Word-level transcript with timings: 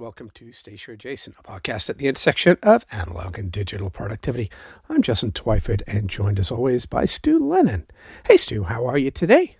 and 0.00 0.04
welcome 0.04 0.30
to 0.30 0.50
Stationery 0.50 0.94
Adjacent, 0.94 1.36
a 1.38 1.42
podcast 1.42 1.90
at 1.90 1.98
the 1.98 2.08
intersection 2.08 2.56
of 2.62 2.86
analog 2.90 3.38
and 3.38 3.52
digital 3.52 3.90
productivity. 3.90 4.50
I'm 4.88 5.02
Justin 5.02 5.30
Twyford 5.30 5.82
and 5.86 6.08
joined 6.08 6.38
as 6.38 6.50
always 6.50 6.86
by 6.86 7.04
Stu 7.04 7.38
Lennon. 7.38 7.86
Hey, 8.26 8.38
Stu, 8.38 8.62
how 8.62 8.86
are 8.86 8.96
you 8.96 9.10
today? 9.10 9.58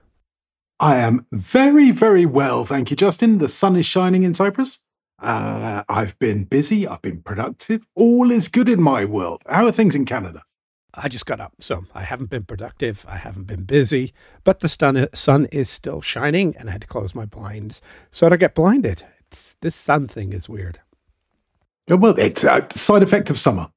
I 0.79 0.97
am 0.97 1.27
very, 1.31 1.91
very 1.91 2.25
well, 2.25 2.65
thank 2.65 2.91
you, 2.91 2.97
Justin. 2.97 3.37
The 3.37 3.51
sun 3.51 3.77
is 3.77 3.85
shining 3.85 4.23
in 4.23 4.33
Cyprus. 4.33 4.83
Uh, 5.19 5.85
I've 5.91 6.19
been 6.19 6.45
busy, 6.45 6.87
I've 6.87 7.03
been 7.03 7.21
productive. 7.21 7.87
All 7.95 8.31
is 8.31 8.49
good 8.49 8.71
in 8.71 8.81
my 8.81 9.05
world. 9.05 9.43
How 9.47 9.67
are 9.67 9.73
things 9.73 9.95
in 9.95 10.07
Canada? 10.07 10.43
I 10.95 11.09
just 11.09 11.27
got 11.27 11.41
up, 11.41 11.53
so 11.61 11.85
I 11.95 12.05
haven't 12.05 12.31
been 12.31 12.45
productive. 12.45 13.05
I 13.07 13.17
haven't 13.17 13.47
been 13.47 13.65
busy, 13.65 14.15
but 14.45 14.61
the 14.61 14.71
sun 15.13 15.47
is 15.53 15.69
still 15.69 16.01
shining, 16.01 16.57
and 16.57 16.71
I 16.71 16.73
had 16.73 16.81
to 16.81 16.87
close 16.87 17.15
my 17.15 17.27
blinds 17.27 17.83
so 18.11 18.25
I 18.25 18.31
don't 18.31 18.39
get 18.39 18.55
blinded. 18.55 19.05
It's, 19.31 19.55
this 19.61 19.77
sun 19.77 20.09
thing 20.09 20.33
is 20.33 20.49
weird. 20.49 20.81
Well, 21.89 22.19
it's 22.19 22.43
a 22.43 22.67
side 22.73 23.03
effect 23.03 23.31
of 23.31 23.39
summer. 23.39 23.69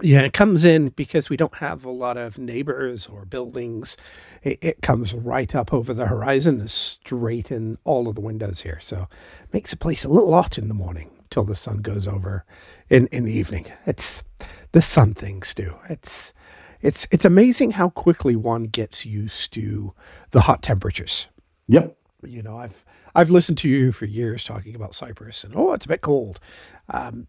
Yeah, 0.00 0.20
it 0.20 0.32
comes 0.32 0.64
in 0.64 0.88
because 0.90 1.28
we 1.28 1.36
don't 1.36 1.56
have 1.56 1.84
a 1.84 1.90
lot 1.90 2.16
of 2.16 2.38
neighbors 2.38 3.06
or 3.06 3.26
buildings. 3.26 3.98
It, 4.42 4.58
it 4.62 4.82
comes 4.82 5.12
right 5.12 5.54
up 5.54 5.74
over 5.74 5.92
the 5.92 6.06
horizon, 6.06 6.66
straight 6.68 7.50
in 7.50 7.76
all 7.84 8.08
of 8.08 8.14
the 8.14 8.22
windows 8.22 8.62
here. 8.62 8.78
So 8.80 9.08
it 9.42 9.52
makes 9.52 9.72
the 9.72 9.76
place 9.76 10.04
a 10.04 10.08
little 10.08 10.32
hot 10.32 10.56
in 10.56 10.68
the 10.68 10.74
morning 10.74 11.10
till 11.28 11.44
the 11.44 11.54
sun 11.54 11.78
goes 11.78 12.06
over 12.06 12.46
in, 12.88 13.06
in 13.08 13.24
the 13.24 13.32
evening. 13.32 13.66
It's 13.84 14.24
the 14.72 14.80
sun 14.80 15.12
thing, 15.12 15.42
Stu. 15.42 15.74
It's 15.90 16.32
it's 16.80 17.06
it's 17.10 17.26
amazing 17.26 17.72
how 17.72 17.90
quickly 17.90 18.36
one 18.36 18.64
gets 18.64 19.04
used 19.04 19.52
to 19.52 19.92
the 20.30 20.42
hot 20.42 20.62
temperatures. 20.62 21.28
Yep. 21.68 21.94
You 22.24 22.42
know, 22.42 22.56
I've 22.56 22.84
I've 23.14 23.30
listened 23.30 23.58
to 23.58 23.68
you 23.68 23.92
for 23.92 24.04
years 24.04 24.44
talking 24.44 24.74
about 24.74 24.94
Cyprus 24.94 25.44
and 25.44 25.54
oh, 25.56 25.72
it's 25.72 25.84
a 25.84 25.88
bit 25.88 26.00
cold. 26.00 26.40
Um, 26.88 27.26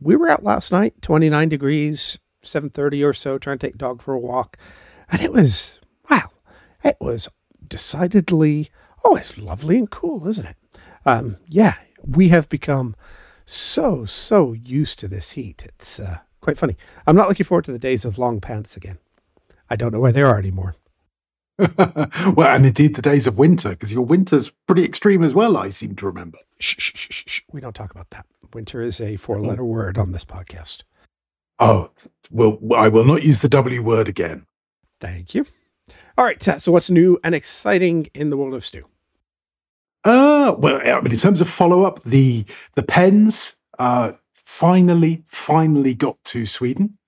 we 0.00 0.16
were 0.16 0.30
out 0.30 0.44
last 0.44 0.72
night, 0.72 1.00
29 1.02 1.48
degrees, 1.48 2.18
7:30 2.42 3.04
or 3.04 3.12
so, 3.12 3.38
trying 3.38 3.58
to 3.58 3.66
take 3.66 3.78
dog 3.78 4.02
for 4.02 4.14
a 4.14 4.18
walk, 4.18 4.56
and 5.10 5.22
it 5.22 5.32
was 5.32 5.80
wow, 6.10 6.30
it 6.84 6.96
was 7.00 7.28
decidedly 7.66 8.70
oh, 9.04 9.16
it's 9.16 9.38
lovely 9.38 9.78
and 9.78 9.90
cool, 9.90 10.26
isn't 10.28 10.46
it? 10.46 10.56
Um, 11.04 11.36
yeah, 11.46 11.74
we 12.04 12.28
have 12.28 12.48
become 12.48 12.94
so 13.46 14.04
so 14.04 14.52
used 14.52 14.98
to 15.00 15.08
this 15.08 15.32
heat. 15.32 15.62
It's 15.64 15.98
uh, 15.98 16.18
quite 16.40 16.58
funny. 16.58 16.76
I'm 17.06 17.16
not 17.16 17.28
looking 17.28 17.46
forward 17.46 17.64
to 17.66 17.72
the 17.72 17.78
days 17.78 18.04
of 18.04 18.18
long 18.18 18.40
pants 18.40 18.76
again. 18.76 18.98
I 19.68 19.76
don't 19.76 19.92
know 19.92 20.00
where 20.00 20.12
they 20.12 20.22
are 20.22 20.38
anymore. 20.38 20.76
well, 22.34 22.54
and 22.54 22.66
indeed 22.66 22.96
the 22.96 23.02
days 23.02 23.26
of 23.26 23.38
winter, 23.38 23.70
because 23.70 23.92
your 23.92 24.04
winter's 24.04 24.50
pretty 24.66 24.84
extreme 24.84 25.22
as 25.22 25.34
well, 25.34 25.56
I 25.56 25.70
seem 25.70 25.94
to 25.96 26.06
remember. 26.06 26.38
Shh, 26.58 26.76
shh, 26.78 26.92
shh, 26.94 27.24
shh. 27.26 27.40
We 27.52 27.60
don't 27.60 27.74
talk 27.74 27.90
about 27.90 28.10
that. 28.10 28.26
Winter 28.52 28.82
is 28.82 29.00
a 29.00 29.16
four 29.16 29.40
letter 29.40 29.64
word 29.64 29.98
on 29.98 30.12
this 30.12 30.24
podcast. 30.24 30.82
Oh, 31.58 31.90
well, 32.30 32.58
I 32.74 32.88
will 32.88 33.04
not 33.04 33.22
use 33.22 33.40
the 33.40 33.48
W 33.48 33.82
word 33.82 34.08
again. 34.08 34.46
Thank 35.00 35.34
you. 35.34 35.46
All 36.18 36.24
right. 36.24 36.42
So, 36.42 36.72
what's 36.72 36.90
new 36.90 37.18
and 37.24 37.34
exciting 37.34 38.08
in 38.14 38.30
the 38.30 38.36
world 38.36 38.54
of 38.54 38.64
Stu? 38.64 38.84
Uh, 40.04 40.54
well, 40.58 40.80
I 40.84 41.00
mean, 41.00 41.12
in 41.12 41.18
terms 41.18 41.40
of 41.40 41.48
follow 41.48 41.82
up, 41.82 42.02
the 42.02 42.44
the 42.74 42.82
pens 42.82 43.56
uh, 43.78 44.12
finally, 44.32 45.22
finally 45.26 45.94
got 45.94 46.22
to 46.24 46.46
Sweden. 46.46 46.98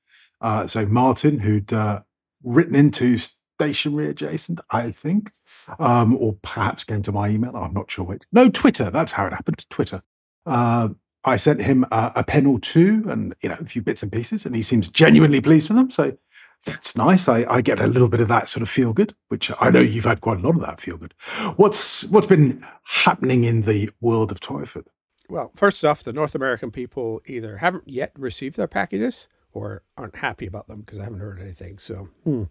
Uh, 0.40 0.66
so 0.66 0.86
Martin, 0.86 1.40
who'd 1.40 1.72
uh, 1.72 2.02
written 2.42 2.74
into 2.74 3.16
stationery 3.58 4.08
adjacent, 4.08 4.60
I 4.70 4.90
think, 4.90 5.30
um, 5.78 6.16
or 6.16 6.36
perhaps 6.42 6.84
came 6.84 7.02
to 7.02 7.12
my 7.12 7.28
email. 7.28 7.56
I'm 7.56 7.74
not 7.74 7.90
sure 7.90 8.04
which. 8.04 8.22
No, 8.32 8.48
Twitter. 8.48 8.90
That's 8.90 9.12
how 9.12 9.26
it 9.26 9.32
happened. 9.32 9.68
Twitter. 9.70 10.02
Uh, 10.46 10.88
I 11.24 11.36
sent 11.36 11.62
him 11.62 11.84
a, 11.90 12.12
a, 12.16 12.24
pen 12.24 12.46
or 12.46 12.58
two, 12.58 13.04
and 13.08 13.34
you 13.40 13.48
know 13.48 13.56
a 13.58 13.64
few 13.64 13.80
bits 13.82 14.02
and 14.02 14.12
pieces, 14.12 14.44
and 14.44 14.54
he 14.54 14.62
seems 14.62 14.88
genuinely 14.88 15.40
pleased 15.40 15.70
with 15.70 15.78
them. 15.78 15.90
So 15.90 16.18
that's 16.64 16.96
nice. 16.96 17.28
I, 17.28 17.46
I 17.48 17.60
get 17.62 17.80
a 17.80 17.86
little 17.86 18.08
bit 18.08 18.20
of 18.20 18.28
that 18.28 18.48
sort 18.48 18.62
of 18.62 18.68
feel 18.68 18.92
good, 18.92 19.14
which 19.28 19.50
I 19.60 19.70
know 19.70 19.80
you've 19.80 20.04
had 20.04 20.20
quite 20.20 20.38
a 20.38 20.42
lot 20.42 20.56
of 20.56 20.62
that 20.62 20.80
feel 20.80 20.98
good. 20.98 21.14
What's 21.56 22.04
what's 22.04 22.26
been 22.26 22.64
happening 22.84 23.44
in 23.44 23.62
the 23.62 23.90
world 24.00 24.30
of 24.30 24.40
Twyford? 24.40 24.86
Well, 25.28 25.52
first 25.56 25.84
off, 25.84 26.02
the 26.02 26.12
North 26.12 26.34
American 26.34 26.70
people 26.70 27.22
either 27.26 27.58
haven't 27.58 27.88
yet 27.88 28.12
received 28.18 28.56
their 28.56 28.66
packages 28.66 29.28
or 29.52 29.82
aren't 29.96 30.16
happy 30.16 30.46
about 30.46 30.68
them 30.68 30.80
because 30.80 30.98
I 30.98 31.04
haven't 31.04 31.20
heard 31.20 31.40
anything. 31.40 31.78
So 31.78 32.08
hmm. 32.24 32.44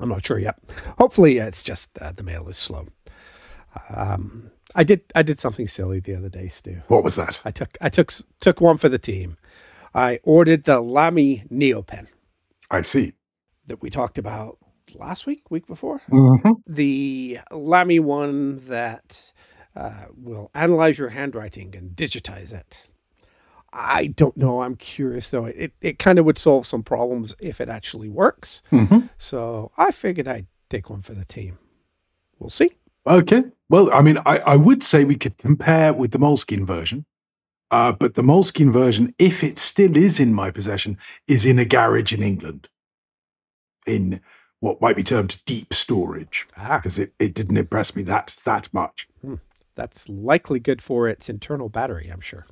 I'm 0.00 0.08
not 0.08 0.24
sure 0.24 0.38
yet. 0.38 0.56
Hopefully, 0.98 1.38
it's 1.38 1.62
just 1.62 1.96
uh, 1.98 2.12
the 2.12 2.22
mail 2.22 2.48
is 2.48 2.56
slow. 2.56 2.86
Um, 3.94 4.50
I 4.74 4.84
did 4.84 5.02
I 5.14 5.22
did 5.22 5.38
something 5.38 5.68
silly 5.68 6.00
the 6.00 6.14
other 6.14 6.28
day, 6.28 6.48
Stu. 6.48 6.82
What 6.88 7.04
was 7.04 7.16
that? 7.16 7.40
I 7.44 7.50
took 7.50 7.76
I 7.80 7.88
took 7.88 8.12
took 8.40 8.60
one 8.60 8.76
for 8.76 8.88
the 8.88 8.98
team. 8.98 9.36
I 9.94 10.20
ordered 10.22 10.64
the 10.64 10.80
Lamy 10.80 11.44
Neopen. 11.50 12.06
I 12.70 12.82
see. 12.82 13.14
That 13.66 13.82
we 13.82 13.90
talked 13.90 14.16
about 14.16 14.58
last 14.94 15.26
week, 15.26 15.50
week 15.50 15.66
before. 15.66 16.00
Mm-hmm. 16.10 16.52
The 16.66 17.40
Lamy 17.50 17.98
one 17.98 18.66
that 18.68 19.32
uh, 19.76 20.06
will 20.16 20.50
analyze 20.54 20.98
your 20.98 21.10
handwriting 21.10 21.74
and 21.76 21.90
digitize 21.90 22.52
it. 22.54 22.88
I 23.72 24.06
don't 24.06 24.36
know. 24.36 24.62
I'm 24.62 24.76
curious 24.76 25.30
though. 25.30 25.44
It 25.46 25.72
it 25.80 25.98
kind 25.98 26.18
of 26.18 26.24
would 26.24 26.38
solve 26.38 26.66
some 26.66 26.82
problems 26.82 27.34
if 27.38 27.60
it 27.60 27.68
actually 27.68 28.08
works. 28.08 28.62
Mm-hmm. 28.72 29.06
So 29.18 29.72
I 29.76 29.90
figured 29.90 30.26
I'd 30.26 30.46
take 30.70 30.90
one 30.90 31.02
for 31.02 31.14
the 31.14 31.24
team. 31.24 31.58
We'll 32.38 32.50
see. 32.50 32.72
Okay. 33.06 33.44
Well, 33.68 33.92
I 33.92 34.02
mean, 34.02 34.18
I, 34.24 34.38
I 34.38 34.56
would 34.56 34.82
say 34.82 35.04
we 35.04 35.16
could 35.16 35.36
compare 35.36 35.92
with 35.92 36.12
the 36.12 36.18
Moleskine 36.18 36.66
version. 36.66 37.04
Uh, 37.70 37.92
but 37.92 38.14
the 38.14 38.22
Moleskine 38.22 38.72
version, 38.72 39.14
if 39.18 39.44
it 39.44 39.58
still 39.58 39.96
is 39.96 40.18
in 40.18 40.32
my 40.32 40.50
possession, 40.50 40.96
is 41.26 41.44
in 41.44 41.58
a 41.58 41.66
garage 41.66 42.14
in 42.14 42.22
England. 42.22 42.68
In 43.86 44.20
what 44.60 44.80
might 44.80 44.96
be 44.96 45.02
termed 45.02 45.42
deep 45.44 45.72
storage. 45.74 46.46
Because 46.54 46.98
ah. 46.98 47.02
it, 47.02 47.14
it 47.18 47.34
didn't 47.34 47.56
impress 47.56 47.94
me 47.94 48.02
that 48.04 48.36
that 48.44 48.72
much. 48.72 49.06
Hmm. 49.20 49.36
That's 49.74 50.08
likely 50.08 50.58
good 50.58 50.82
for 50.82 51.08
its 51.08 51.28
internal 51.28 51.68
battery, 51.68 52.08
I'm 52.12 52.20
sure. 52.20 52.46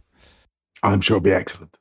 I'm 0.83 1.01
sure 1.01 1.17
it'll 1.17 1.25
be 1.25 1.33
excellent. 1.33 1.77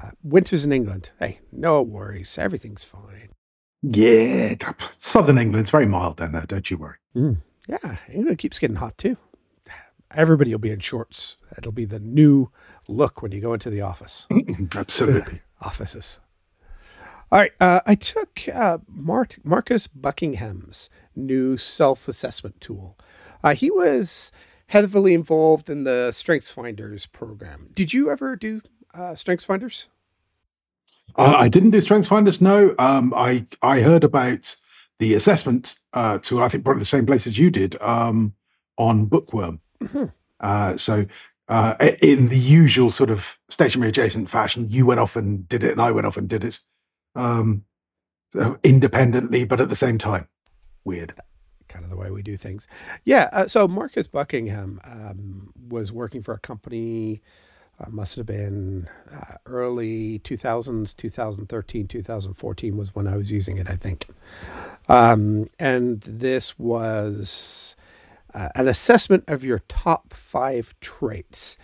Uh, 0.00 0.10
winters 0.22 0.64
in 0.64 0.72
England. 0.72 1.10
Hey, 1.18 1.40
no 1.50 1.82
worries. 1.82 2.38
Everything's 2.38 2.84
fine. 2.84 3.30
Yeah, 3.82 4.54
southern 4.96 5.38
England's 5.38 5.70
very 5.70 5.86
mild 5.86 6.16
down 6.16 6.32
there. 6.32 6.46
Don't 6.46 6.70
you 6.70 6.78
worry. 6.78 6.96
Mm. 7.16 7.38
Yeah, 7.68 7.96
England 8.12 8.38
keeps 8.38 8.58
getting 8.58 8.76
hot 8.76 8.96
too. 8.96 9.16
Everybody 10.14 10.52
will 10.52 10.58
be 10.58 10.70
in 10.70 10.78
shorts. 10.78 11.36
It'll 11.56 11.72
be 11.72 11.84
the 11.84 11.98
new 11.98 12.50
look 12.86 13.22
when 13.22 13.32
you 13.32 13.40
go 13.40 13.54
into 13.54 13.70
the 13.70 13.80
office. 13.80 14.26
Absolutely. 14.76 15.40
Offices. 15.62 16.18
All 17.30 17.38
right. 17.38 17.52
Uh, 17.60 17.80
I 17.86 17.94
took 17.94 18.46
uh, 18.52 18.78
Mart- 18.86 19.38
Marcus 19.42 19.86
Buckingham's 19.86 20.90
new 21.16 21.56
self 21.56 22.08
assessment 22.08 22.60
tool. 22.60 22.98
Uh, 23.42 23.54
he 23.54 23.70
was 23.70 24.32
heavily 24.72 25.12
involved 25.12 25.68
in 25.68 25.84
the 25.84 26.10
Strengths 26.12 26.50
Finders 26.50 27.04
program. 27.04 27.68
Did 27.74 27.92
you 27.92 28.10
ever 28.10 28.36
do 28.36 28.62
uh, 28.94 29.14
Strengths 29.14 29.44
Finders? 29.44 29.88
Uh, 31.14 31.34
I 31.36 31.48
didn't 31.48 31.72
do 31.72 31.80
Strengths 31.82 32.08
Finders. 32.08 32.40
No, 32.40 32.74
um, 32.78 33.12
I 33.14 33.44
I 33.60 33.82
heard 33.82 34.02
about 34.02 34.56
the 34.98 35.12
assessment 35.12 35.78
uh, 35.92 36.18
to 36.22 36.42
I 36.42 36.48
think 36.48 36.64
probably 36.64 36.80
the 36.80 36.86
same 36.86 37.04
place 37.04 37.26
as 37.26 37.38
you 37.38 37.50
did 37.50 37.80
um, 37.82 38.32
on 38.78 39.04
Bookworm. 39.04 39.60
Mm-hmm. 39.82 40.04
Uh, 40.40 40.78
so 40.78 41.04
uh, 41.48 41.74
in 42.00 42.28
the 42.28 42.38
usual 42.38 42.90
sort 42.90 43.10
of 43.10 43.38
stationery 43.50 43.90
adjacent 43.90 44.30
fashion, 44.30 44.66
you 44.70 44.86
went 44.86 45.00
off 45.00 45.16
and 45.16 45.46
did 45.46 45.62
it, 45.62 45.72
and 45.72 45.82
I 45.82 45.90
went 45.90 46.06
off 46.06 46.16
and 46.16 46.26
did 46.30 46.44
it 46.44 46.60
um, 47.14 47.66
independently, 48.62 49.44
but 49.44 49.60
at 49.60 49.68
the 49.68 49.76
same 49.76 49.98
time. 49.98 50.28
Weird 50.82 51.14
kind 51.72 51.84
of 51.84 51.90
the 51.90 51.96
way 51.96 52.10
we 52.10 52.22
do 52.22 52.36
things. 52.36 52.66
Yeah. 53.04 53.28
Uh, 53.32 53.46
so 53.48 53.66
Marcus 53.66 54.06
Buckingham 54.06 54.80
um, 54.84 55.52
was 55.68 55.92
working 55.92 56.22
for 56.22 56.34
a 56.34 56.38
company. 56.38 57.22
Uh, 57.80 57.88
must 57.90 58.16
have 58.16 58.26
been 58.26 58.88
uh, 59.12 59.36
early 59.46 60.18
2000s, 60.20 60.94
2013, 60.96 61.88
2014 61.88 62.76
was 62.76 62.94
when 62.94 63.08
I 63.08 63.16
was 63.16 63.32
using 63.32 63.56
it, 63.56 63.68
I 63.68 63.76
think. 63.76 64.06
Um, 64.88 65.48
and 65.58 66.00
this 66.02 66.58
was 66.58 67.76
uh, 68.34 68.50
an 68.54 68.68
assessment 68.68 69.24
of 69.26 69.42
your 69.44 69.60
top 69.68 70.12
five 70.12 70.74
traits. 70.80 71.56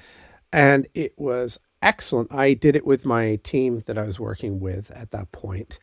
And 0.52 0.86
it 0.94 1.12
was 1.18 1.60
excellent. 1.82 2.32
I 2.32 2.54
did 2.54 2.74
it 2.74 2.86
with 2.86 3.04
my 3.04 3.36
team 3.42 3.82
that 3.86 3.98
I 3.98 4.02
was 4.04 4.18
working 4.18 4.60
with 4.60 4.90
at 4.92 5.10
that 5.10 5.30
point 5.32 5.78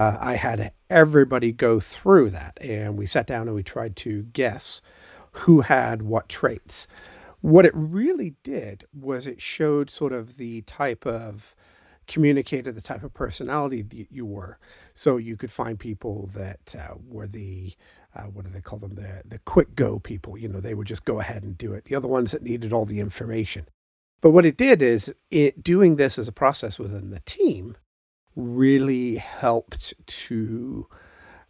uh, 0.00 0.16
I 0.18 0.36
had 0.36 0.72
everybody 0.88 1.52
go 1.52 1.78
through 1.78 2.30
that, 2.30 2.56
and 2.62 2.96
we 2.96 3.04
sat 3.04 3.26
down 3.26 3.48
and 3.48 3.54
we 3.54 3.62
tried 3.62 3.96
to 3.96 4.22
guess 4.32 4.80
who 5.32 5.60
had 5.60 6.00
what 6.00 6.30
traits. 6.30 6.88
What 7.42 7.66
it 7.66 7.72
really 7.74 8.34
did 8.42 8.86
was 8.94 9.26
it 9.26 9.42
showed 9.42 9.90
sort 9.90 10.14
of 10.14 10.38
the 10.38 10.62
type 10.62 11.06
of 11.06 11.54
communicator, 12.06 12.72
the 12.72 12.80
type 12.80 13.02
of 13.02 13.12
personality 13.12 13.82
that 13.82 14.10
you 14.10 14.24
were. 14.24 14.58
So 14.94 15.18
you 15.18 15.36
could 15.36 15.52
find 15.52 15.78
people 15.78 16.30
that 16.32 16.74
uh, 16.74 16.94
were 17.06 17.26
the 17.26 17.74
uh, 18.16 18.22
what 18.22 18.46
do 18.46 18.50
they 18.50 18.62
call 18.62 18.78
them? 18.78 18.94
The 18.94 19.22
the 19.26 19.38
quick 19.40 19.74
go 19.74 19.98
people. 19.98 20.38
You 20.38 20.48
know, 20.48 20.60
they 20.60 20.74
would 20.74 20.86
just 20.86 21.04
go 21.04 21.20
ahead 21.20 21.42
and 21.42 21.58
do 21.58 21.74
it. 21.74 21.84
The 21.84 21.94
other 21.94 22.08
ones 22.08 22.32
that 22.32 22.42
needed 22.42 22.72
all 22.72 22.86
the 22.86 23.00
information. 23.00 23.68
But 24.22 24.30
what 24.30 24.46
it 24.46 24.56
did 24.56 24.80
is 24.80 25.12
it 25.30 25.62
doing 25.62 25.96
this 25.96 26.18
as 26.18 26.26
a 26.26 26.32
process 26.32 26.78
within 26.78 27.10
the 27.10 27.20
team 27.26 27.76
really 28.36 29.16
helped 29.16 29.94
to 30.06 30.86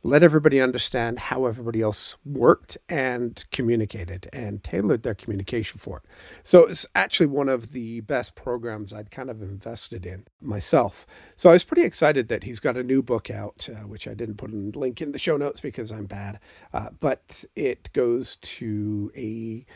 let 0.02 0.22
everybody 0.22 0.60
understand 0.60 1.18
how 1.18 1.44
everybody 1.44 1.82
else 1.82 2.16
worked 2.24 2.78
and 2.88 3.44
communicated 3.52 4.28
and 4.32 4.64
tailored 4.64 5.02
their 5.02 5.14
communication 5.14 5.78
for 5.78 5.98
it. 5.98 6.02
So 6.42 6.66
it's 6.66 6.86
actually 6.94 7.26
one 7.26 7.50
of 7.50 7.72
the 7.72 8.00
best 8.00 8.34
programs 8.34 8.94
I'd 8.94 9.10
kind 9.10 9.28
of 9.28 9.42
invested 9.42 10.06
in 10.06 10.26
myself. 10.40 11.06
So 11.36 11.50
I 11.50 11.52
was 11.52 11.64
pretty 11.64 11.82
excited 11.82 12.28
that 12.28 12.44
he's 12.44 12.60
got 12.60 12.78
a 12.78 12.82
new 12.82 13.02
book 13.02 13.30
out, 13.30 13.68
uh, 13.70 13.86
which 13.86 14.08
I 14.08 14.14
didn't 14.14 14.36
put 14.36 14.52
a 14.52 14.56
link 14.56 15.02
in 15.02 15.12
the 15.12 15.18
show 15.18 15.36
notes 15.36 15.60
because 15.60 15.92
I'm 15.92 16.06
bad, 16.06 16.40
uh, 16.72 16.88
but 16.98 17.44
it 17.54 17.92
goes 17.92 18.36
to 18.36 19.12
a 19.14 19.66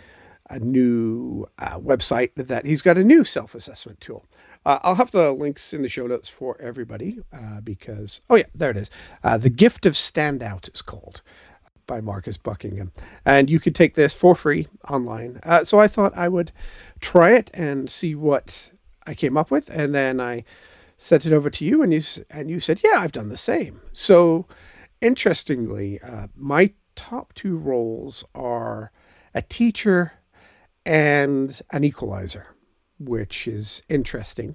a 0.50 0.58
new 0.58 1.46
uh, 1.58 1.79
website 1.79 2.31
that 2.37 2.67
he's 2.67 2.82
got 2.82 2.99
a 2.99 3.05
new 3.05 3.25
self 3.25 3.55
assessment 3.55 4.00
tool. 4.00 4.25
Uh, 4.67 4.79
I'll 4.82 4.94
have 4.94 5.11
the 5.11 5.32
links 5.32 5.75
in 5.75 5.82
the 5.82 5.88
show 5.88 6.06
notes 6.06 6.29
for 6.29 6.61
everybody 6.61 7.20
uh, 7.32 7.61
because, 7.61 8.23
oh, 8.31 8.37
yeah, 8.37 8.46
there 8.55 8.70
it 8.70 8.76
is. 8.76 8.91
Uh, 9.23 9.37
the 9.37 9.50
Gift 9.50 9.85
of 9.85 9.93
Standout 9.93 10.73
is 10.75 10.81
called 10.81 11.20
by 11.87 12.00
Marcus 12.00 12.38
Buckingham. 12.38 12.93
And 13.26 13.50
you 13.50 13.61
could 13.61 13.75
take 13.75 13.94
this 13.94 14.14
for 14.14 14.35
free 14.35 14.69
online. 14.88 15.41
Uh, 15.43 15.64
so 15.64 15.81
I 15.81 15.88
thought 15.88 16.17
I 16.17 16.29
would 16.29 16.50
try 17.00 17.32
it 17.32 17.50
and 17.52 17.91
see 17.91 18.14
what 18.14 18.70
I 19.06 19.14
came 19.14 19.37
up 19.37 19.50
with. 19.50 19.69
And 19.69 19.94
then 19.94 20.19
I 20.19 20.44
sent 20.96 21.26
it 21.26 21.32
over 21.35 21.50
to 21.50 21.64
you, 21.64 21.82
and 21.82 21.93
you, 21.93 22.00
and 22.31 22.50
you 22.50 22.61
said, 22.61 22.81
yeah, 22.82 23.00
I've 23.00 23.12
done 23.12 23.29
the 23.29 23.37
same. 23.37 23.82
So 23.93 24.46
interestingly, 25.02 26.00
uh, 26.00 26.29
my 26.35 26.73
top 26.96 27.35
two 27.35 27.56
roles 27.58 28.25
are 28.35 28.91
a 29.35 29.43
teacher 29.43 30.12
and 30.87 31.61
an 31.71 31.85
equalizer 31.85 32.55
which 32.99 33.47
is 33.47 33.83
interesting. 33.89 34.55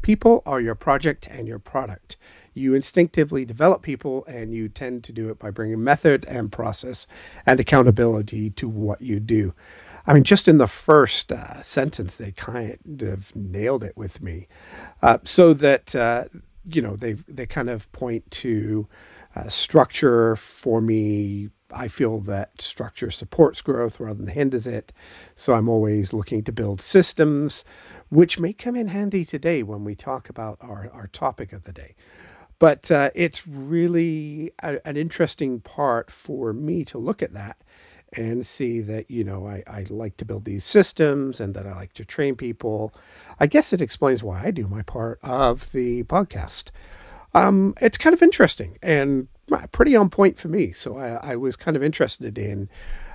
People 0.00 0.42
are 0.46 0.60
your 0.60 0.74
project 0.74 1.28
and 1.28 1.46
your 1.46 1.58
product. 1.58 2.16
You 2.54 2.74
instinctively 2.74 3.44
develop 3.44 3.82
people, 3.82 4.24
and 4.26 4.52
you 4.52 4.68
tend 4.68 5.04
to 5.04 5.12
do 5.12 5.30
it 5.30 5.38
by 5.38 5.50
bringing 5.50 5.82
method 5.82 6.24
and 6.26 6.50
process 6.50 7.06
and 7.46 7.60
accountability 7.60 8.50
to 8.50 8.68
what 8.68 9.00
you 9.00 9.20
do. 9.20 9.54
I 10.06 10.14
mean, 10.14 10.24
just 10.24 10.48
in 10.48 10.58
the 10.58 10.66
first 10.66 11.30
uh, 11.30 11.62
sentence, 11.62 12.16
they 12.16 12.32
kind 12.32 13.02
of 13.02 13.34
nailed 13.36 13.84
it 13.84 13.96
with 13.96 14.20
me. 14.20 14.48
Uh, 15.00 15.18
so 15.24 15.54
that, 15.54 15.94
uh, 15.94 16.24
you 16.66 16.82
know, 16.82 16.96
they 16.96 17.12
they 17.28 17.46
kind 17.46 17.70
of 17.70 17.90
point 17.92 18.28
to 18.32 18.88
uh, 19.36 19.48
structure 19.48 20.36
for 20.36 20.80
me 20.80 21.50
I 21.74 21.88
feel 21.88 22.20
that 22.20 22.60
structure 22.60 23.10
supports 23.10 23.60
growth 23.60 24.00
rather 24.00 24.18
than 24.18 24.28
hinders 24.28 24.66
it. 24.66 24.92
So 25.34 25.54
I'm 25.54 25.68
always 25.68 26.12
looking 26.12 26.42
to 26.44 26.52
build 26.52 26.80
systems, 26.80 27.64
which 28.08 28.38
may 28.38 28.52
come 28.52 28.76
in 28.76 28.88
handy 28.88 29.24
today 29.24 29.62
when 29.62 29.84
we 29.84 29.94
talk 29.94 30.28
about 30.28 30.58
our, 30.60 30.90
our 30.92 31.06
topic 31.08 31.52
of 31.52 31.64
the 31.64 31.72
day. 31.72 31.94
But 32.58 32.90
uh, 32.90 33.10
it's 33.14 33.46
really 33.46 34.52
a, 34.62 34.86
an 34.86 34.96
interesting 34.96 35.60
part 35.60 36.10
for 36.10 36.52
me 36.52 36.84
to 36.86 36.98
look 36.98 37.22
at 37.22 37.32
that 37.32 37.56
and 38.12 38.46
see 38.46 38.80
that, 38.80 39.10
you 39.10 39.24
know, 39.24 39.46
I, 39.46 39.64
I 39.66 39.86
like 39.88 40.16
to 40.18 40.24
build 40.24 40.44
these 40.44 40.64
systems 40.64 41.40
and 41.40 41.54
that 41.54 41.66
I 41.66 41.74
like 41.74 41.94
to 41.94 42.04
train 42.04 42.36
people. 42.36 42.94
I 43.40 43.46
guess 43.46 43.72
it 43.72 43.80
explains 43.80 44.22
why 44.22 44.44
I 44.44 44.50
do 44.50 44.68
my 44.68 44.82
part 44.82 45.18
of 45.22 45.72
the 45.72 46.02
podcast. 46.04 46.70
Um, 47.34 47.74
it's 47.80 47.98
kind 47.98 48.12
of 48.12 48.22
interesting 48.22 48.78
and 48.82 49.28
pretty 49.72 49.96
on 49.96 50.10
point 50.10 50.38
for 50.38 50.48
me. 50.48 50.72
So 50.72 50.96
I, 50.96 51.32
I 51.32 51.36
was 51.36 51.56
kind 51.56 51.76
of 51.76 51.82
interested 51.82 52.38
in 52.38 52.68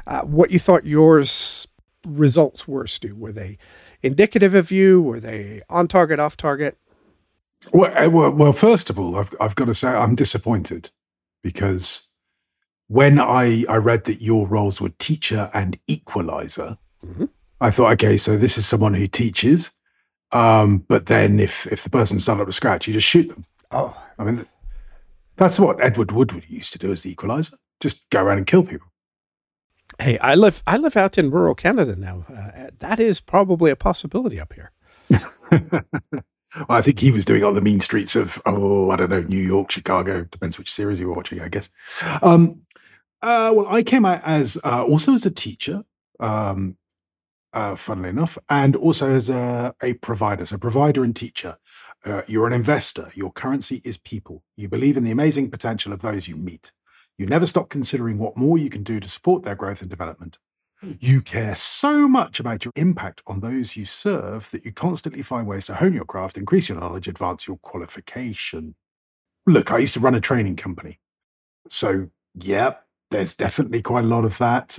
uh, 0.05 0.21
what 0.21 0.51
you 0.51 0.59
thought 0.59 0.85
yours 0.85 1.67
results 2.05 2.67
were, 2.67 2.87
Stu. 2.87 3.15
Were 3.15 3.31
they 3.31 3.57
indicative 4.01 4.53
of 4.53 4.71
you? 4.71 5.01
Were 5.01 5.19
they 5.19 5.61
on 5.69 5.87
target, 5.87 6.19
off 6.19 6.37
target? 6.37 6.77
Well, 7.73 7.91
uh, 7.97 8.09
well, 8.09 8.33
well, 8.33 8.53
first 8.53 8.89
of 8.89 8.99
all, 8.99 9.15
I've, 9.15 9.33
I've 9.41 9.55
got 9.55 9.65
to 9.65 9.73
say 9.73 9.89
I'm 9.89 10.15
disappointed 10.15 10.91
because 11.41 12.09
when 12.87 13.19
I, 13.19 13.65
I 13.67 13.77
read 13.77 14.05
that 14.05 14.21
your 14.21 14.47
roles 14.47 14.79
were 14.79 14.89
teacher 14.89 15.49
and 15.53 15.77
equalizer, 15.87 16.77
mm-hmm. 17.05 17.25
I 17.59 17.71
thought, 17.71 17.93
okay, 17.93 18.17
so 18.17 18.37
this 18.37 18.57
is 18.57 18.65
someone 18.65 18.93
who 18.93 19.07
teaches. 19.07 19.71
Um, 20.31 20.79
but 20.87 21.07
then 21.07 21.39
if, 21.39 21.67
if 21.67 21.83
the 21.83 21.89
person's 21.89 22.25
done 22.25 22.39
up 22.39 22.47
to 22.47 22.53
scratch, 22.53 22.87
you 22.87 22.93
just 22.93 23.07
shoot 23.07 23.29
them. 23.29 23.45
Oh, 23.71 23.95
I 24.19 24.23
mean, 24.23 24.45
that's 25.37 25.59
what 25.59 25.81
Edward 25.81 26.11
Woodward 26.11 26.45
used 26.49 26.73
to 26.73 26.79
do 26.79 26.91
as 26.91 27.01
the 27.01 27.11
equalizer. 27.11 27.57
Just 27.79 28.09
go 28.09 28.23
around 28.23 28.39
and 28.39 28.47
kill 28.47 28.63
people. 28.63 28.87
Hey, 29.99 30.17
I 30.19 30.35
live 30.35 30.61
I 30.67 30.77
live 30.77 30.97
out 30.97 31.17
in 31.17 31.31
rural 31.31 31.55
Canada 31.55 31.95
now. 31.95 32.25
Uh, 32.29 32.69
that 32.79 32.99
is 32.99 33.19
probably 33.19 33.71
a 33.71 33.75
possibility 33.75 34.39
up 34.39 34.53
here. 34.53 34.71
well, 35.51 36.65
I 36.69 36.81
think 36.81 36.99
he 36.99 37.11
was 37.11 37.25
doing 37.25 37.41
it 37.41 37.45
on 37.45 37.55
the 37.55 37.61
mean 37.61 37.79
streets 37.79 38.15
of 38.15 38.41
oh 38.45 38.91
I 38.91 38.95
don't 38.95 39.09
know 39.09 39.21
New 39.21 39.41
York, 39.41 39.71
Chicago. 39.71 40.25
Depends 40.25 40.57
which 40.57 40.71
series 40.71 40.99
you're 40.99 41.13
watching, 41.13 41.39
I 41.39 41.47
guess. 41.47 41.71
Um, 42.21 42.61
uh, 43.21 43.51
well, 43.55 43.67
I 43.67 43.81
came 43.81 44.05
out 44.05 44.21
as 44.23 44.57
uh, 44.63 44.83
also 44.83 45.13
as 45.13 45.25
a 45.25 45.31
teacher. 45.31 45.83
Um, 46.19 46.77
uh, 47.53 47.75
funnily 47.75 48.09
enough, 48.09 48.37
and 48.49 48.75
also 48.75 49.09
as 49.09 49.29
a, 49.29 49.73
a 49.81 49.93
provider, 49.95 50.45
so 50.45 50.57
provider 50.57 51.03
and 51.03 51.15
teacher. 51.15 51.57
Uh, 52.07 52.21
you're 52.27 52.48
an 52.48 52.54
investor. 52.54 53.12
Your 53.15 53.31
currency 53.31 53.81
is 53.83 53.98
people. 53.98 54.44
You 54.56 54.69
believe 54.69 54.98
in 54.98 55.04
the 55.04 55.12
amazing 55.12 55.51
potential 55.51 55.92
of 55.92 56.01
those 56.01 56.27
you 56.27 56.36
meet. 56.36 56.71
You 57.18 57.25
never 57.25 57.45
stop 57.45 57.69
considering 57.69 58.18
what 58.18 58.38
more 58.38 58.57
you 58.57 58.69
can 58.69 58.83
do 58.83 59.00
to 59.00 59.07
support 59.07 59.44
their 59.44 59.56
growth 59.56 59.81
and 59.81 59.89
development. 59.89 60.38
You 61.00 61.21
care 61.21 61.56
so 61.56 62.07
much 62.07 62.39
about 62.39 62.63
your 62.63 62.71
impact 62.75 63.24
on 63.25 63.39
those 63.39 63.75
you 63.75 63.86
serve 63.86 64.51
that 64.51 64.63
you 64.63 64.71
constantly 64.71 65.24
find 65.24 65.48
ways 65.48 65.65
to 65.65 65.75
hone 65.75 65.94
your 65.94 66.06
craft, 66.06 66.38
increase 66.38 66.69
your 66.69 66.80
knowledge, 66.80 67.07
advance 67.07 67.48
your 67.48 67.57
qualification. 67.57 68.75
Look, 69.48 69.71
I 69.71 69.80
used 69.80 69.95
to 69.95 70.00
run 70.00 70.13
a 70.13 70.21
training 70.21 70.56
company. 70.56 71.00
So, 71.68 72.09
yeah, 72.36 72.75
there's 73.09 73.36
definitely 73.36 73.81
quite 73.81 74.04
a 74.04 74.07
lot 74.07 74.24
of 74.24 74.38
that 74.38 74.77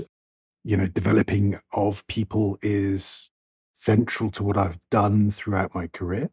you 0.69 0.77
know, 0.77 0.87
developing 0.87 1.59
of 1.73 2.07
people 2.09 2.59
is 2.61 3.31
central 3.73 4.31
to 4.33 4.43
what 4.43 4.59
I've 4.59 4.79
done 4.91 5.31
throughout 5.31 5.75
my 5.75 5.87
career. 5.87 6.31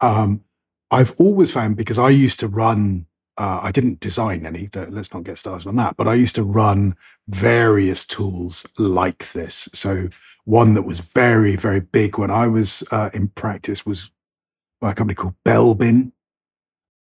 Um, 0.00 0.44
I've 0.90 1.14
always 1.18 1.52
found 1.52 1.76
because 1.76 1.98
I 1.98 2.08
used 2.08 2.40
to 2.40 2.48
run, 2.48 3.06
uh, 3.36 3.60
I 3.62 3.72
didn't 3.72 4.00
design 4.00 4.46
any, 4.46 4.70
let's 4.74 5.12
not 5.12 5.24
get 5.24 5.38
started 5.38 5.68
on 5.68 5.76
that, 5.76 5.96
but 5.96 6.08
I 6.08 6.14
used 6.14 6.34
to 6.36 6.44
run 6.44 6.96
various 7.26 8.06
tools 8.06 8.66
like 8.78 9.32
this. 9.32 9.68
So, 9.74 10.08
one 10.44 10.72
that 10.72 10.82
was 10.82 11.00
very, 11.00 11.56
very 11.56 11.80
big 11.80 12.16
when 12.16 12.30
I 12.30 12.46
was 12.46 12.82
uh, 12.90 13.10
in 13.12 13.28
practice 13.28 13.84
was 13.84 14.10
by 14.80 14.92
a 14.92 14.94
company 14.94 15.14
called 15.14 15.34
Belbin. 15.44 16.12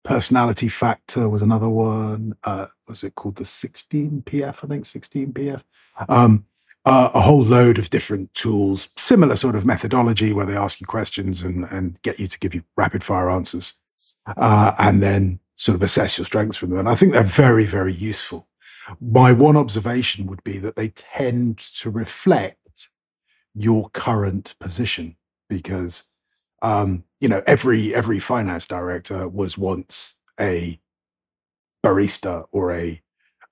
Personality 0.05 0.69
Factor 0.69 1.27
was 1.27 1.41
another 1.41 1.69
one. 1.69 2.35
Uh, 2.45 2.67
was 2.87 3.03
it 3.03 3.15
called 3.15 3.37
the 3.37 3.45
16PF? 3.45 4.65
I 4.65 4.67
think 4.67 4.85
16PF. 4.85 5.63
Um, 6.07 6.45
uh, 6.85 7.11
a 7.13 7.21
whole 7.21 7.43
load 7.43 7.79
of 7.79 7.91
different 7.91 8.33
tools, 8.35 8.89
similar 8.97 9.37
sort 9.37 9.57
of 9.57 9.67
methodology 9.67 10.33
where 10.33 10.47
they 10.47 10.57
ask 10.57 10.81
you 10.81 10.87
questions 10.87 11.43
and, 11.43 11.65
and 11.65 12.01
get 12.03 12.19
you 12.19 12.27
to 12.27 12.39
give 12.39 12.55
you 12.55 12.63
rapid 12.77 13.05
fire 13.05 13.31
answers, 13.31 13.75
uh, 14.37 14.73
and 14.79 15.03
then 15.03 15.41
sort 15.57 15.77
of 15.77 15.83
assess 15.83 16.17
your 16.17 16.25
strengths 16.25 16.57
from 16.57 16.71
them. 16.71 16.79
And 16.79 16.89
I 16.89 16.95
think 16.95 17.13
they're 17.13 17.23
very, 17.23 17.67
very 17.67 17.93
useful. 17.93 18.49
My 19.01 19.33
one 19.33 19.57
observation 19.57 20.27
would 20.27 20.43
be 20.43 20.59
that 20.59 20.75
they 20.75 20.89
tend 20.89 21.59
to 21.59 21.91
reflect 21.91 22.89
your 23.55 23.91
current 23.91 24.55
position 24.59 25.17
because 25.49 26.05
um, 26.63 27.05
you 27.21 27.29
know 27.29 27.43
every 27.47 27.95
every 27.95 28.19
finance 28.19 28.67
director 28.67 29.29
was 29.29 29.59
once 29.59 30.21
a 30.39 30.81
barista 31.85 32.47
or 32.53 32.73
a 32.73 33.03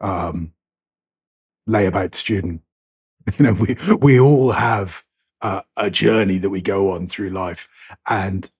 um, 0.00 0.52
layabout 1.68 2.14
student 2.14 2.62
You 3.38 3.44
know, 3.44 3.52
we 3.52 3.76
we 4.00 4.20
all 4.20 4.52
have 4.52 5.02
uh, 5.42 5.62
a 5.76 5.90
journey 5.90 6.38
that 6.38 6.50
we 6.50 6.60
go 6.60 6.92
on 6.92 7.06
through 7.06 7.30
life, 7.30 7.68
and 8.08 8.50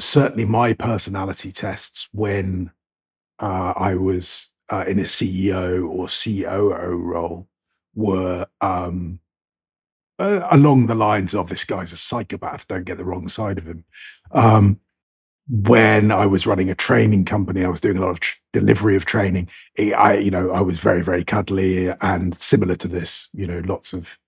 certainly 0.00 0.44
my 0.44 0.72
personality 0.72 1.52
tests 1.52 2.08
when 2.12 2.70
uh, 3.38 3.74
I 3.76 3.94
was 3.94 4.52
uh, 4.68 4.84
in 4.86 4.98
a 4.98 5.02
CEO 5.02 5.88
or 5.88 6.06
COO 6.08 6.96
role 6.96 7.48
were 7.94 8.46
um, 8.60 9.20
uh, 10.18 10.46
along 10.50 10.86
the 10.86 10.94
lines 10.94 11.34
of 11.34 11.48
this 11.48 11.64
guy's 11.64 11.92
a 11.92 11.96
psychopath. 11.96 12.68
Don't 12.68 12.84
get 12.84 12.98
the 12.98 13.04
wrong 13.04 13.28
side 13.28 13.58
of 13.58 13.66
him. 13.66 13.84
Um, 14.30 14.80
when 15.48 16.12
I 16.12 16.26
was 16.26 16.46
running 16.46 16.70
a 16.70 16.74
training 16.74 17.24
company, 17.24 17.64
I 17.64 17.68
was 17.68 17.80
doing 17.80 17.96
a 17.96 18.00
lot 18.00 18.10
of 18.10 18.20
tr- 18.20 18.38
delivery 18.52 18.96
of 18.96 19.04
training. 19.04 19.48
I, 19.78 20.18
you 20.18 20.30
know, 20.30 20.50
I 20.50 20.60
was 20.60 20.78
very, 20.78 21.02
very 21.02 21.24
cuddly 21.24 21.88
and 21.88 22.34
similar 22.34 22.74
to 22.76 22.88
this, 22.88 23.28
you 23.32 23.46
know, 23.46 23.60
lots 23.64 23.92
of 23.92 24.18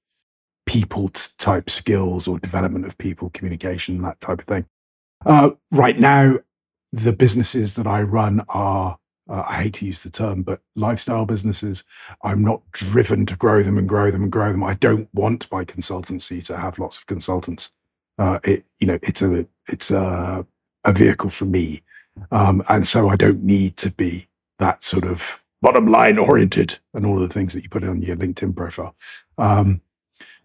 people 0.66 1.09
type 1.38 1.71
skills 1.71 2.26
or 2.26 2.38
development 2.38 2.87
of 2.87 2.99
people, 2.99 3.30
communication, 3.30 4.02
that 4.02 4.21
type 4.21 4.40
of 4.40 4.47
thing. 4.47 4.66
Uh, 5.25 5.50
right 5.71 5.99
now, 5.99 6.38
the 6.92 7.12
businesses 7.12 7.75
that 7.75 7.87
I 7.87 8.02
run 8.02 8.44
are 8.49 8.99
uh, 9.28 9.42
I 9.47 9.62
hate 9.62 9.75
to 9.75 9.87
use 9.87 10.02
the 10.02 10.11
term, 10.11 10.42
but 10.42 10.61
lifestyle 10.76 11.25
businesses. 11.25 11.85
I'm 12.23 12.44
not 12.44 12.61
driven 12.73 13.25
to 13.26 13.37
grow 13.37 13.62
them 13.62 13.78
and 13.78 13.88
grow 13.88 14.11
them 14.11 14.23
and 14.23 14.33
grow 14.33 14.52
them. 14.52 14.62
I 14.62 14.75
don't 14.75 15.09
want 15.14 15.50
my 15.50 15.64
consultancy 15.64 16.44
to 16.47 16.59
have 16.59 16.78
lots 16.78 16.99
of 16.99 17.06
consultants. 17.06 17.73
Uh, 18.18 18.38
it, 18.44 18.66
you 18.78 18.87
know, 18.87 18.99
it's 19.02 19.23
a, 19.23 19.47
it's 19.68 19.90
a, 19.90 20.47
a 20.84 20.92
vehicle 20.92 21.30
for 21.30 21.44
me. 21.44 21.82
Um, 22.30 22.62
and 22.68 22.86
so 22.86 23.08
I 23.08 23.16
don't 23.16 23.42
need 23.42 23.76
to 23.78 23.90
be 23.90 24.28
that 24.58 24.82
sort 24.82 25.04
of 25.04 25.42
bottom 25.60 25.86
line 25.86 26.18
oriented 26.18 26.78
and 26.92 27.06
all 27.06 27.20
of 27.20 27.28
the 27.28 27.32
things 27.32 27.54
that 27.54 27.62
you 27.62 27.68
put 27.68 27.84
on 27.84 28.02
your 28.02 28.16
LinkedIn 28.16 28.54
profile. 28.54 28.94
Um, 29.38 29.80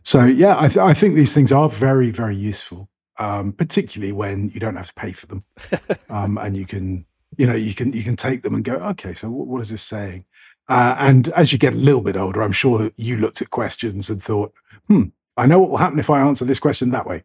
so 0.01 0.23
yeah, 0.23 0.55
I, 0.57 0.67
th- 0.67 0.77
I, 0.77 0.93
think 0.93 1.15
these 1.15 1.33
things 1.33 1.51
are 1.51 1.69
very, 1.69 2.09
very 2.09 2.35
useful, 2.35 2.89
um, 3.17 3.51
particularly 3.51 4.13
when 4.13 4.49
you 4.49 4.59
don't 4.59 4.77
have 4.77 4.87
to 4.87 4.93
pay 4.93 5.11
for 5.11 5.27
them, 5.27 5.43
um, 6.09 6.37
and 6.37 6.55
you 6.55 6.65
can, 6.65 7.05
you 7.37 7.45
know, 7.45 7.53
you 7.53 7.75
can 7.75 7.91
you 7.93 8.01
can 8.01 8.15
take 8.15 8.41
them 8.41 8.55
and 8.55 8.63
go, 8.63 8.75
okay, 8.75 9.13
so 9.13 9.29
what, 9.29 9.47
what 9.47 9.61
is 9.61 9.69
this 9.69 9.81
saying? 9.81 10.25
Uh, 10.69 10.95
and 10.99 11.29
as 11.29 11.51
you 11.51 11.59
get 11.59 11.73
a 11.73 11.77
little 11.77 12.01
bit 12.01 12.15
older, 12.15 12.41
I'm 12.41 12.51
sure 12.51 12.91
you 12.95 13.17
looked 13.17 13.41
at 13.41 13.49
questions 13.49 14.09
and 14.09 14.23
thought, 14.23 14.53
hmm, 14.87 15.05
I 15.35 15.47
know 15.47 15.59
what 15.59 15.69
will 15.69 15.77
happen 15.77 15.99
if 15.99 16.09
I 16.09 16.21
answer 16.21 16.45
this 16.45 16.59
question 16.59 16.91
that 16.91 17.07
way. 17.07 17.23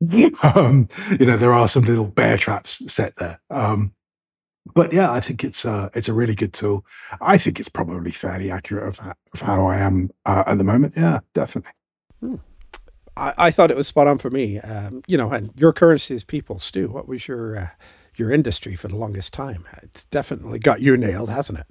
um, 0.42 0.88
you 1.18 1.26
know, 1.26 1.36
there 1.36 1.52
are 1.52 1.68
some 1.68 1.84
little 1.84 2.06
bear 2.06 2.36
traps 2.36 2.92
set 2.92 3.16
there. 3.16 3.40
Um, 3.50 3.94
but 4.74 4.92
yeah, 4.92 5.10
I 5.10 5.20
think 5.20 5.44
it's 5.44 5.64
a 5.64 5.90
it's 5.94 6.08
a 6.08 6.14
really 6.14 6.34
good 6.34 6.52
tool. 6.52 6.84
I 7.20 7.36
think 7.36 7.60
it's 7.60 7.68
probably 7.68 8.10
fairly 8.10 8.50
accurate 8.50 8.88
of, 8.88 9.00
of 9.32 9.40
how 9.40 9.66
I 9.66 9.78
am 9.78 10.10
uh, 10.24 10.44
at 10.46 10.58
the 10.58 10.64
moment. 10.64 10.94
Yeah, 10.96 11.20
definitely. 11.34 11.72
Hmm. 12.20 12.36
I, 13.16 13.34
I, 13.36 13.50
thought 13.50 13.70
it 13.70 13.76
was 13.76 13.86
spot 13.86 14.06
on 14.06 14.18
for 14.18 14.30
me. 14.30 14.58
Um, 14.60 15.02
you 15.06 15.16
know, 15.16 15.30
and 15.30 15.50
your 15.54 15.72
currency 15.72 16.14
is 16.14 16.24
people. 16.24 16.58
Stu, 16.58 16.88
what 16.88 17.06
was 17.06 17.28
your 17.28 17.56
uh, 17.56 17.68
your 18.16 18.32
industry 18.32 18.74
for 18.74 18.88
the 18.88 18.96
longest 18.96 19.32
time? 19.34 19.66
It's 19.82 20.04
definitely 20.06 20.58
got 20.58 20.80
you 20.80 20.96
nailed, 20.96 21.28
hasn't 21.28 21.58
it? 21.58 21.66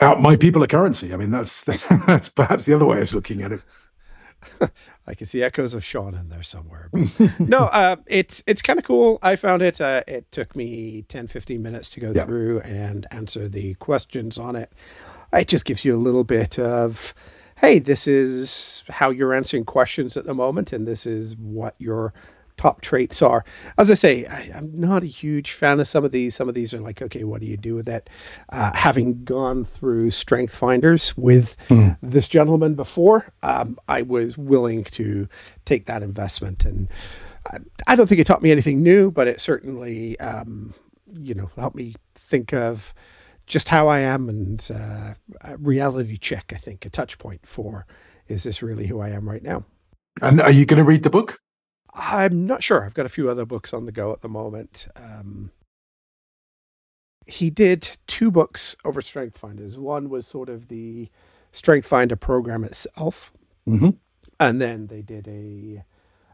Uh, 0.00 0.16
my 0.16 0.36
people 0.36 0.62
are 0.64 0.66
currency. 0.66 1.14
I 1.14 1.16
mean, 1.16 1.30
that's 1.30 1.64
that's 2.06 2.28
perhaps 2.28 2.66
the 2.66 2.74
other 2.74 2.86
way 2.86 3.00
of 3.00 3.14
looking 3.14 3.42
at 3.42 3.52
it. 3.52 3.60
I 5.06 5.14
can 5.14 5.26
see 5.26 5.42
echoes 5.42 5.74
of 5.74 5.84
Sean 5.84 6.14
in 6.14 6.28
there 6.28 6.42
somewhere. 6.42 6.90
no, 7.38 7.64
uh, 7.64 7.96
it's 8.06 8.42
it's 8.46 8.62
kind 8.62 8.78
of 8.78 8.84
cool. 8.84 9.18
I 9.22 9.36
found 9.36 9.62
it. 9.62 9.80
Uh, 9.80 10.02
it 10.06 10.30
took 10.32 10.56
me 10.56 11.02
10, 11.08 11.26
15 11.28 11.62
minutes 11.62 11.90
to 11.90 12.00
go 12.00 12.12
yeah. 12.12 12.24
through 12.24 12.60
and 12.60 13.06
answer 13.10 13.48
the 13.48 13.74
questions 13.74 14.38
on 14.38 14.56
it. 14.56 14.72
It 15.32 15.48
just 15.48 15.64
gives 15.64 15.84
you 15.84 15.96
a 15.96 15.98
little 15.98 16.24
bit 16.24 16.58
of, 16.58 17.12
hey, 17.56 17.80
this 17.80 18.06
is 18.06 18.84
how 18.88 19.10
you're 19.10 19.34
answering 19.34 19.64
questions 19.64 20.16
at 20.16 20.24
the 20.24 20.34
moment, 20.34 20.72
and 20.72 20.86
this 20.86 21.06
is 21.06 21.36
what 21.36 21.74
your 21.78 22.14
top 22.56 22.80
traits 22.80 23.22
are. 23.22 23.44
As 23.78 23.90
I 23.90 23.94
say, 23.94 24.26
I, 24.26 24.42
am 24.54 24.78
not 24.78 25.02
a 25.02 25.06
huge 25.06 25.52
fan 25.52 25.80
of 25.80 25.88
some 25.88 26.04
of 26.04 26.12
these. 26.12 26.34
Some 26.34 26.48
of 26.48 26.54
these 26.54 26.72
are 26.72 26.80
like, 26.80 27.02
okay, 27.02 27.24
what 27.24 27.40
do 27.40 27.46
you 27.46 27.56
do 27.56 27.74
with 27.74 27.86
that? 27.86 28.08
Uh, 28.50 28.72
having 28.74 29.24
gone 29.24 29.64
through 29.64 30.10
Strength 30.10 30.54
Finders 30.54 31.16
with 31.16 31.56
mm. 31.68 31.96
this 32.02 32.28
gentleman 32.28 32.74
before, 32.74 33.32
um, 33.42 33.78
I 33.88 34.02
was 34.02 34.38
willing 34.38 34.84
to 34.84 35.28
take 35.64 35.86
that 35.86 36.02
investment. 36.02 36.64
And 36.64 36.88
I, 37.50 37.58
I, 37.86 37.96
don't 37.96 38.06
think 38.06 38.20
it 38.20 38.26
taught 38.26 38.42
me 38.42 38.52
anything 38.52 38.82
new, 38.82 39.10
but 39.10 39.28
it 39.28 39.40
certainly, 39.40 40.18
um, 40.20 40.74
you 41.12 41.34
know, 41.34 41.50
helped 41.56 41.76
me 41.76 41.94
think 42.14 42.52
of 42.52 42.94
just 43.46 43.68
how 43.68 43.88
I 43.88 43.98
am 43.98 44.28
and 44.28 44.66
uh, 44.74 45.14
a 45.42 45.56
reality 45.58 46.16
check, 46.16 46.52
I 46.54 46.58
think, 46.58 46.86
a 46.86 46.90
touch 46.90 47.18
point 47.18 47.46
for 47.46 47.86
is 48.28 48.44
this 48.44 48.62
really 48.62 48.86
who 48.86 49.00
I 49.00 49.10
am 49.10 49.28
right 49.28 49.42
now? 49.42 49.64
And 50.22 50.40
are 50.40 50.50
you 50.50 50.64
going 50.64 50.78
to 50.78 50.84
read 50.84 51.02
the 51.02 51.10
book? 51.10 51.40
I'm 51.94 52.46
not 52.46 52.62
sure. 52.62 52.84
I've 52.84 52.94
got 52.94 53.06
a 53.06 53.10
few 53.10 53.30
other 53.30 53.44
books 53.44 53.72
on 53.72 53.86
the 53.86 53.92
go 53.92 54.12
at 54.12 54.20
the 54.20 54.28
moment. 54.28 54.88
Um, 54.96 55.52
he 57.26 57.50
did 57.50 57.88
two 58.06 58.30
books 58.30 58.76
over 58.84 59.00
Strength 59.00 59.38
Finders. 59.38 59.78
One 59.78 60.08
was 60.08 60.26
sort 60.26 60.48
of 60.48 60.68
the 60.68 61.08
Strength 61.52 61.86
Finder 61.86 62.16
program 62.16 62.64
itself, 62.64 63.32
mm-hmm. 63.66 63.90
and 64.40 64.60
then 64.60 64.88
they 64.88 65.02
did 65.02 65.28
a 65.28 65.84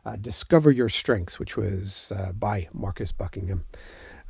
uh, 0.04 0.16
Discover 0.16 0.70
Your 0.70 0.88
Strengths, 0.88 1.38
which 1.38 1.56
was 1.56 2.12
uh, 2.16 2.32
by 2.32 2.68
Marcus 2.72 3.12
Buckingham. 3.12 3.64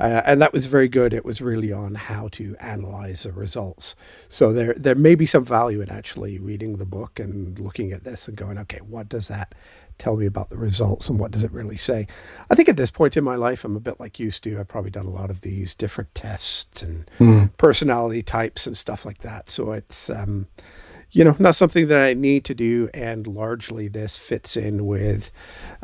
Uh, 0.00 0.22
and 0.24 0.40
that 0.40 0.52
was 0.52 0.64
very 0.64 0.88
good. 0.88 1.12
It 1.12 1.26
was 1.26 1.42
really 1.42 1.72
on 1.72 1.94
how 1.94 2.28
to 2.32 2.56
analyze 2.58 3.24
the 3.24 3.32
results. 3.32 3.94
So 4.30 4.50
there, 4.50 4.72
there 4.74 4.94
may 4.94 5.14
be 5.14 5.26
some 5.26 5.44
value 5.44 5.82
in 5.82 5.90
actually 5.90 6.38
reading 6.38 6.78
the 6.78 6.86
book 6.86 7.20
and 7.20 7.58
looking 7.58 7.92
at 7.92 8.04
this 8.04 8.26
and 8.26 8.34
going, 8.34 8.56
okay, 8.58 8.78
what 8.78 9.10
does 9.10 9.28
that 9.28 9.54
tell 10.00 10.16
me 10.16 10.26
about 10.26 10.50
the 10.50 10.56
results 10.56 11.08
and 11.08 11.18
what 11.18 11.30
does 11.30 11.44
it 11.44 11.52
really 11.52 11.76
say. 11.76 12.06
I 12.50 12.54
think 12.54 12.68
at 12.68 12.76
this 12.76 12.90
point 12.90 13.16
in 13.16 13.22
my 13.22 13.36
life, 13.36 13.64
I'm 13.64 13.76
a 13.76 13.80
bit 13.80 14.00
like 14.00 14.18
you, 14.18 14.30
to. 14.30 14.58
I've 14.58 14.68
probably 14.68 14.90
done 14.90 15.06
a 15.06 15.10
lot 15.10 15.30
of 15.30 15.42
these 15.42 15.74
different 15.74 16.14
tests 16.14 16.82
and 16.82 17.10
mm. 17.18 17.50
personality 17.58 18.22
types 18.22 18.66
and 18.66 18.76
stuff 18.76 19.04
like 19.04 19.18
that. 19.18 19.50
So 19.50 19.72
it's, 19.72 20.08
um, 20.08 20.46
you 21.12 21.24
know, 21.24 21.36
not 21.38 21.56
something 21.56 21.88
that 21.88 22.00
I 22.00 22.14
need 22.14 22.44
to 22.46 22.54
do. 22.54 22.88
And 22.94 23.26
largely 23.26 23.88
this 23.88 24.16
fits 24.16 24.56
in 24.56 24.86
with 24.86 25.30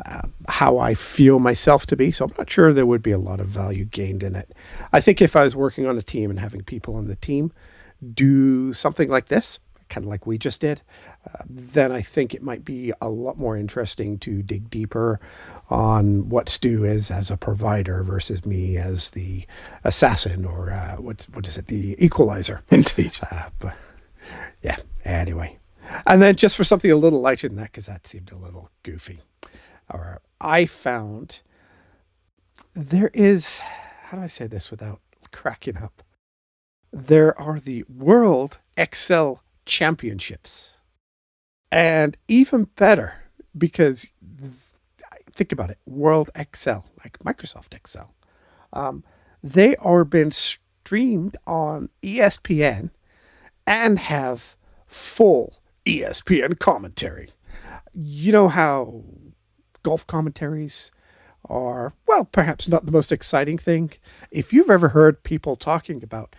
uh, 0.05 0.21
how 0.47 0.79
I 0.79 0.93
feel 0.95 1.39
myself 1.39 1.85
to 1.87 1.95
be. 1.95 2.11
So 2.11 2.25
I'm 2.25 2.33
not 2.37 2.49
sure 2.49 2.73
there 2.73 2.85
would 2.85 3.03
be 3.03 3.11
a 3.11 3.19
lot 3.19 3.39
of 3.39 3.47
value 3.47 3.85
gained 3.85 4.23
in 4.23 4.35
it. 4.35 4.53
I 4.93 5.01
think 5.01 5.21
if 5.21 5.35
I 5.35 5.43
was 5.43 5.55
working 5.55 5.85
on 5.85 5.97
a 5.97 6.03
team 6.03 6.29
and 6.29 6.39
having 6.39 6.63
people 6.63 6.95
on 6.95 7.05
the 7.05 7.15
team 7.17 7.51
do 8.13 8.73
something 8.73 9.09
like 9.09 9.27
this, 9.27 9.59
kind 9.89 10.05
of 10.05 10.09
like 10.09 10.25
we 10.25 10.37
just 10.37 10.61
did, 10.61 10.81
uh, 11.27 11.43
then 11.49 11.91
I 11.91 12.01
think 12.01 12.33
it 12.33 12.41
might 12.41 12.63
be 12.63 12.93
a 13.01 13.09
lot 13.09 13.37
more 13.37 13.57
interesting 13.57 14.17
to 14.19 14.41
dig 14.41 14.69
deeper 14.69 15.19
on 15.69 16.29
what 16.29 16.49
Stu 16.49 16.85
is 16.85 17.11
as 17.11 17.29
a 17.29 17.37
provider 17.37 18.03
versus 18.03 18.45
me 18.45 18.77
as 18.77 19.11
the 19.11 19.45
assassin 19.83 20.45
or 20.45 20.71
uh, 20.71 20.95
what 20.97 21.27
what 21.33 21.47
is 21.47 21.57
it, 21.57 21.67
the 21.67 21.95
equalizer. 22.03 22.63
Indeed. 22.69 23.17
Uh, 23.31 23.49
but 23.59 23.75
yeah. 24.61 24.77
Anyway, 25.03 25.57
and 26.05 26.21
then 26.21 26.35
just 26.35 26.55
for 26.57 26.63
something 26.63 26.91
a 26.91 26.95
little 26.95 27.21
lighter 27.21 27.47
than 27.47 27.57
that, 27.57 27.71
because 27.71 27.85
that 27.85 28.07
seemed 28.07 28.31
a 28.31 28.37
little 28.37 28.69
goofy. 28.83 29.21
Or 29.89 30.21
I 30.41 30.65
found 30.65 31.39
there 32.73 33.09
is 33.13 33.61
how 34.07 34.17
do 34.17 34.23
I 34.23 34.27
say 34.27 34.47
this 34.47 34.71
without 34.71 35.01
cracking 35.31 35.77
up? 35.77 36.03
There 36.93 37.37
are 37.39 37.59
the 37.59 37.83
World 37.89 38.59
Excel 38.77 39.43
championships. 39.65 40.76
And 41.71 42.17
even 42.27 42.65
better, 42.75 43.15
because 43.57 44.09
think 45.33 45.51
about 45.51 45.69
it 45.69 45.77
World 45.85 46.29
Excel, 46.35 46.85
like 47.03 47.19
Microsoft 47.19 47.73
Excel, 47.73 48.13
um, 48.73 49.03
they 49.43 49.75
are 49.77 50.03
being 50.03 50.31
streamed 50.31 51.37
on 51.45 51.89
ESPN 52.01 52.89
and 53.65 53.99
have 53.99 54.55
full 54.87 55.57
ESPN 55.85 56.57
commentary. 56.59 57.29
You 57.93 58.31
know 58.31 58.47
how 58.47 59.03
golf 59.83 60.05
commentaries 60.07 60.91
are, 61.49 61.93
well, 62.07 62.25
perhaps 62.25 62.67
not 62.67 62.85
the 62.85 62.91
most 62.91 63.11
exciting 63.11 63.57
thing. 63.57 63.91
If 64.31 64.51
you've 64.51 64.69
ever 64.69 64.89
heard 64.89 65.23
people 65.23 65.55
talking 65.55 66.03
about, 66.03 66.35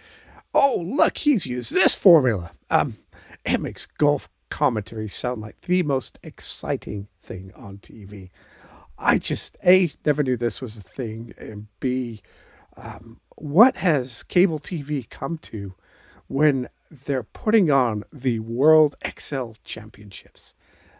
oh, 0.52 0.82
look, 0.84 1.18
he's 1.18 1.46
used 1.46 1.72
this 1.72 1.94
formula, 1.94 2.52
um, 2.70 2.98
it 3.44 3.60
makes 3.60 3.86
golf 3.86 4.28
commentary 4.50 5.08
sound 5.08 5.40
like 5.40 5.60
the 5.62 5.82
most 5.82 6.18
exciting 6.22 7.08
thing 7.20 7.52
on 7.56 7.78
TV. 7.78 8.30
I 8.98 9.18
just 9.18 9.56
A 9.64 9.92
never 10.04 10.22
knew 10.22 10.36
this 10.36 10.60
was 10.60 10.76
a 10.76 10.82
thing, 10.82 11.32
and 11.38 11.68
B, 11.80 12.22
um, 12.76 13.20
what 13.36 13.76
has 13.76 14.22
cable 14.22 14.58
TV 14.58 15.08
come 15.08 15.38
to 15.38 15.74
when 16.26 16.68
they're 16.90 17.22
putting 17.22 17.70
on 17.70 18.04
the 18.12 18.40
World 18.40 18.96
Excel 19.02 19.56
Championships? 19.64 20.54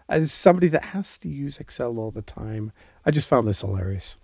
As 0.08 0.32
somebody 0.32 0.68
that 0.68 0.86
has 0.86 1.18
to 1.18 1.28
use 1.28 1.58
Excel 1.58 1.98
all 1.98 2.10
the 2.10 2.22
time, 2.22 2.72
I 3.04 3.10
just 3.10 3.28
found 3.28 3.46
this 3.46 3.60
hilarious. 3.60 4.16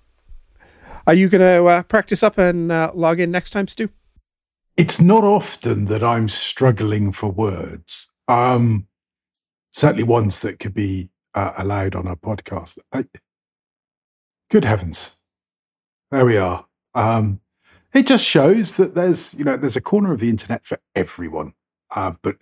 Are 1.06 1.14
you 1.14 1.28
going 1.28 1.40
to 1.40 1.66
uh, 1.66 1.82
practice 1.82 2.22
up 2.22 2.38
and 2.38 2.72
uh, 2.72 2.92
log 2.94 3.20
in 3.20 3.30
next 3.30 3.50
time, 3.50 3.68
Stu? 3.68 3.90
It's 4.76 5.00
not 5.00 5.24
often 5.24 5.84
that 5.86 6.02
I'm 6.02 6.28
struggling 6.28 7.12
for 7.12 7.30
words. 7.30 8.14
Um, 8.26 8.86
certainly 9.74 10.04
ones 10.04 10.40
that 10.40 10.60
could 10.60 10.72
be 10.72 11.10
uh, 11.34 11.52
allowed 11.58 11.94
on 11.94 12.06
a 12.06 12.16
podcast. 12.16 12.78
I, 12.92 13.04
good 14.50 14.64
heavens, 14.64 15.16
there 16.10 16.24
we 16.24 16.36
are. 16.36 16.64
Um, 16.94 17.40
it 17.92 18.06
just 18.06 18.24
shows 18.24 18.76
that 18.76 18.94
there's 18.94 19.34
you 19.34 19.44
know 19.44 19.56
there's 19.56 19.76
a 19.76 19.80
corner 19.80 20.12
of 20.12 20.20
the 20.20 20.30
internet 20.30 20.64
for 20.64 20.78
everyone. 20.94 21.54
Uh, 21.90 22.12
but 22.22 22.36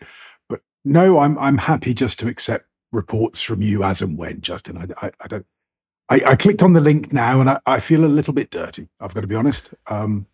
but 0.49 0.61
no, 0.85 1.19
I'm 1.19 1.39
I'm 1.39 1.59
happy 1.59 1.95
just 1.95 2.19
to 2.21 2.29
accept 2.29 2.67
reports 2.93 3.41
from 3.41 3.63
you 3.63 3.83
as 3.83 4.03
and 4.03 4.19
when, 4.19 4.43
Justin. 4.43 4.77
I, 4.77 5.07
I, 5.07 5.11
I 5.21 5.27
don't. 5.27 5.47
I, 6.09 6.21
I, 6.27 6.37
clicked 6.37 6.63
on 6.63 6.75
the 6.75 6.81
link 6.81 7.13
now 7.13 7.41
and 7.41 7.49
I, 7.49 7.61
I, 7.65 7.81
feel 7.81 8.05
a 8.05 8.07
little 8.07 8.35
bit 8.35 8.51
dirty. 8.51 8.89
I've 9.01 9.15
got 9.15 9.23
to 9.23 9.27
be 9.27 9.37
honest. 9.37 9.73
Um, 9.87 10.27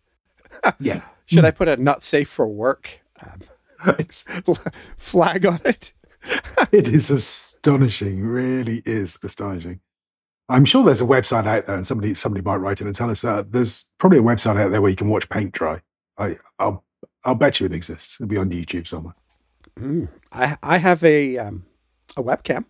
yeah. 0.79 1.03
Should 1.27 1.45
I 1.45 1.51
put 1.51 1.69
a 1.69 1.77
not 1.77 2.03
safe 2.03 2.27
for 2.27 2.47
work 2.47 3.01
um, 3.21 3.41
it's, 3.99 4.25
flag 4.97 5.45
on 5.45 5.61
it? 5.63 5.93
it 6.71 6.87
is 6.87 7.09
astonishing, 7.09 8.23
really 8.23 8.81
is 8.85 9.17
astonishing. 9.23 9.79
I'm 10.49 10.65
sure 10.65 10.83
there's 10.83 11.01
a 11.01 11.05
website 11.05 11.45
out 11.45 11.67
there, 11.67 11.75
and 11.75 11.85
somebody 11.85 12.13
somebody 12.15 12.43
might 12.43 12.57
write 12.57 12.81
in 12.81 12.87
and 12.87 12.95
tell 12.95 13.09
us 13.09 13.23
uh, 13.23 13.43
there's 13.47 13.87
probably 13.99 14.17
a 14.17 14.23
website 14.23 14.59
out 14.59 14.71
there 14.71 14.81
where 14.81 14.89
you 14.89 14.97
can 14.97 15.09
watch 15.09 15.29
paint 15.29 15.51
dry. 15.51 15.81
I, 16.17 16.37
I'll 16.57 16.83
I'll 17.23 17.35
bet 17.35 17.59
you 17.59 17.67
it 17.67 17.73
exists. 17.73 18.15
It'll 18.19 18.27
be 18.27 18.37
on 18.37 18.49
YouTube 18.49 18.87
somewhere. 18.87 19.13
Mm. 19.79 20.09
I 20.31 20.57
I 20.63 20.77
have 20.77 21.03
a 21.03 21.37
um, 21.37 21.65
a 22.17 22.23
webcam, 22.23 22.65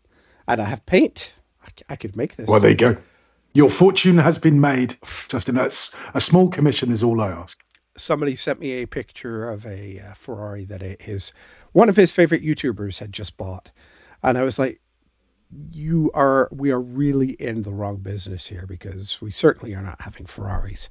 and 0.48 0.62
I 0.62 0.65
have 0.65 0.86
paint. 0.86 1.39
I, 1.63 1.94
I 1.94 1.96
could 1.96 2.18
make 2.18 2.36
this. 2.36 2.48
Well, 2.50 2.60
there 2.60 2.72
you 2.72 2.75
go. 2.75 2.98
Your 3.53 3.70
fortune 3.70 4.18
has 4.18 4.38
been 4.38 4.62
made, 4.62 4.98
Justin. 5.29 5.56
That's 5.56 5.91
a 6.13 6.22
small 6.22 6.50
commission 6.50 6.91
is 6.91 7.01
all 7.01 7.22
I 7.22 7.29
ask. 7.29 7.60
Somebody 7.98 8.36
sent 8.36 8.60
me 8.60 8.74
a 8.74 8.86
picture 8.86 9.50
of 9.50 9.65
a 9.65 10.00
uh, 10.00 10.13
Ferrari 10.13 10.65
that 10.65 10.82
his 11.01 11.34
one 11.72 11.90
of 11.90 11.96
his 11.96 12.12
favorite 12.12 12.44
YouTubers 12.44 13.00
had 13.00 13.12
just 13.12 13.38
bought, 13.38 13.72
and 14.24 14.38
I 14.38 14.44
was 14.44 14.60
like, 14.60 14.82
"You 15.72 16.12
are 16.14 16.50
we 16.52 16.72
are 16.72 16.82
really 16.82 17.32
in 17.34 17.64
the 17.64 17.72
wrong 17.72 17.98
business 17.98 18.48
here 18.48 18.66
because 18.68 19.22
we 19.22 19.32
certainly 19.32 19.74
are 19.76 19.82
not 19.82 20.02
having 20.02 20.26
Ferraris." 20.26 20.90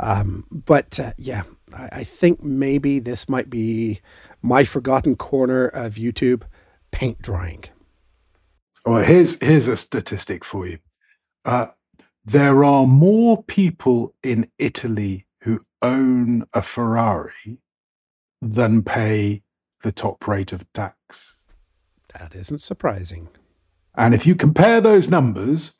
Um, 0.00 0.46
but 0.50 0.98
uh, 1.00 1.12
yeah, 1.18 1.42
I, 1.74 1.88
I 1.92 2.04
think 2.04 2.42
maybe 2.42 2.98
this 3.00 3.28
might 3.28 3.50
be 3.50 4.00
my 4.42 4.64
forgotten 4.64 5.16
corner 5.16 5.68
of 5.68 5.94
YouTube: 5.94 6.42
paint 6.90 7.20
drying. 7.22 7.64
Well, 8.84 9.04
here's 9.04 9.40
here's 9.42 9.68
a 9.68 9.76
statistic 9.76 10.44
for 10.44 10.66
you. 10.66 10.78
Uh, 11.44 11.68
there 12.24 12.64
are 12.64 12.86
more 12.86 13.42
people 13.42 14.14
in 14.22 14.50
Italy 14.58 15.26
who 15.42 15.64
own 15.80 16.44
a 16.52 16.62
Ferrari 16.62 17.58
than 18.42 18.82
pay 18.82 19.42
the 19.82 19.92
top 19.92 20.26
rate 20.26 20.52
of 20.52 20.70
tax. 20.72 21.36
That 22.18 22.34
isn't 22.34 22.60
surprising. 22.60 23.28
And 23.94 24.14
if 24.14 24.26
you 24.26 24.34
compare 24.34 24.80
those 24.80 25.10
numbers, 25.10 25.78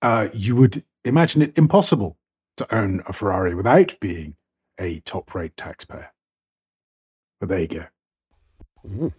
uh, 0.00 0.28
you 0.34 0.56
would 0.56 0.84
imagine 1.04 1.42
it 1.42 1.56
impossible 1.56 2.18
to 2.56 2.74
own 2.74 3.02
a 3.06 3.12
Ferrari 3.12 3.54
without 3.54 3.98
being 4.00 4.36
a 4.78 5.00
top 5.00 5.34
rate 5.34 5.56
taxpayer. 5.56 6.12
But 7.40 7.48
there 7.48 7.60
you 7.60 7.68
go. 7.68 7.84
Mm. 8.86 9.12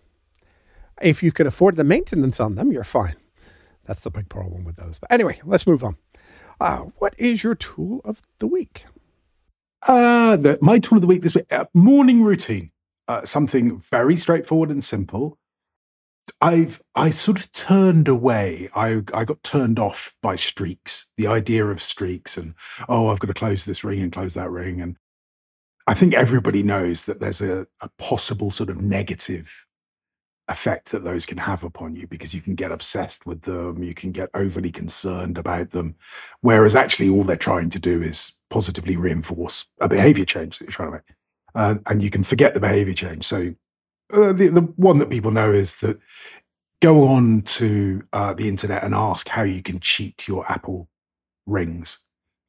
If 1.01 1.24
you 1.24 1.32
can 1.32 1.48
afford 1.48 1.75
the 1.75 1.84
maintenance 1.84 2.39
on 2.39 2.55
them, 2.55 2.72
you're 2.72 2.84
fine. 2.84 3.15
That's 3.86 4.01
the 4.01 4.12
big 4.12 4.29
problem 4.29 4.63
with 4.63 4.75
those. 4.77 5.00
But 5.00 5.12
anyway, 5.12 5.39
let's 5.43 5.67
move 5.67 5.84
on. 5.84 5.98
Uh, 6.60 6.86
what 7.00 7.15
is 7.17 7.43
your 7.43 7.55
tool 7.55 8.01
of 8.05 8.22
the 8.39 8.48
week? 8.48 8.86
Uh, 9.86 10.38
the, 10.38 10.58
my 10.62 10.79
tool 10.79 10.98
of 10.98 11.01
the 11.01 11.08
week 11.08 11.22
this 11.22 11.36
week, 11.36 11.51
uh, 11.51 11.65
morning 11.74 12.24
routine. 12.24 12.72
Uh, 13.08 13.26
something 13.26 13.80
very 13.80 14.16
straightforward 14.16 14.70
and 14.70 14.84
simple. 14.84 15.38
I've 16.40 16.82
I 16.96 17.10
sort 17.10 17.38
of 17.38 17.52
turned 17.52 18.08
away. 18.08 18.70
I 18.76 19.04
I 19.14 19.26
got 19.26 19.44
turned 19.44 19.78
off 19.78 20.16
by 20.22 20.36
streaks. 20.36 21.10
The 21.18 21.28
idea 21.28 21.66
of 21.66 21.82
streaks 21.82 22.38
and 22.38 22.54
oh, 22.88 23.10
I've 23.10 23.20
got 23.20 23.28
to 23.28 23.34
close 23.34 23.66
this 23.66 23.84
ring 23.84 24.00
and 24.00 24.12
close 24.12 24.34
that 24.36 24.50
ring. 24.50 24.82
And 24.82 24.98
I 25.86 25.94
think 25.94 26.14
everybody 26.14 26.64
knows 26.64 27.06
that 27.06 27.20
there's 27.20 27.42
a, 27.42 27.68
a 27.82 27.90
possible 27.98 28.52
sort 28.52 28.70
of 28.70 28.82
negative 28.82 29.66
effect 30.48 30.92
that 30.92 31.04
those 31.04 31.26
can 31.26 31.38
have 31.38 31.64
upon 31.64 31.96
you 31.96 32.08
because 32.08 32.34
you 32.34 32.42
can 32.42 32.56
get 32.56 32.72
obsessed 32.72 33.26
with 33.26 33.44
them, 33.44 33.82
you 33.82 33.94
can 33.94 34.12
get 34.12 34.30
overly 34.34 34.72
concerned 34.72 35.38
about 35.38 35.72
them, 35.72 35.96
whereas 36.42 36.76
actually 36.76 37.10
all 37.10 37.24
they're 37.24 37.38
trying 37.38 37.70
to 37.70 37.80
do 37.80 38.02
is 38.02 38.42
positively 38.50 38.98
reinforce 38.98 39.66
a 39.80 39.88
behavior 39.88 40.26
change 40.26 40.60
that 40.60 40.66
you're 40.66 40.72
trying 40.72 40.90
to 40.90 40.96
make. 40.96 41.16
Uh, 41.56 41.76
and 41.86 42.02
you 42.02 42.10
can 42.10 42.24
forget 42.24 42.54
the 42.54 42.60
behavior 42.60 42.94
change. 42.94 43.26
So 43.26 43.54
uh, 44.14 44.34
the, 44.34 44.50
the 44.50 44.62
one 44.76 44.98
that 44.98 45.10
people 45.10 45.32
know 45.32 45.52
is 45.52 45.80
that 45.82 46.00
go 46.82 47.08
on 47.08 47.42
to 47.44 48.04
uh, 48.12 48.34
the 48.34 48.48
internet 48.48 48.84
and 48.84 48.94
ask 48.94 49.30
how 49.30 49.44
you 49.44 49.62
can 49.62 49.80
cheat 49.80 50.28
your 50.28 50.50
Apple 50.52 50.90
rings. 51.46 52.00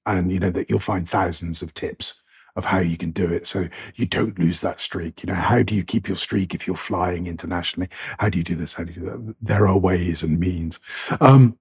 And 0.07 0.31
you 0.31 0.39
know 0.39 0.51
that 0.51 0.69
you'll 0.69 0.81
find 0.81 1.09
thousands 1.09 1.63
of 1.63 1.73
tips 1.73 2.23
of 2.57 2.67
how 2.67 2.79
you 2.79 2.97
can 2.97 3.11
do 3.11 3.33
it 3.33 3.47
so 3.47 3.69
you 3.95 4.07
don't 4.07 4.39
lose 4.39 4.61
that 4.61 4.81
streak. 4.81 5.23
You 5.23 5.29
know, 5.29 5.35
how 5.35 5.63
do 5.63 5.75
you 5.75 5.83
keep 5.83 6.07
your 6.07 6.17
streak 6.17 6.55
if 6.55 6.67
you're 6.67 6.77
flying 6.77 7.27
internationally? 7.27 7.89
How 8.19 8.29
do 8.29 8.39
you 8.39 8.45
do 8.45 8.55
this? 8.55 8.75
How 8.75 8.85
do 8.85 8.93
you 8.93 9.01
do 9.01 9.07
that? 9.07 9.35
There 9.41 9.67
are 9.67 9.79
ways 9.79 10.23
and 10.23 10.39
means. 10.39 10.79
Um, 11.21 11.59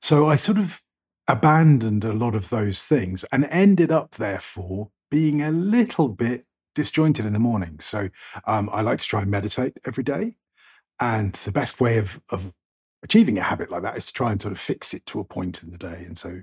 so 0.00 0.28
I 0.28 0.36
sort 0.36 0.58
of 0.58 0.82
abandoned 1.28 2.04
a 2.04 2.12
lot 2.12 2.34
of 2.34 2.48
those 2.48 2.84
things 2.84 3.24
and 3.30 3.44
ended 3.46 3.92
up, 3.92 4.12
therefore, 4.12 4.90
being 5.10 5.42
a 5.42 5.50
little 5.50 6.08
bit 6.08 6.46
disjointed 6.74 7.26
in 7.26 7.32
the 7.32 7.38
morning. 7.38 7.80
So 7.80 8.10
um, 8.46 8.70
I 8.72 8.80
like 8.80 9.00
to 9.00 9.06
try 9.06 9.22
and 9.22 9.30
meditate 9.30 9.78
every 9.84 10.04
day. 10.04 10.36
And 10.98 11.32
the 11.32 11.52
best 11.52 11.80
way 11.80 11.98
of, 11.98 12.20
of 12.30 12.52
achieving 13.02 13.38
a 13.38 13.42
habit 13.42 13.70
like 13.70 13.82
that 13.82 13.96
is 13.96 14.06
to 14.06 14.12
try 14.12 14.30
and 14.30 14.40
sort 14.40 14.52
of 14.52 14.58
fix 14.58 14.94
it 14.94 15.06
to 15.06 15.20
a 15.20 15.24
point 15.24 15.62
in 15.62 15.70
the 15.70 15.78
day. 15.78 16.04
And 16.06 16.18
so 16.18 16.42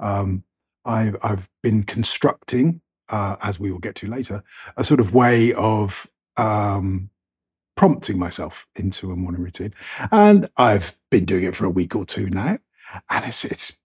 um, 0.00 0.44
I've, 0.84 1.16
I've 1.22 1.48
been 1.62 1.82
constructing, 1.82 2.80
uh, 3.08 3.36
as 3.42 3.58
we 3.58 3.70
will 3.70 3.80
get 3.80 3.96
to 3.96 4.06
later, 4.06 4.42
a 4.76 4.84
sort 4.84 5.00
of 5.00 5.12
way 5.12 5.52
of 5.52 6.06
um, 6.36 7.10
prompting 7.76 8.18
myself 8.18 8.66
into 8.76 9.10
a 9.10 9.16
morning 9.16 9.42
routine. 9.42 9.74
And 10.10 10.48
I've 10.56 10.96
been 11.10 11.24
doing 11.24 11.44
it 11.44 11.56
for 11.56 11.64
a 11.64 11.70
week 11.70 11.94
or 11.94 12.06
two 12.06 12.30
now. 12.30 12.58
And 13.10 13.24
it's, 13.24 13.44
it's, 13.44 13.76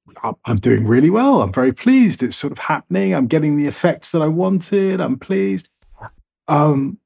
I'm 0.45 0.57
doing 0.57 0.85
really 0.85 1.09
well. 1.09 1.41
I'm 1.41 1.53
very 1.53 1.73
pleased. 1.73 2.21
It's 2.23 2.35
sort 2.35 2.51
of 2.51 2.59
happening. 2.59 3.13
I'm 3.13 3.27
getting 3.27 3.57
the 3.57 3.67
effects 3.67 4.11
that 4.11 4.21
I 4.21 4.27
wanted. 4.27 4.99
I'm 4.99 5.17
pleased. 5.17 5.69
Um, 6.47 6.99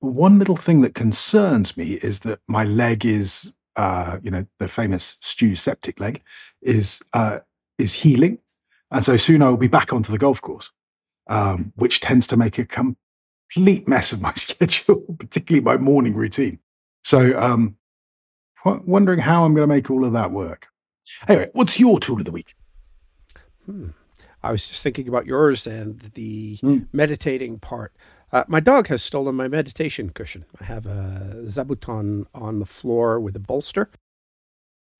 one 0.00 0.38
little 0.38 0.56
thing 0.56 0.80
that 0.82 0.94
concerns 0.94 1.76
me 1.76 1.94
is 1.94 2.20
that 2.20 2.40
my 2.46 2.64
leg 2.64 3.04
is, 3.04 3.54
uh, 3.76 4.18
you 4.22 4.30
know, 4.30 4.46
the 4.58 4.68
famous 4.68 5.18
Stu 5.20 5.56
septic 5.56 5.98
leg 5.98 6.22
is, 6.62 7.02
uh, 7.12 7.40
is 7.78 7.94
healing. 7.94 8.38
And 8.90 9.04
so 9.04 9.16
soon 9.16 9.42
I 9.42 9.48
will 9.48 9.56
be 9.56 9.68
back 9.68 9.92
onto 9.92 10.12
the 10.12 10.18
golf 10.18 10.40
course, 10.40 10.70
um, 11.28 11.72
which 11.76 12.00
tends 12.00 12.26
to 12.28 12.36
make 12.36 12.58
a 12.58 12.64
complete 12.64 13.88
mess 13.88 14.12
of 14.12 14.22
my 14.22 14.32
schedule, 14.36 15.16
particularly 15.18 15.64
my 15.64 15.76
morning 15.76 16.14
routine. 16.14 16.60
So, 17.04 17.38
um, 17.40 17.76
wondering 18.64 19.20
how 19.20 19.44
I'm 19.44 19.54
going 19.54 19.68
to 19.68 19.74
make 19.74 19.90
all 19.90 20.04
of 20.04 20.12
that 20.12 20.30
work. 20.30 20.68
Anyway, 21.26 21.50
what's 21.52 21.78
your 21.78 21.98
tool 22.00 22.18
of 22.18 22.24
the 22.24 22.32
week? 22.32 22.54
Hmm. 23.66 23.88
I 24.42 24.52
was 24.52 24.68
just 24.68 24.82
thinking 24.82 25.08
about 25.08 25.26
yours 25.26 25.66
and 25.66 25.98
the 26.14 26.56
hmm. 26.56 26.78
meditating 26.92 27.58
part. 27.58 27.92
Uh, 28.30 28.44
my 28.46 28.60
dog 28.60 28.88
has 28.88 29.02
stolen 29.02 29.34
my 29.34 29.48
meditation 29.48 30.10
cushion. 30.10 30.44
I 30.60 30.64
have 30.64 30.86
a 30.86 31.42
zabuton 31.46 32.26
on 32.34 32.58
the 32.58 32.66
floor 32.66 33.18
with 33.18 33.34
a 33.36 33.40
bolster, 33.40 33.90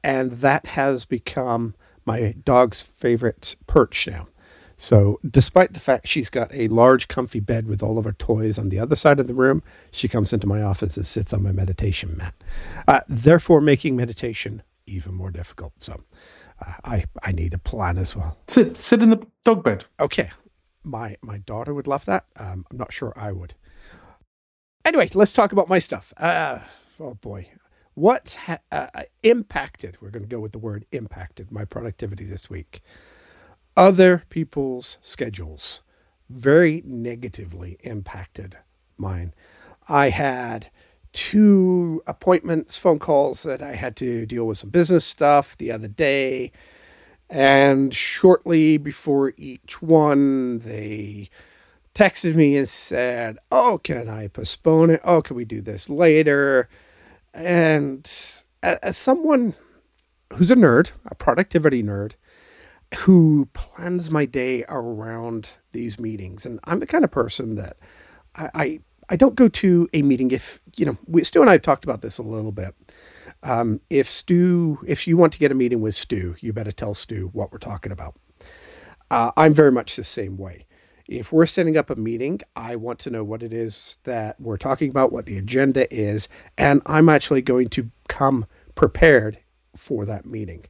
and 0.02 0.32
that 0.32 0.66
has 0.66 1.04
become 1.04 1.74
my 2.04 2.34
dog's 2.44 2.80
favorite 2.80 3.56
perch 3.66 4.08
now. 4.08 4.28
So, 4.80 5.18
despite 5.28 5.72
the 5.74 5.80
fact 5.80 6.06
she's 6.06 6.30
got 6.30 6.54
a 6.54 6.68
large, 6.68 7.08
comfy 7.08 7.40
bed 7.40 7.66
with 7.66 7.82
all 7.82 7.98
of 7.98 8.04
her 8.04 8.12
toys 8.12 8.58
on 8.58 8.68
the 8.68 8.78
other 8.78 8.94
side 8.94 9.18
of 9.18 9.26
the 9.26 9.34
room, 9.34 9.62
she 9.90 10.06
comes 10.08 10.32
into 10.32 10.46
my 10.46 10.62
office 10.62 10.96
and 10.96 11.04
sits 11.04 11.32
on 11.32 11.42
my 11.42 11.50
meditation 11.50 12.16
mat, 12.16 12.34
uh, 12.86 13.00
therefore 13.08 13.60
making 13.60 13.96
meditation 13.96 14.62
even 14.88 15.14
more 15.14 15.31
difficult. 15.31 15.72
So, 15.81 16.03
uh, 16.64 16.72
I 16.85 17.05
I 17.22 17.33
need 17.33 17.55
a 17.55 17.59
plan 17.59 17.98
as 17.98 18.16
well. 18.16 18.37
Sit 18.46 18.77
sit 18.77 19.03
in 19.03 19.11
the 19.11 19.27
dog 19.44 19.62
bed. 19.64 19.85
Okay, 20.01 20.31
my 20.85 21.16
my 21.22 21.38
daughter 21.38 21.74
would 21.74 21.87
love 21.87 22.05
that. 22.07 22.24
Um, 22.37 22.64
I'm 22.70 22.79
not 22.79 22.92
sure 22.92 23.12
I 23.16 23.33
would. 23.33 23.55
Anyway, 24.85 25.11
let's 25.14 25.33
talk 25.33 25.53
about 25.53 25.68
my 25.68 25.79
stuff. 25.79 26.12
Uh, 26.16 26.61
oh 26.98 27.14
boy, 27.14 27.48
what 27.98 28.38
ha- 28.44 28.61
uh, 28.70 28.87
uh, 28.94 29.03
impacted, 29.24 29.98
we're 30.01 30.11
going 30.11 30.22
to 30.22 30.29
go 30.29 30.38
with 30.38 30.53
the 30.53 30.59
word 30.61 30.87
impacted, 30.92 31.51
my 31.51 31.64
productivity 31.64 32.24
this 32.24 32.48
week? 32.48 32.81
Other 33.77 34.22
people's 34.29 34.98
schedules 35.03 35.83
very 36.29 36.81
negatively 36.87 37.77
impacted 37.81 38.57
mine. 38.96 39.35
I 39.88 40.11
had 40.11 40.70
two 41.18 42.00
appointments, 42.07 42.78
phone 42.78 43.00
calls 43.00 43.42
that 43.42 43.61
I 43.61 43.74
had 43.74 43.96
to 43.96 44.24
deal 44.24 44.44
with 44.44 44.59
some 44.59 44.70
business 44.70 45.04
stuff 45.04 45.57
the 45.59 45.72
other 45.72 45.88
day. 45.88 46.52
And 47.28 47.92
shortly 47.92 48.78
before 48.78 49.33
each 49.37 49.83
one, 49.83 50.61
they 50.61 51.28
texted 51.92 52.37
me 52.37 52.57
and 52.57 52.68
said, 52.68 53.38
Oh, 53.50 53.81
can 53.83 54.09
I 54.09 54.28
postpone 54.28 54.90
it? 54.90 55.00
Oh, 55.02 55.20
can 55.20 55.35
we 55.35 55.44
do 55.44 55.61
this 55.61 55.90
later? 55.90 56.68
And 57.35 58.09
as 58.62 58.96
someone 58.96 59.54
who's 60.35 60.52
a 60.52 60.57
nerd, 60.57 60.92
a 61.07 61.16
productivity 61.16 61.83
nerd, 61.83 62.12
who 62.98 63.48
plans 63.54 64.09
my 64.09 64.24
day 64.24 64.64
around 64.68 65.48
these 65.72 65.98
meetings, 65.98 66.46
and 66.46 66.61
I'm 66.62 66.78
the 66.78 66.87
kind 66.87 67.02
of 67.02 67.11
person 67.11 67.57
that 67.57 67.76
I, 68.37 68.50
I, 68.54 68.81
I 69.08 69.16
don't 69.16 69.34
go 69.34 69.48
to 69.48 69.88
a 69.92 70.02
meeting 70.02 70.30
if 70.30 70.60
you 70.76 70.86
know. 70.86 70.96
We, 71.06 71.24
Stu 71.24 71.40
and 71.40 71.50
I 71.50 71.54
have 71.54 71.62
talked 71.62 71.84
about 71.84 72.02
this 72.02 72.18
a 72.18 72.22
little 72.22 72.52
bit. 72.52 72.74
Um, 73.42 73.80
if 73.88 74.10
Stu, 74.10 74.78
if 74.86 75.06
you 75.06 75.16
want 75.16 75.32
to 75.34 75.38
get 75.38 75.52
a 75.52 75.54
meeting 75.54 75.80
with 75.80 75.94
Stu, 75.94 76.36
you 76.40 76.52
better 76.52 76.72
tell 76.72 76.94
Stu 76.94 77.30
what 77.32 77.52
we're 77.52 77.58
talking 77.58 77.92
about. 77.92 78.16
Uh, 79.10 79.30
I'm 79.36 79.54
very 79.54 79.72
much 79.72 79.96
the 79.96 80.04
same 80.04 80.36
way 80.36 80.66
if 81.08 81.32
we're 81.32 81.46
setting 81.46 81.76
up 81.76 81.88
a 81.88 81.96
meeting, 81.96 82.40
I 82.54 82.76
want 82.76 82.98
to 83.00 83.10
know 83.10 83.24
what 83.24 83.42
it 83.42 83.52
is 83.52 83.96
that 84.04 84.38
we're 84.38 84.58
talking 84.58 84.90
about, 84.90 85.10
what 85.10 85.24
the 85.24 85.38
agenda 85.38 85.92
is, 85.92 86.28
and 86.58 86.82
I'm 86.84 87.08
actually 87.08 87.40
going 87.40 87.70
to 87.70 87.90
come 88.08 88.46
prepared 88.74 89.38
for 89.74 90.04
that 90.04 90.26
meeting. 90.26 90.66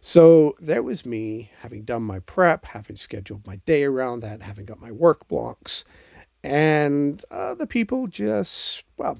So 0.00 0.56
there 0.60 0.82
was 0.82 1.06
me 1.06 1.52
having 1.60 1.82
done 1.84 2.02
my 2.02 2.18
prep, 2.18 2.66
having 2.66 2.96
scheduled 2.96 3.46
my 3.46 3.56
day 3.66 3.84
around 3.84 4.20
that, 4.20 4.42
having 4.42 4.64
got 4.64 4.80
my 4.80 4.90
work 4.90 5.28
blocks, 5.28 5.84
and 6.42 7.24
other 7.30 7.66
people 7.66 8.06
just, 8.06 8.84
well, 8.96 9.18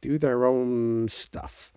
do 0.00 0.18
their 0.18 0.44
own 0.44 1.08
stuff. 1.08 1.72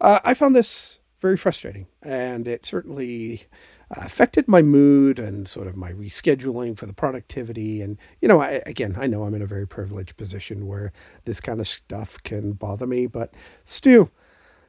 Uh, 0.00 0.20
I 0.24 0.34
found 0.34 0.54
this 0.54 1.00
very 1.20 1.36
frustrating, 1.36 1.86
and 2.02 2.46
it 2.46 2.64
certainly 2.64 3.42
uh, 3.90 4.02
affected 4.04 4.46
my 4.46 4.62
mood 4.62 5.18
and 5.18 5.48
sort 5.48 5.66
of 5.66 5.76
my 5.76 5.92
rescheduling 5.92 6.76
for 6.76 6.86
the 6.86 6.92
productivity. 6.92 7.82
And, 7.82 7.98
you 8.20 8.28
know, 8.28 8.40
I, 8.40 8.62
again, 8.66 8.96
I 8.98 9.06
know 9.06 9.24
I'm 9.24 9.34
in 9.34 9.42
a 9.42 9.46
very 9.46 9.66
privileged 9.66 10.16
position 10.16 10.66
where 10.66 10.92
this 11.24 11.40
kind 11.40 11.60
of 11.60 11.66
stuff 11.66 12.22
can 12.22 12.52
bother 12.52 12.86
me, 12.86 13.06
but 13.06 13.34
Stu, 13.64 14.10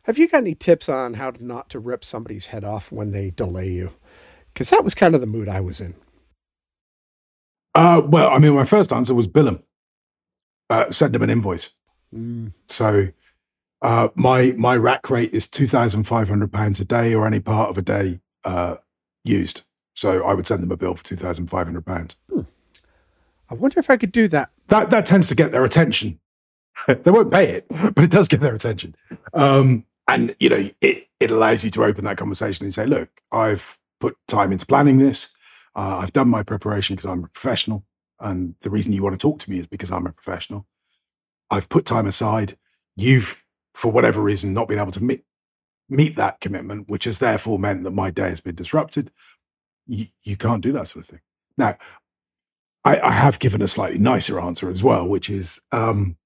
have 0.03 0.17
you 0.17 0.27
got 0.27 0.39
any 0.39 0.55
tips 0.55 0.89
on 0.89 1.13
how 1.15 1.33
not 1.39 1.69
to 1.69 1.79
rip 1.79 2.03
somebody's 2.03 2.47
head 2.47 2.63
off 2.63 2.91
when 2.91 3.11
they 3.11 3.29
delay 3.29 3.69
you? 3.69 3.91
Because 4.51 4.71
that 4.71 4.83
was 4.83 4.95
kind 4.95 5.13
of 5.13 5.21
the 5.21 5.27
mood 5.27 5.47
I 5.47 5.59
was 5.59 5.79
in. 5.79 5.93
Uh, 7.79 8.01
well, 8.05 8.29
I 8.29 8.39
mean, 8.39 8.53
my 8.53 8.65
first 8.65 8.91
answer 8.91 9.15
was 9.15 9.25
bill 9.25 9.47
him, 9.47 9.63
uh, 10.69 10.91
send 10.91 11.15
them 11.15 11.21
an 11.21 11.29
invoice. 11.29 11.75
Mm. 12.13 12.51
So 12.67 13.07
uh, 13.81 14.09
my 14.15 14.53
my 14.57 14.75
rack 14.75 15.09
rate 15.09 15.33
is 15.33 15.49
two 15.49 15.65
thousand 15.65 16.03
five 16.03 16.27
hundred 16.27 16.51
pounds 16.51 16.81
a 16.81 16.85
day, 16.85 17.13
or 17.13 17.25
any 17.25 17.39
part 17.39 17.69
of 17.69 17.77
a 17.77 17.81
day 17.81 18.19
uh, 18.43 18.75
used. 19.23 19.61
So 19.93 20.25
I 20.25 20.33
would 20.33 20.45
send 20.45 20.61
them 20.61 20.71
a 20.71 20.75
bill 20.75 20.93
for 20.95 21.05
two 21.05 21.15
thousand 21.15 21.47
five 21.47 21.67
hundred 21.67 21.85
pounds. 21.85 22.17
Hmm. 22.29 22.41
I 23.49 23.53
wonder 23.53 23.79
if 23.79 23.89
I 23.89 23.95
could 23.95 24.11
do 24.11 24.27
that. 24.27 24.49
That 24.67 24.89
that 24.89 25.05
tends 25.05 25.29
to 25.29 25.35
get 25.35 25.53
their 25.53 25.63
attention. 25.63 26.19
they 26.87 27.11
won't 27.11 27.31
pay 27.31 27.47
it, 27.49 27.65
but 27.69 28.03
it 28.03 28.11
does 28.11 28.27
get 28.27 28.41
their 28.41 28.55
attention. 28.55 28.93
Um, 29.33 29.85
and 30.05 30.35
you 30.41 30.49
know, 30.49 30.69
it 30.81 31.07
it 31.21 31.31
allows 31.31 31.63
you 31.63 31.71
to 31.71 31.85
open 31.85 32.03
that 32.03 32.17
conversation 32.17 32.65
and 32.65 32.73
say, 32.73 32.85
"Look, 32.85 33.21
I've 33.31 33.79
put 34.01 34.17
time 34.27 34.51
into 34.51 34.65
planning 34.65 34.97
this. 34.97 35.33
Uh, 35.79 35.99
I've 35.99 36.11
done 36.11 36.27
my 36.27 36.43
preparation 36.43 36.97
because 36.97 37.09
I'm 37.09 37.23
a 37.23 37.27
professional, 37.29 37.85
and 38.19 38.55
the 38.59 38.69
reason 38.69 38.91
you 38.91 39.01
want 39.01 39.13
to 39.13 39.17
talk 39.17 39.39
to 39.39 39.49
me 39.49 39.59
is 39.59 39.67
because 39.67 39.93
I'm 39.93 40.05
a 40.05 40.11
professional. 40.11 40.67
I've 41.49 41.69
put 41.69 41.85
time 41.85 42.05
aside. 42.05 42.57
You've, 42.97 43.45
for 43.73 43.89
whatever 43.89 44.21
reason, 44.21 44.53
not 44.53 44.67
been 44.67 44.77
able 44.77 44.91
to 44.91 45.03
meet 45.03 45.23
meet 45.87 46.17
that 46.17 46.41
commitment, 46.41 46.89
which 46.89 47.05
has 47.05 47.19
therefore 47.19 47.57
meant 47.57 47.85
that 47.85 47.91
my 47.91 48.11
day 48.11 48.27
has 48.27 48.41
been 48.41 48.55
disrupted. 48.55 49.09
You, 49.87 50.07
you 50.21 50.35
can't 50.35 50.61
do 50.61 50.73
that 50.73 50.89
sort 50.89 51.05
of 51.05 51.11
thing. 51.11 51.21
Now, 51.57 51.77
I, 52.83 52.99
I 52.99 53.11
have 53.11 53.39
given 53.39 53.61
a 53.61 53.67
slightly 53.69 53.99
nicer 53.99 54.37
answer 54.37 54.69
as 54.69 54.83
well, 54.83 55.07
which 55.07 55.29
is 55.29 55.61
um, 55.71 56.17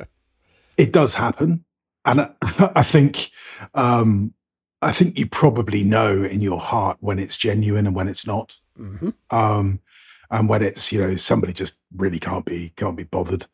it 0.76 0.92
does 0.92 1.14
happen, 1.14 1.64
and 2.04 2.22
I, 2.22 2.30
I 2.74 2.82
think 2.82 3.30
um, 3.72 4.34
I 4.82 4.92
think 4.92 5.18
you 5.18 5.26
probably 5.26 5.82
know 5.84 6.22
in 6.22 6.40
your 6.40 6.58
heart 6.60 6.96
when 7.00 7.18
it's 7.18 7.36
genuine 7.36 7.86
and 7.86 7.94
when 7.94 8.08
it's 8.08 8.26
not, 8.26 8.58
Mm-hmm. 8.78 9.10
um, 9.30 9.80
and 10.30 10.48
when 10.48 10.62
it's 10.62 10.90
you 10.90 11.00
know 11.00 11.14
somebody 11.16 11.52
just 11.52 11.78
really 11.94 12.18
can't 12.18 12.44
be 12.46 12.72
can't 12.76 12.96
be 12.96 13.04
bothered. 13.04 13.46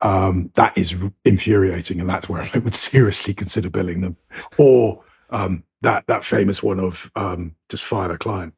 Um, 0.00 0.50
that 0.54 0.78
is 0.78 0.94
infuriating, 1.24 2.00
and 2.00 2.08
that's 2.08 2.28
where 2.28 2.48
I 2.54 2.58
would 2.58 2.74
seriously 2.88 3.34
consider 3.34 3.70
billing 3.70 4.02
them, 4.02 4.16
or 4.56 5.02
um, 5.30 5.64
that 5.82 6.06
that 6.06 6.24
famous 6.24 6.62
one 6.62 6.78
of 6.78 7.10
um, 7.16 7.56
just 7.68 7.84
fire 7.84 8.12
a 8.12 8.18
client. 8.18 8.54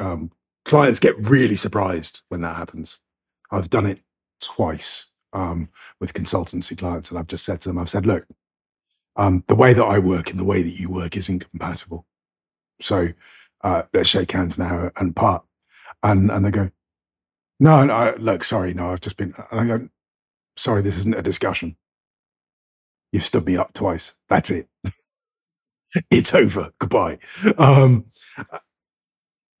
Um, 0.00 0.32
clients 0.64 0.98
get 1.00 1.16
really 1.18 1.56
surprised 1.56 2.22
when 2.28 2.40
that 2.40 2.56
happens. 2.56 2.98
I've 3.50 3.70
done 3.70 3.86
it 3.86 4.00
twice 4.40 5.12
um, 5.32 5.68
with 6.00 6.14
consultancy 6.14 6.76
clients, 6.76 7.10
and 7.10 7.18
I've 7.18 7.26
just 7.28 7.44
said 7.44 7.60
to 7.60 7.68
them, 7.68 7.78
I've 7.78 7.90
said, 7.90 8.06
look, 8.06 8.26
um, 9.18 9.44
the 9.48 9.56
way 9.56 9.74
that 9.74 9.84
I 9.84 9.98
work 9.98 10.30
and 10.30 10.38
the 10.38 10.44
way 10.44 10.62
that 10.62 10.78
you 10.80 10.88
work 10.88 11.16
is 11.16 11.28
incompatible. 11.28 12.06
So 12.80 13.08
uh, 13.62 13.82
let's 13.92 14.08
shake 14.08 14.30
hands 14.30 14.58
now 14.58 14.90
and 14.96 15.14
part. 15.14 15.44
And 16.02 16.30
and 16.30 16.46
they 16.46 16.52
go, 16.52 16.70
no, 17.58 17.84
no, 17.84 18.14
look, 18.18 18.44
sorry, 18.44 18.72
no, 18.72 18.90
I've 18.92 19.00
just 19.00 19.16
been. 19.16 19.34
And 19.50 19.60
I 19.60 19.66
go, 19.66 19.88
sorry, 20.56 20.80
this 20.80 20.96
isn't 20.98 21.16
a 21.16 21.22
discussion. 21.22 21.76
You've 23.10 23.24
stood 23.24 23.46
me 23.46 23.56
up 23.56 23.72
twice. 23.72 24.18
That's 24.28 24.50
it. 24.50 24.68
it's 26.10 26.34
over. 26.34 26.70
Goodbye. 26.78 27.18
Um, 27.56 28.06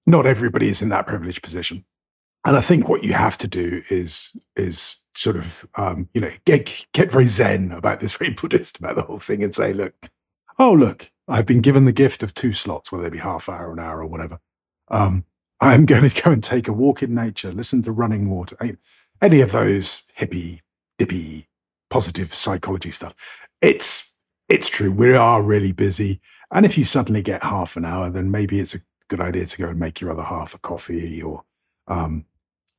not 0.06 0.26
everybody 0.26 0.68
is 0.68 0.80
in 0.80 0.90
that 0.90 1.06
privileged 1.08 1.42
position, 1.42 1.84
and 2.46 2.56
I 2.56 2.60
think 2.60 2.88
what 2.88 3.02
you 3.02 3.14
have 3.14 3.36
to 3.38 3.48
do 3.48 3.82
is 3.90 4.36
is 4.54 5.04
sort 5.18 5.36
of 5.36 5.68
um, 5.74 6.08
you 6.14 6.20
know 6.20 6.30
get 6.44 6.86
get 6.92 7.10
very 7.10 7.26
zen 7.26 7.72
about 7.72 8.00
this, 8.00 8.16
very 8.18 8.32
Buddhist 8.32 8.78
about 8.78 8.96
the 8.96 9.02
whole 9.02 9.18
thing, 9.18 9.42
and 9.42 9.54
say, 9.54 9.72
look, 9.72 10.10
oh 10.58 10.72
look, 10.72 11.10
I've 11.26 11.46
been 11.46 11.60
given 11.60 11.84
the 11.84 11.92
gift 11.92 12.22
of 12.22 12.34
two 12.34 12.52
slots, 12.52 12.92
whether 12.92 13.04
they 13.04 13.10
be 13.10 13.18
half 13.18 13.48
an 13.48 13.54
hour, 13.54 13.72
an 13.72 13.80
hour, 13.80 14.00
or 14.00 14.06
whatever. 14.06 14.38
Um, 14.88 15.24
I'm 15.60 15.86
going 15.92 16.08
to 16.08 16.22
go 16.22 16.30
and 16.30 16.42
take 16.42 16.68
a 16.68 16.72
walk 16.72 17.02
in 17.02 17.14
nature, 17.14 17.52
listen 17.52 17.82
to 17.82 17.92
running 17.92 18.30
water, 18.30 18.56
any 19.20 19.40
of 19.40 19.52
those 19.52 20.04
hippie, 20.16 20.60
dippy, 20.98 21.48
positive 21.90 22.32
psychology 22.32 22.92
stuff. 22.92 23.14
It's 23.60 24.12
it's 24.48 24.68
true. 24.68 24.92
We 24.92 25.14
are 25.14 25.42
really 25.42 25.72
busy, 25.72 26.20
and 26.52 26.64
if 26.64 26.78
you 26.78 26.84
suddenly 26.84 27.22
get 27.22 27.42
half 27.42 27.76
an 27.76 27.84
hour, 27.84 28.08
then 28.08 28.30
maybe 28.30 28.60
it's 28.60 28.76
a 28.76 28.82
good 29.08 29.20
idea 29.20 29.46
to 29.46 29.58
go 29.58 29.68
and 29.68 29.80
make 29.80 30.00
your 30.00 30.12
other 30.12 30.22
half 30.22 30.54
a 30.54 30.58
coffee, 30.58 31.20
or 31.20 31.42
um, 31.88 32.24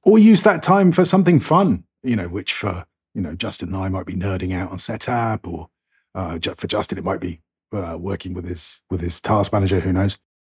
or 0.03 0.17
use 0.17 0.43
that 0.43 0.63
time 0.63 0.93
for 0.93 1.03
something 1.03 1.41
fun. 1.41 1.83
You 2.03 2.15
know, 2.15 2.27
which 2.27 2.53
for 2.53 2.85
you 3.13 3.21
know 3.21 3.35
Justin 3.35 3.69
and 3.69 3.77
I 3.77 3.89
might 3.89 4.05
be 4.05 4.13
nerding 4.13 4.53
out 4.53 4.71
on 4.71 4.79
setup, 4.79 5.47
or 5.47 5.69
uh, 6.15 6.39
for 6.39 6.67
Justin 6.67 6.97
it 6.97 7.03
might 7.03 7.19
be 7.19 7.41
uh, 7.73 7.97
working 7.99 8.33
with 8.33 8.45
his 8.45 8.81
with 8.89 9.01
his 9.01 9.21
task 9.21 9.51
manager. 9.51 9.79
Who 9.79 9.93
knows? 9.93 10.17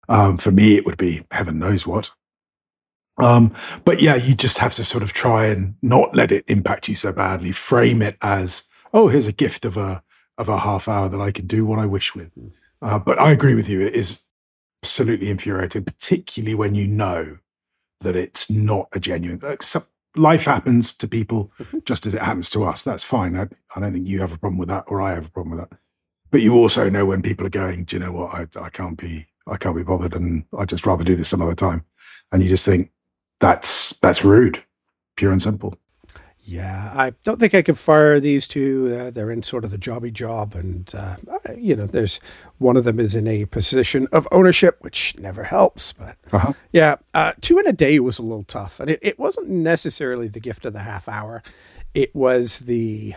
Um, 0.08 0.38
for 0.38 0.50
me, 0.50 0.76
it 0.76 0.84
would 0.84 0.98
be 0.98 1.24
heaven 1.30 1.58
knows 1.58 1.86
what. 1.86 2.12
Um, 3.18 3.54
but 3.84 4.00
yeah, 4.00 4.16
you 4.16 4.34
just 4.34 4.58
have 4.58 4.74
to 4.74 4.84
sort 4.84 5.02
of 5.02 5.12
try 5.12 5.46
and 5.46 5.74
not 5.82 6.14
let 6.14 6.32
it 6.32 6.44
impact 6.48 6.88
you 6.88 6.94
so 6.94 7.12
badly. 7.12 7.52
Frame 7.52 8.02
it 8.02 8.16
as, 8.22 8.64
oh, 8.94 9.08
here's 9.08 9.28
a 9.28 9.32
gift 9.32 9.64
of 9.64 9.76
a 9.76 10.02
of 10.38 10.48
a 10.48 10.58
half 10.58 10.88
hour 10.88 11.08
that 11.08 11.20
I 11.20 11.30
can 11.30 11.46
do 11.46 11.66
what 11.66 11.78
I 11.78 11.86
wish 11.86 12.14
with. 12.14 12.30
Uh, 12.80 12.98
but 12.98 13.20
I 13.20 13.30
agree 13.30 13.54
with 13.54 13.68
you; 13.68 13.80
it 13.82 13.94
is 13.94 14.22
absolutely 14.82 15.30
infuriating, 15.30 15.84
particularly 15.84 16.54
when 16.54 16.74
you 16.74 16.88
know 16.88 17.38
that 18.00 18.16
it's 18.16 18.50
not 18.50 18.88
a 18.92 19.00
genuine. 19.00 19.40
Like, 19.42 19.62
some, 19.62 19.84
life 20.16 20.44
happens 20.44 20.92
to 20.94 21.08
people 21.08 21.50
mm-hmm. 21.58 21.78
just 21.84 22.06
as 22.06 22.14
it 22.14 22.22
happens 22.22 22.50
to 22.50 22.64
us. 22.64 22.82
That's 22.82 23.04
fine. 23.04 23.36
I, 23.36 23.48
I 23.74 23.80
don't 23.80 23.92
think 23.92 24.08
you 24.08 24.20
have 24.20 24.32
a 24.32 24.38
problem 24.38 24.58
with 24.58 24.68
that, 24.68 24.84
or 24.86 25.00
I 25.00 25.14
have 25.14 25.26
a 25.26 25.30
problem 25.30 25.56
with 25.56 25.68
that. 25.68 25.78
But 26.30 26.42
you 26.42 26.54
also 26.54 26.88
know 26.88 27.06
when 27.06 27.22
people 27.22 27.46
are 27.46 27.50
going, 27.50 27.84
do 27.84 27.96
you 27.96 28.00
know 28.00 28.12
what? 28.12 28.34
I, 28.34 28.46
I 28.60 28.70
can't 28.70 28.96
be, 28.96 29.26
I 29.46 29.56
can't 29.56 29.76
be 29.76 29.82
bothered, 29.82 30.14
and 30.14 30.44
I'd 30.56 30.68
just 30.68 30.86
rather 30.86 31.04
do 31.04 31.16
this 31.16 31.28
some 31.28 31.42
other 31.42 31.54
time. 31.54 31.84
And 32.32 32.42
you 32.42 32.48
just 32.48 32.64
think 32.64 32.90
that's 33.40 33.90
that's 34.00 34.24
rude, 34.24 34.62
pure 35.16 35.32
and 35.32 35.42
simple. 35.42 35.76
Yeah, 36.42 36.90
I 36.96 37.12
don't 37.22 37.38
think 37.38 37.54
I 37.54 37.62
could 37.62 37.78
fire 37.78 38.18
these 38.18 38.48
two. 38.48 38.96
Uh, 38.98 39.10
they're 39.10 39.30
in 39.30 39.42
sort 39.42 39.64
of 39.64 39.70
the 39.70 39.76
jobby 39.78 40.12
job, 40.12 40.54
and 40.54 40.90
uh, 40.94 41.16
you 41.56 41.76
know, 41.76 41.86
there's 41.86 42.18
one 42.58 42.76
of 42.78 42.84
them 42.84 42.98
is 42.98 43.14
in 43.14 43.26
a 43.28 43.44
position 43.44 44.08
of 44.10 44.26
ownership, 44.32 44.78
which 44.80 45.14
never 45.18 45.44
helps. 45.44 45.92
But 45.92 46.16
Uh-huh. 46.32 46.54
yeah, 46.72 46.96
uh, 47.14 47.34
two 47.42 47.58
in 47.58 47.66
a 47.66 47.72
day 47.72 48.00
was 48.00 48.18
a 48.18 48.22
little 48.22 48.44
tough, 48.44 48.80
and 48.80 48.90
it, 48.90 48.98
it 49.02 49.18
wasn't 49.18 49.48
necessarily 49.50 50.28
the 50.28 50.40
gift 50.40 50.64
of 50.64 50.72
the 50.72 50.80
half 50.80 51.08
hour. 51.08 51.42
It 51.94 52.14
was 52.14 52.60
the 52.60 53.14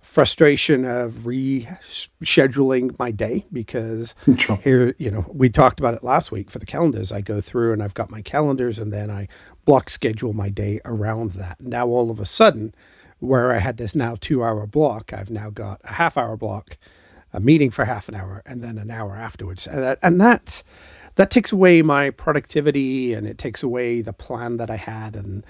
frustration 0.00 0.84
of 0.84 1.12
rescheduling 1.24 2.96
my 2.98 3.10
day 3.10 3.44
because 3.52 4.14
Sure. 4.36 4.56
here, 4.62 4.94
you 4.98 5.10
know, 5.10 5.24
we 5.28 5.48
talked 5.48 5.80
about 5.80 5.94
it 5.94 6.04
last 6.04 6.30
week 6.30 6.50
for 6.50 6.58
the 6.58 6.66
calendars. 6.66 7.10
I 7.12 7.20
go 7.20 7.40
through 7.40 7.72
and 7.72 7.82
I've 7.82 7.94
got 7.94 8.10
my 8.10 8.22
calendars 8.22 8.78
and 8.78 8.92
then 8.92 9.10
I 9.10 9.28
block 9.64 9.88
schedule 9.88 10.32
my 10.32 10.48
day 10.48 10.80
around 10.84 11.32
that. 11.32 11.60
Now, 11.60 11.86
all 11.86 12.10
of 12.10 12.18
a 12.18 12.24
sudden, 12.24 12.74
where 13.20 13.52
I 13.52 13.58
had 13.58 13.76
this 13.76 13.94
now 13.94 14.16
two 14.20 14.42
hour 14.42 14.66
block, 14.66 15.12
I've 15.12 15.30
now 15.30 15.50
got 15.50 15.80
a 15.84 15.92
half 15.92 16.16
hour 16.16 16.36
block, 16.36 16.76
a 17.32 17.40
meeting 17.40 17.70
for 17.70 17.84
half 17.84 18.08
an 18.08 18.14
hour, 18.14 18.42
and 18.46 18.62
then 18.62 18.78
an 18.78 18.90
hour 18.90 19.14
afterwards. 19.16 19.66
And, 19.66 19.82
that, 19.82 19.98
and 20.02 20.20
that's, 20.20 20.64
that 21.16 21.30
takes 21.30 21.52
away 21.52 21.82
my 21.82 22.10
productivity 22.10 23.14
and 23.14 23.26
it 23.26 23.38
takes 23.38 23.62
away 23.62 24.00
the 24.00 24.12
plan 24.12 24.56
that 24.56 24.70
I 24.70 24.76
had 24.76 25.16
and 25.16 25.44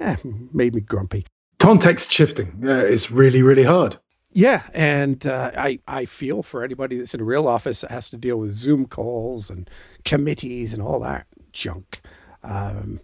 eh, 0.00 0.16
made 0.52 0.74
me 0.74 0.80
grumpy. 0.80 1.26
Context 1.58 2.12
shifting 2.12 2.60
yeah, 2.62 2.82
is 2.82 3.10
really, 3.10 3.42
really 3.42 3.64
hard. 3.64 3.96
Yeah, 4.32 4.62
and 4.74 5.26
uh, 5.26 5.50
I 5.56 5.80
I 5.88 6.04
feel 6.04 6.42
for 6.42 6.62
anybody 6.62 6.98
that's 6.98 7.14
in 7.14 7.20
a 7.20 7.24
real 7.24 7.48
office 7.48 7.80
that 7.80 7.90
has 7.90 8.10
to 8.10 8.16
deal 8.18 8.36
with 8.36 8.54
Zoom 8.54 8.86
calls 8.86 9.48
and 9.48 9.68
committees 10.04 10.74
and 10.74 10.82
all 10.82 11.00
that 11.00 11.26
junk. 11.52 12.02
Um, 12.44 13.00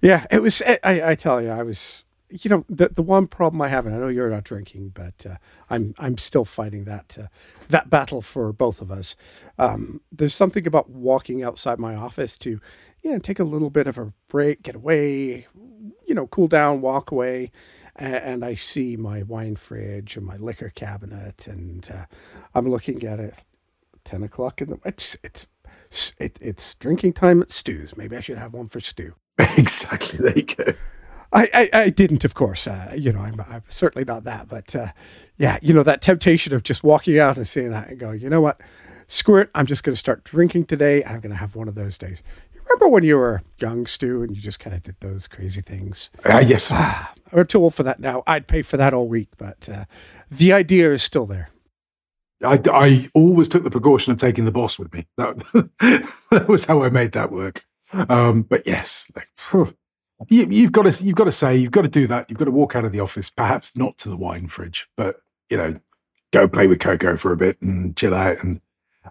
yeah, 0.00 0.26
it 0.30 0.42
was. 0.42 0.62
I, 0.62 0.78
I 1.12 1.14
tell 1.14 1.42
you, 1.42 1.50
I 1.50 1.62
was. 1.62 2.04
You 2.28 2.50
know, 2.50 2.64
the 2.68 2.88
the 2.88 3.02
one 3.02 3.28
problem 3.28 3.62
I 3.62 3.68
have, 3.68 3.86
and 3.86 3.94
I 3.94 3.98
know 3.98 4.08
you're 4.08 4.30
not 4.30 4.42
drinking, 4.44 4.90
but 4.94 5.24
uh, 5.24 5.36
I'm 5.70 5.94
I'm 5.98 6.18
still 6.18 6.44
fighting 6.44 6.84
that 6.84 7.16
uh, 7.20 7.28
that 7.68 7.88
battle 7.88 8.20
for 8.20 8.52
both 8.52 8.80
of 8.82 8.90
us. 8.90 9.14
Um, 9.58 10.00
there's 10.10 10.34
something 10.34 10.66
about 10.66 10.90
walking 10.90 11.44
outside 11.44 11.78
my 11.78 11.94
office 11.94 12.36
to, 12.38 12.60
you 13.02 13.12
know, 13.12 13.18
take 13.20 13.38
a 13.38 13.44
little 13.44 13.70
bit 13.70 13.86
of 13.86 13.96
a 13.96 14.12
break, 14.28 14.62
get 14.62 14.74
away, 14.74 15.46
you 16.06 16.14
know, 16.14 16.26
cool 16.26 16.48
down, 16.48 16.80
walk 16.80 17.12
away, 17.12 17.52
and 17.94 18.44
I 18.44 18.54
see 18.56 18.96
my 18.96 19.22
wine 19.22 19.54
fridge 19.56 20.16
and 20.16 20.26
my 20.26 20.36
liquor 20.36 20.70
cabinet, 20.74 21.46
and 21.46 21.88
uh, 21.94 22.06
I'm 22.54 22.68
looking 22.68 23.04
at 23.04 23.20
it. 23.20 23.36
Ten 24.04 24.24
o'clock 24.24 24.60
in 24.60 24.70
the 24.70 24.80
it's 24.84 25.16
it's 25.22 25.46
it, 26.18 26.38
it's 26.40 26.74
drinking 26.74 27.12
time 27.14 27.40
at 27.40 27.52
Stu's. 27.52 27.96
Maybe 27.96 28.16
I 28.16 28.20
should 28.20 28.38
have 28.38 28.52
one 28.52 28.68
for 28.68 28.80
Stu. 28.80 29.14
exactly. 29.56 30.18
There 30.18 30.36
you 30.36 30.42
go. 30.44 30.72
I, 31.32 31.50
I, 31.52 31.80
I 31.80 31.90
didn't, 31.90 32.24
of 32.24 32.34
course. 32.34 32.66
Uh, 32.66 32.92
you 32.96 33.12
know, 33.12 33.20
I'm, 33.20 33.40
I'm 33.48 33.62
certainly 33.68 34.04
not 34.04 34.24
that, 34.24 34.48
but 34.48 34.74
uh, 34.74 34.88
yeah, 35.36 35.58
you 35.60 35.74
know, 35.74 35.82
that 35.82 36.00
temptation 36.00 36.54
of 36.54 36.62
just 36.62 36.82
walking 36.82 37.18
out 37.18 37.36
and 37.36 37.46
seeing 37.46 37.70
that 37.70 37.88
and 37.88 37.98
going, 37.98 38.20
you 38.20 38.30
know 38.30 38.40
what, 38.40 38.60
screw 39.08 39.40
it, 39.40 39.50
I'm 39.54 39.66
just 39.66 39.84
going 39.84 39.92
to 39.92 39.98
start 39.98 40.24
drinking 40.24 40.66
today. 40.66 41.04
I'm 41.04 41.20
going 41.20 41.32
to 41.32 41.36
have 41.36 41.56
one 41.56 41.68
of 41.68 41.74
those 41.74 41.98
days. 41.98 42.22
You 42.54 42.60
remember 42.68 42.88
when 42.88 43.04
you 43.04 43.16
were 43.16 43.42
young, 43.58 43.86
Stu, 43.86 44.22
and 44.22 44.34
you 44.34 44.40
just 44.40 44.60
kind 44.60 44.74
of 44.74 44.82
did 44.82 44.96
those 45.00 45.26
crazy 45.26 45.60
things? 45.60 46.10
Uh, 46.24 46.42
yes. 46.46 46.68
Ah, 46.70 47.12
we're 47.32 47.44
too 47.44 47.62
old 47.62 47.74
for 47.74 47.82
that 47.82 48.00
now. 48.00 48.22
I'd 48.26 48.46
pay 48.46 48.62
for 48.62 48.76
that 48.76 48.94
all 48.94 49.08
week, 49.08 49.28
but 49.36 49.68
uh, 49.68 49.84
the 50.30 50.52
idea 50.52 50.92
is 50.92 51.02
still 51.02 51.26
there. 51.26 51.50
I, 52.42 52.60
I 52.70 53.08
always 53.14 53.48
took 53.48 53.64
the 53.64 53.70
precaution 53.70 54.12
of 54.12 54.18
taking 54.18 54.44
the 54.44 54.52
boss 54.52 54.78
with 54.78 54.92
me. 54.92 55.06
That, 55.16 55.38
that 56.30 56.48
was 56.48 56.66
how 56.66 56.82
I 56.82 56.90
made 56.90 57.12
that 57.12 57.30
work. 57.30 57.64
Um, 57.92 58.42
but 58.42 58.66
yes, 58.66 59.10
like, 59.14 59.28
you, 60.28 60.46
you've 60.50 60.72
got 60.72 60.90
to 60.90 61.04
you've 61.04 61.14
got 61.14 61.24
to 61.24 61.32
say 61.32 61.56
you've 61.56 61.72
got 61.72 61.82
to 61.82 61.88
do 61.88 62.06
that. 62.06 62.28
You've 62.28 62.38
got 62.38 62.46
to 62.46 62.50
walk 62.50 62.74
out 62.74 62.84
of 62.84 62.92
the 62.92 63.00
office, 63.00 63.30
perhaps 63.30 63.76
not 63.76 63.98
to 63.98 64.08
the 64.08 64.16
wine 64.16 64.48
fridge, 64.48 64.88
but 64.96 65.16
you 65.48 65.56
know, 65.56 65.80
go 66.32 66.48
play 66.48 66.66
with 66.66 66.80
Coco 66.80 67.16
for 67.16 67.32
a 67.32 67.36
bit 67.36 67.60
and 67.60 67.96
chill 67.96 68.14
out 68.14 68.42
and 68.42 68.60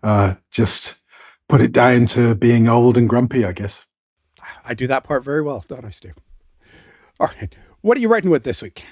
uh, 0.03 0.35
just 0.51 1.01
put 1.47 1.61
it 1.61 1.71
down 1.71 2.05
to 2.07 2.35
being 2.35 2.67
old 2.67 2.97
and 2.97 3.07
grumpy, 3.07 3.45
I 3.45 3.51
guess. 3.51 3.85
I 4.63 4.73
do 4.73 4.87
that 4.87 5.03
part 5.03 5.23
very 5.23 5.41
well, 5.41 5.63
don't 5.67 5.85
I, 5.85 5.89
Stu? 5.89 6.11
All 7.19 7.27
right. 7.27 7.53
What 7.81 7.97
are 7.97 8.01
you 8.01 8.09
writing 8.09 8.31
with 8.31 8.43
this 8.43 8.61
week? 8.61 8.83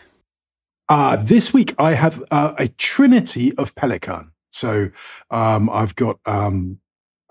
Uh, 0.87 1.15
this 1.15 1.53
week 1.53 1.73
I 1.77 1.93
have 1.93 2.23
uh, 2.31 2.53
a 2.57 2.67
trinity 2.67 3.53
of 3.57 3.73
Pelikan. 3.75 4.29
So 4.51 4.91
um, 5.31 5.69
I've 5.69 5.95
got, 5.95 6.19
um, 6.25 6.79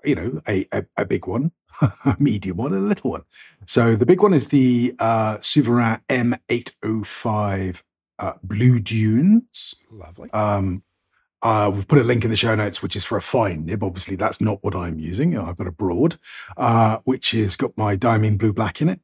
you 0.03 0.15
know, 0.15 0.41
a, 0.47 0.67
a, 0.71 0.85
a 0.97 1.05
big 1.05 1.25
one, 1.25 1.51
medium 2.19 2.57
one, 2.57 2.73
and 2.73 2.83
a 2.83 2.87
little 2.87 3.11
one. 3.11 3.23
So 3.65 3.95
the 3.95 4.05
big 4.05 4.21
one 4.21 4.33
is 4.33 4.49
the 4.49 4.95
uh, 4.99 5.37
Souverän 5.37 6.01
M805 6.09 7.81
uh, 8.19 8.33
Blue 8.43 8.79
Dunes. 8.79 9.75
Lovely. 9.91 10.29
Um, 10.31 10.83
uh, 11.41 11.69
we've 11.73 11.87
put 11.87 11.99
a 11.99 12.03
link 12.03 12.23
in 12.23 12.29
the 12.29 12.37
show 12.37 12.55
notes, 12.55 12.81
which 12.81 12.95
is 12.95 13.03
for 13.03 13.17
a 13.17 13.21
fine 13.21 13.65
nib. 13.65 13.83
Obviously, 13.83 14.15
that's 14.15 14.39
not 14.39 14.63
what 14.63 14.75
I'm 14.75 14.97
using. 14.97 15.37
I've 15.37 15.57
got 15.57 15.67
a 15.67 15.71
broad, 15.71 16.17
uh, 16.55 16.99
which 17.03 17.31
has 17.31 17.57
got 17.57 17.77
my 17.77 17.97
Diamine 17.97 18.37
blue 18.37 18.53
black 18.53 18.81
in 18.81 18.87
it. 18.87 19.01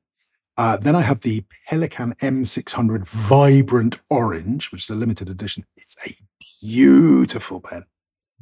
Uh, 0.56 0.78
then 0.78 0.96
I 0.96 1.02
have 1.02 1.22
the 1.22 1.46
Pelikan 1.70 2.18
M600 2.18 3.08
Vibrant 3.08 4.00
Orange, 4.10 4.72
which 4.72 4.84
is 4.84 4.90
a 4.90 4.96
limited 4.96 5.30
edition. 5.30 5.66
It's 5.76 5.96
a 6.06 6.16
beautiful 6.62 7.62
pen 7.62 7.86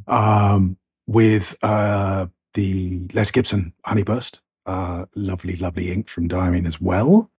um, 0.07 0.77
with 1.05 1.55
uh, 1.61 2.27
the 2.57 3.07
Les 3.13 3.29
Gibson 3.31 3.71
Honeyburst. 3.85 4.39
Uh, 4.65 5.05
lovely, 5.15 5.55
lovely 5.55 5.91
ink 5.91 6.09
from 6.09 6.27
Diamine 6.27 6.65
as 6.65 6.81
well. 6.81 7.31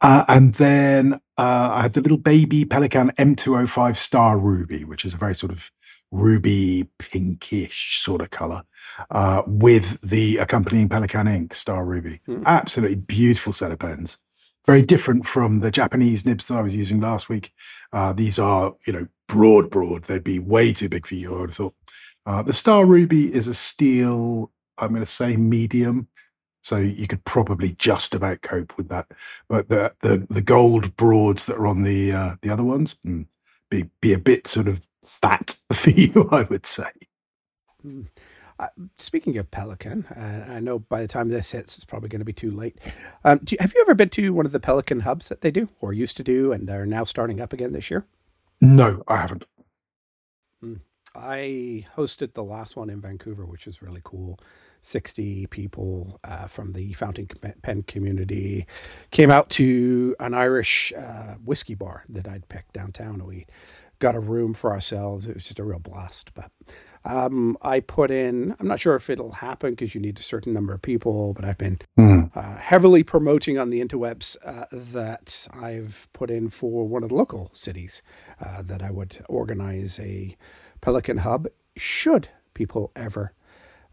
Uh, 0.00 0.24
and 0.26 0.54
then 0.54 1.14
uh, 1.38 1.70
I 1.74 1.82
have 1.82 1.92
the 1.92 2.00
little 2.00 2.18
baby 2.18 2.64
Pelikan 2.64 3.14
M205 3.14 3.94
Star 3.96 4.38
Ruby, 4.38 4.84
which 4.84 5.04
is 5.04 5.14
a 5.14 5.18
very 5.18 5.34
sort 5.34 5.52
of 5.52 5.70
ruby 6.10 6.88
pinkish 6.98 8.00
sort 8.00 8.20
of 8.20 8.30
color 8.30 8.62
uh, 9.10 9.42
with 9.46 10.00
the 10.00 10.38
accompanying 10.38 10.88
Pelikan 10.88 11.32
ink 11.32 11.54
Star 11.54 11.84
Ruby. 11.84 12.20
Hmm. 12.26 12.42
Absolutely 12.46 12.96
beautiful 12.96 13.52
set 13.52 13.70
of 13.70 13.78
pens. 13.78 14.18
Very 14.66 14.82
different 14.82 15.26
from 15.26 15.60
the 15.60 15.70
Japanese 15.70 16.24
nibs 16.24 16.48
that 16.48 16.56
I 16.56 16.62
was 16.62 16.74
using 16.74 17.00
last 17.00 17.28
week. 17.28 17.52
Uh, 17.92 18.14
these 18.14 18.38
are, 18.38 18.74
you 18.86 18.94
know, 18.94 19.08
broad, 19.28 19.70
broad. 19.70 20.04
They'd 20.04 20.24
be 20.24 20.38
way 20.38 20.72
too 20.72 20.88
big 20.88 21.06
for 21.06 21.16
you, 21.16 21.34
I 21.34 21.40
would 21.40 21.50
have 21.50 21.56
thought. 21.56 21.74
Uh, 22.26 22.42
the 22.42 22.52
Star 22.52 22.86
Ruby 22.86 23.32
is 23.34 23.48
a 23.48 23.54
steel, 23.54 24.50
I'm 24.78 24.90
going 24.90 25.00
to 25.00 25.06
say 25.06 25.36
medium. 25.36 26.08
So 26.62 26.78
you 26.78 27.06
could 27.06 27.24
probably 27.24 27.72
just 27.72 28.14
about 28.14 28.40
cope 28.40 28.76
with 28.78 28.88
that. 28.88 29.06
But 29.48 29.68
the 29.68 29.94
the, 30.00 30.26
the 30.30 30.42
gold 30.42 30.96
broads 30.96 31.46
that 31.46 31.56
are 31.56 31.66
on 31.66 31.82
the 31.82 32.12
uh, 32.12 32.36
the 32.40 32.50
other 32.50 32.64
ones 32.64 32.96
mm, 33.04 33.26
be 33.70 33.90
be 34.00 34.12
a 34.12 34.18
bit 34.18 34.46
sort 34.46 34.68
of 34.68 34.86
fat 35.02 35.56
for 35.72 35.90
you, 35.90 36.28
I 36.32 36.42
would 36.42 36.66
say. 36.66 36.90
Hmm. 37.82 38.02
Uh, 38.58 38.68
speaking 38.98 39.36
of 39.36 39.50
Pelikan, 39.50 40.04
uh, 40.16 40.52
I 40.52 40.60
know 40.60 40.78
by 40.78 41.02
the 41.02 41.08
time 41.08 41.28
this 41.28 41.50
hits, 41.50 41.76
it's 41.76 41.84
probably 41.84 42.08
going 42.08 42.20
to 42.20 42.24
be 42.24 42.32
too 42.32 42.52
late. 42.52 42.78
Um, 43.24 43.40
do 43.42 43.54
you, 43.54 43.58
have 43.60 43.74
you 43.74 43.80
ever 43.80 43.94
been 43.94 44.10
to 44.10 44.32
one 44.32 44.46
of 44.46 44.52
the 44.52 44.60
Pelikan 44.60 45.02
hubs 45.02 45.28
that 45.28 45.40
they 45.40 45.50
do, 45.50 45.68
or 45.80 45.92
used 45.92 46.16
to 46.18 46.22
do, 46.22 46.52
and 46.52 46.70
are 46.70 46.86
now 46.86 47.02
starting 47.02 47.40
up 47.40 47.52
again 47.52 47.72
this 47.72 47.90
year? 47.90 48.06
No, 48.60 49.02
I 49.08 49.16
haven't. 49.16 49.46
I 51.14 51.86
hosted 51.96 52.34
the 52.34 52.44
last 52.44 52.76
one 52.76 52.90
in 52.90 53.00
Vancouver, 53.00 53.46
which 53.46 53.66
was 53.66 53.82
really 53.82 54.00
cool. 54.04 54.38
60 54.82 55.46
people 55.46 56.20
uh, 56.24 56.46
from 56.46 56.72
the 56.74 56.92
fountain 56.92 57.26
pen 57.62 57.82
community 57.84 58.66
came 59.12 59.30
out 59.30 59.48
to 59.50 60.14
an 60.20 60.34
Irish 60.34 60.92
uh, 60.96 61.34
whiskey 61.42 61.74
bar 61.74 62.04
that 62.10 62.28
I'd 62.28 62.48
picked 62.50 62.74
downtown. 62.74 63.24
We 63.24 63.46
got 63.98 64.14
a 64.14 64.20
room 64.20 64.52
for 64.52 64.72
ourselves. 64.72 65.26
It 65.26 65.34
was 65.34 65.44
just 65.44 65.58
a 65.58 65.64
real 65.64 65.78
blast. 65.78 66.32
But 66.34 66.50
um, 67.06 67.56
I 67.62 67.80
put 67.80 68.10
in, 68.10 68.54
I'm 68.60 68.66
not 68.68 68.78
sure 68.80 68.94
if 68.94 69.08
it'll 69.08 69.32
happen 69.32 69.70
because 69.70 69.94
you 69.94 70.02
need 70.02 70.18
a 70.18 70.22
certain 70.22 70.52
number 70.52 70.74
of 70.74 70.82
people, 70.82 71.32
but 71.32 71.44
I've 71.46 71.58
been 71.58 71.78
Mm. 71.98 72.30
uh, 72.36 72.56
heavily 72.56 73.02
promoting 73.02 73.58
on 73.58 73.70
the 73.70 73.80
interwebs 73.82 74.36
uh, 74.44 74.66
that 74.72 75.46
I've 75.54 76.08
put 76.12 76.30
in 76.30 76.50
for 76.50 76.86
one 76.86 77.02
of 77.02 77.08
the 77.08 77.14
local 77.14 77.50
cities 77.54 78.02
uh, 78.44 78.60
that 78.62 78.82
I 78.82 78.90
would 78.90 79.24
organize 79.28 79.98
a 80.00 80.36
Pelikan 80.84 81.20
Hub 81.20 81.48
should 81.78 82.28
people 82.52 82.92
ever 82.94 83.32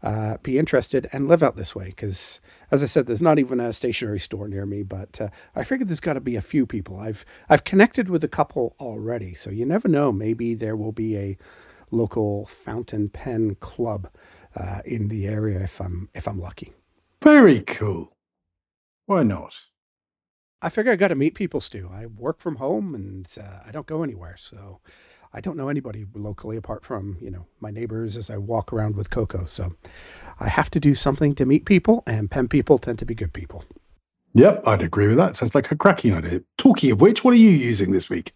uh, 0.02 0.36
be 0.42 0.58
interested 0.58 1.08
and 1.10 1.26
live 1.26 1.42
out 1.42 1.56
this 1.56 1.74
way. 1.74 1.86
Because, 1.86 2.38
as 2.70 2.82
I 2.82 2.86
said, 2.86 3.06
there's 3.06 3.22
not 3.22 3.38
even 3.38 3.60
a 3.60 3.72
stationery 3.72 4.20
store 4.20 4.46
near 4.46 4.66
me, 4.66 4.82
but 4.82 5.18
uh, 5.18 5.28
I 5.56 5.64
figured 5.64 5.88
there's 5.88 6.00
got 6.00 6.14
to 6.14 6.20
be 6.20 6.36
a 6.36 6.42
few 6.42 6.66
people. 6.66 6.98
I've 6.98 7.24
I've 7.48 7.64
connected 7.64 8.10
with 8.10 8.22
a 8.24 8.28
couple 8.28 8.76
already, 8.78 9.34
so 9.34 9.48
you 9.48 9.64
never 9.64 9.88
know. 9.88 10.12
Maybe 10.12 10.54
there 10.54 10.76
will 10.76 10.92
be 10.92 11.16
a 11.16 11.38
local 11.90 12.44
fountain 12.44 13.08
pen 13.08 13.54
club 13.54 14.10
uh, 14.54 14.80
in 14.84 15.08
the 15.08 15.26
area 15.26 15.60
if 15.60 15.80
I'm 15.80 16.10
if 16.12 16.28
I'm 16.28 16.40
lucky. 16.40 16.74
Very 17.22 17.60
cool. 17.60 18.12
Why 19.06 19.22
not? 19.22 19.54
I 20.60 20.68
figure 20.68 20.92
I 20.92 20.96
got 20.96 21.08
to 21.08 21.16
meet 21.16 21.34
people, 21.34 21.60
Stu. 21.60 21.88
I 21.92 22.06
work 22.06 22.38
from 22.38 22.56
home 22.56 22.94
and 22.94 23.26
uh, 23.40 23.60
I 23.66 23.72
don't 23.72 23.86
go 23.86 24.02
anywhere, 24.02 24.36
so 24.36 24.80
I 25.34 25.40
don't 25.40 25.56
know 25.56 25.68
anybody 25.68 26.06
locally 26.14 26.56
apart 26.56 26.84
from 26.84 27.16
you 27.20 27.30
know 27.30 27.46
my 27.60 27.70
neighbors 27.70 28.16
as 28.16 28.30
I 28.30 28.36
walk 28.36 28.72
around 28.72 28.96
with 28.96 29.10
Coco. 29.10 29.44
So 29.46 29.74
I 30.40 30.48
have 30.48 30.70
to 30.70 30.80
do 30.80 30.94
something 30.94 31.34
to 31.36 31.46
meet 31.46 31.64
people, 31.64 32.02
and 32.06 32.30
pen 32.30 32.48
people 32.48 32.78
tend 32.78 32.98
to 33.00 33.06
be 33.06 33.14
good 33.14 33.32
people. 33.32 33.64
Yep, 34.34 34.66
I'd 34.66 34.82
agree 34.82 35.08
with 35.08 35.18
that. 35.18 35.36
Sounds 35.36 35.54
like 35.54 35.70
a 35.70 35.76
cracking 35.76 36.14
idea. 36.14 36.42
Talking 36.56 36.90
of 36.90 37.00
which, 37.00 37.22
what 37.22 37.34
are 37.34 37.38
you 37.38 37.50
using 37.50 37.92
this 37.92 38.08
week? 38.08 38.32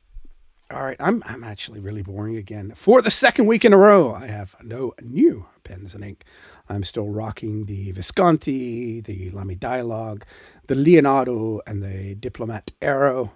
All 0.71 0.83
right, 0.83 0.97
I'm 0.99 1.23
I'm 1.27 1.45
actually 1.45 1.81
really 1.81 2.03
boring 2.03 2.37
again. 2.37 2.73
For 2.75 3.01
the 3.01 3.11
second 3.11 3.47
week 3.47 3.65
in 3.65 3.73
a 3.73 3.79
row, 3.79 4.13
I 4.13 4.27
have 4.27 4.57
no 4.63 4.95
new 5.01 5.47
pens 5.65 5.95
and 5.95 6.05
ink. 6.05 6.25
I'm 6.69 6.83
still 6.83 7.09
rocking 7.09 7.67
the 7.67 7.93
Visconti, 7.93 9.01
the 9.01 9.31
Lamy 9.31 9.55
Dialogue, 9.55 10.25
the 10.67 10.75
Leonardo, 10.75 11.61
and 11.67 11.83
the 11.83 12.17
Diplomat 12.17 12.73
Aero. 12.83 13.33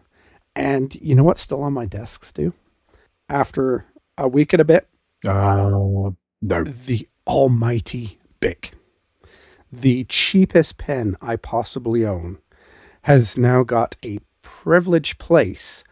And 0.57 0.93
you 0.97 1.15
know 1.15 1.23
what's 1.23 1.43
still 1.43 1.63
on 1.63 1.73
my 1.73 1.87
desk, 1.87 2.25
Stu? 2.25 2.53
After 3.31 3.87
a 4.19 4.27
week 4.27 4.53
and 4.53 4.61
a 4.61 4.65
bit, 4.65 4.89
Uh, 5.25 6.11
no. 6.43 6.65
the 6.65 7.09
almighty 7.29 8.19
Bic. 8.41 8.73
The 9.73 10.03
cheapest 10.05 10.79
pen 10.79 11.17
I 11.23 11.37
possibly 11.37 12.05
own 12.05 12.39
has 13.03 13.39
now 13.39 13.63
got 13.63 13.97
a 14.05 14.19
privileged 14.43 15.19
place 15.19 15.85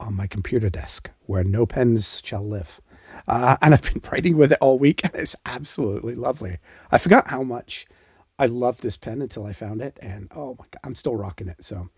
on 0.00 0.16
my 0.16 0.26
computer 0.26 0.68
desk 0.68 1.10
where 1.26 1.44
no 1.44 1.64
pens 1.64 2.20
shall 2.24 2.46
live. 2.46 2.80
Uh, 3.28 3.56
and 3.62 3.72
I've 3.72 3.82
been 3.82 4.02
writing 4.10 4.36
with 4.36 4.50
it 4.50 4.58
all 4.60 4.78
week, 4.78 5.04
and 5.04 5.14
it's 5.14 5.36
absolutely 5.46 6.16
lovely. 6.16 6.58
I 6.90 6.98
forgot 6.98 7.28
how 7.28 7.44
much 7.44 7.86
I 8.38 8.46
loved 8.46 8.82
this 8.82 8.96
pen 8.96 9.22
until 9.22 9.46
I 9.46 9.52
found 9.52 9.80
it, 9.80 9.96
and 10.02 10.28
oh 10.34 10.56
my 10.58 10.64
god, 10.72 10.80
I'm 10.82 10.94
still 10.96 11.14
rocking 11.14 11.48
it. 11.48 11.62
So, 11.62 11.88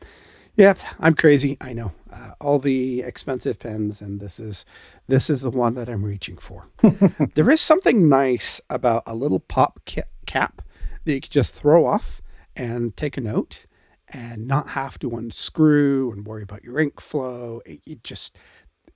yeah, 0.57 0.75
I'm 1.01 1.15
crazy. 1.15 1.57
I 1.61 1.73
know 1.73 1.93
uh, 2.13 2.33
all 2.41 2.59
the 2.59 3.03
expensive 3.03 3.59
pens, 3.59 4.01
and 4.01 4.21
this 4.21 4.39
is 4.39 4.65
this 5.09 5.31
is 5.31 5.43
the 5.43 5.51
one 5.51 5.75
that 5.75 5.89
I'm 5.89 6.05
reaching 6.05 6.37
for. 6.37 6.69
there 7.35 7.51
is 7.51 7.61
something 7.61 8.09
nice 8.09 8.61
about 8.69 9.03
a 9.07 9.15
little 9.15 9.41
pop 9.41 9.81
cap 10.27 10.63
that 11.05 11.13
you 11.13 11.21
can 11.21 11.31
just 11.31 11.55
throw 11.55 11.87
off 11.87 12.21
and 12.55 12.97
take 12.97 13.17
a 13.17 13.21
note 13.21 13.67
and 14.09 14.47
not 14.47 14.69
have 14.71 14.99
to 14.99 15.17
unscrew 15.17 16.13
and 16.13 16.27
worry 16.27 16.43
about 16.43 16.63
your 16.65 16.79
ink 16.79 17.01
flow. 17.01 17.63
It, 17.65 17.81
it 17.87 18.05
just 18.05 18.37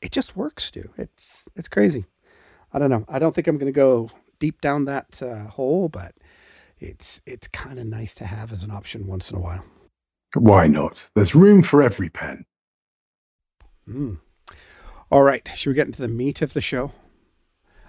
it 0.03 0.13
just 0.13 0.37
works, 0.37 0.65
Stu. 0.65 0.91
It's 0.99 1.49
it's 1.57 1.69
crazy. 1.69 2.05
I 2.73 2.79
don't 2.79 2.91
know. 2.91 3.05
I 3.09 3.19
don't 3.19 3.35
think 3.35 3.47
I'm 3.47 3.57
going 3.57 3.73
to 3.73 3.77
go 3.77 4.11
deep 4.39 4.61
down 4.61 4.85
that 4.85 5.23
uh, 5.23 5.47
hole, 5.47 5.89
but 5.89 6.15
it's 6.79 7.21
it's 7.25 7.49
kind 7.49 7.79
of 7.79 7.87
nice 7.87 8.15
to 8.17 8.27
have 8.27 8.53
as 8.53 8.63
an 8.63 8.71
option 8.71 9.07
once 9.07 9.31
in 9.31 9.39
a 9.39 9.41
while. 9.41 9.65
Why 10.39 10.67
not? 10.67 11.09
There's 11.15 11.35
room 11.35 11.63
for 11.63 11.83
every 11.83 12.09
pen. 12.09 12.45
Mm. 13.89 14.19
All 15.11 15.23
right, 15.23 15.49
should 15.55 15.71
we 15.71 15.75
get 15.75 15.87
into 15.87 16.03
the 16.03 16.09
meat 16.09 16.43
of 16.43 16.53
the 16.53 16.61
show? 16.61 16.93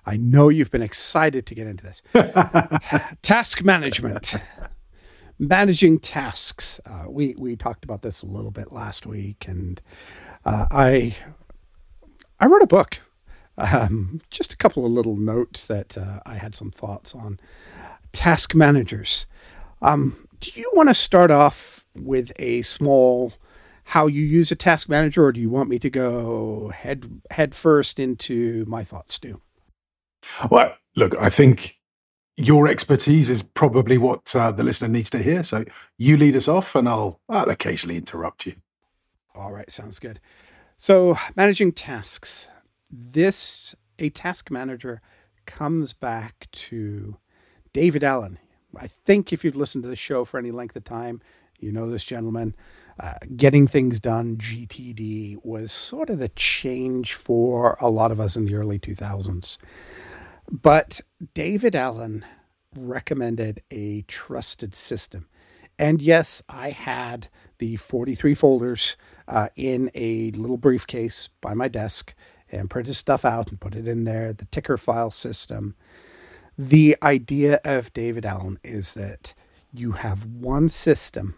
I 0.06 0.16
know 0.18 0.50
you've 0.50 0.72
been 0.72 0.82
excited 0.82 1.46
to 1.48 1.56
get 1.56 1.68
into 1.68 1.84
this. 1.84 2.02
Task 3.22 3.64
management. 3.64 4.36
managing 5.40 6.00
tasks. 6.00 6.80
Uh, 6.86 7.06
we 7.10 7.36
we 7.38 7.56
talked 7.56 7.84
about 7.84 8.02
this 8.02 8.22
a 8.22 8.26
little 8.26 8.52
bit 8.52 8.72
last 8.72 9.06
week, 9.06 9.46
and 9.48 9.82
uh, 10.46 10.68
I 10.72 11.16
I 12.40 12.46
wrote 12.46 12.62
a 12.62 12.68
book. 12.68 13.00
Um, 13.58 14.22
just 14.30 14.54
a 14.54 14.58
couple 14.58 14.86
of 14.86 14.92
little 14.92 15.16
notes 15.16 15.66
that 15.66 15.98
uh, 15.98 16.20
I 16.28 16.36
had 16.36 16.54
some 16.54 16.70
thoughts 16.72 17.16
on 17.16 17.40
task 18.14 18.54
managers. 18.54 19.26
Um, 19.82 20.28
do 20.40 20.52
you 20.60 20.72
want 20.76 20.90
to 20.90 20.94
start 20.94 21.32
off 21.32 21.84
with 22.00 22.32
a 22.38 22.62
small 22.62 23.34
how 23.92 24.06
you 24.06 24.22
use 24.22 24.52
a 24.52 24.56
task 24.56 24.90
manager, 24.90 25.24
or 25.24 25.32
do 25.32 25.40
you 25.40 25.50
want 25.50 25.70
me 25.70 25.80
to 25.80 25.90
go 25.90 26.72
head 26.76 27.22
head 27.32 27.56
first 27.56 28.00
into 28.00 28.66
my 28.68 28.84
thoughts, 28.84 29.14
Stu? 29.14 29.42
Well, 30.52 30.76
look, 30.96 31.16
I 31.18 31.30
think 31.30 31.78
your 32.36 32.68
expertise 32.68 33.30
is 33.30 33.44
probably 33.44 33.98
what 33.98 34.36
uh, 34.36 34.52
the 34.52 34.64
listener 34.64 34.90
needs 34.90 35.10
to 35.12 35.20
hear. 35.20 35.42
So 35.44 35.64
you 35.98 36.18
lead 36.18 36.36
us 36.36 36.48
off, 36.48 36.76
and 36.76 36.88
I'll, 36.88 37.22
I'll 37.30 37.50
occasionally 37.50 37.98
interrupt 37.98 38.46
you. 38.46 38.56
All 39.34 39.52
right, 39.52 39.72
sounds 39.72 40.00
good. 40.00 40.20
So 40.78 41.18
managing 41.36 41.72
tasks. 41.72 42.48
This 42.92 43.74
a 44.00 44.10
task 44.10 44.52
manager 44.52 45.02
comes 45.46 45.94
back 45.94 46.48
to 46.52 47.18
David 47.74 48.04
Allen. 48.04 48.38
I 48.78 48.88
think 48.88 49.32
if 49.32 49.44
you've 49.44 49.56
listened 49.56 49.84
to 49.86 49.90
the 49.90 49.96
show 49.96 50.26
for 50.26 50.38
any 50.38 50.52
length 50.52 50.76
of 50.76 50.84
time, 50.84 51.22
you 51.60 51.72
know 51.72 51.90
this 51.90 52.04
gentleman. 52.04 52.56
Uh, 53.00 53.14
getting 53.36 53.68
things 53.68 54.00
done, 54.00 54.38
GTD, 54.38 55.38
was 55.44 55.72
sort 55.72 56.10
of 56.10 56.18
the 56.18 56.30
change 56.30 57.14
for 57.14 57.78
a 57.80 57.90
lot 57.90 58.12
of 58.12 58.20
us 58.20 58.36
in 58.36 58.46
the 58.46 58.56
early 58.56 58.80
2000s. 58.80 59.60
But 60.50 61.02
David 61.36 61.76
Allen 61.76 62.26
recommended 62.76 63.62
a 63.70 64.02
trusted 64.04 64.74
system. 64.76 65.28
And 65.78 66.02
yes, 66.02 66.42
I 66.50 66.72
had 66.72 67.28
the 67.60 67.76
43 67.76 68.34
folders 68.34 68.98
uh, 69.28 69.50
in 69.56 69.92
a 69.94 70.32
little 70.32 70.58
briefcase 70.58 71.30
by 71.42 71.54
my 71.54 71.68
desk 71.68 72.16
and 72.52 72.70
printed 72.70 72.96
stuff 72.96 73.26
out 73.26 73.50
and 73.50 73.60
put 73.60 73.76
it 73.76 73.88
in 73.88 74.06
there, 74.06 74.34
the 74.34 74.46
tickler 74.46 74.78
file 74.78 75.12
system. 75.12 75.76
The 76.58 76.98
idea 77.04 77.60
of 77.64 77.94
David 77.94 78.26
Allen 78.26 78.58
is 78.64 78.94
that 78.96 79.34
you 79.74 79.92
have 79.92 80.26
one 80.26 80.70
system, 80.70 81.36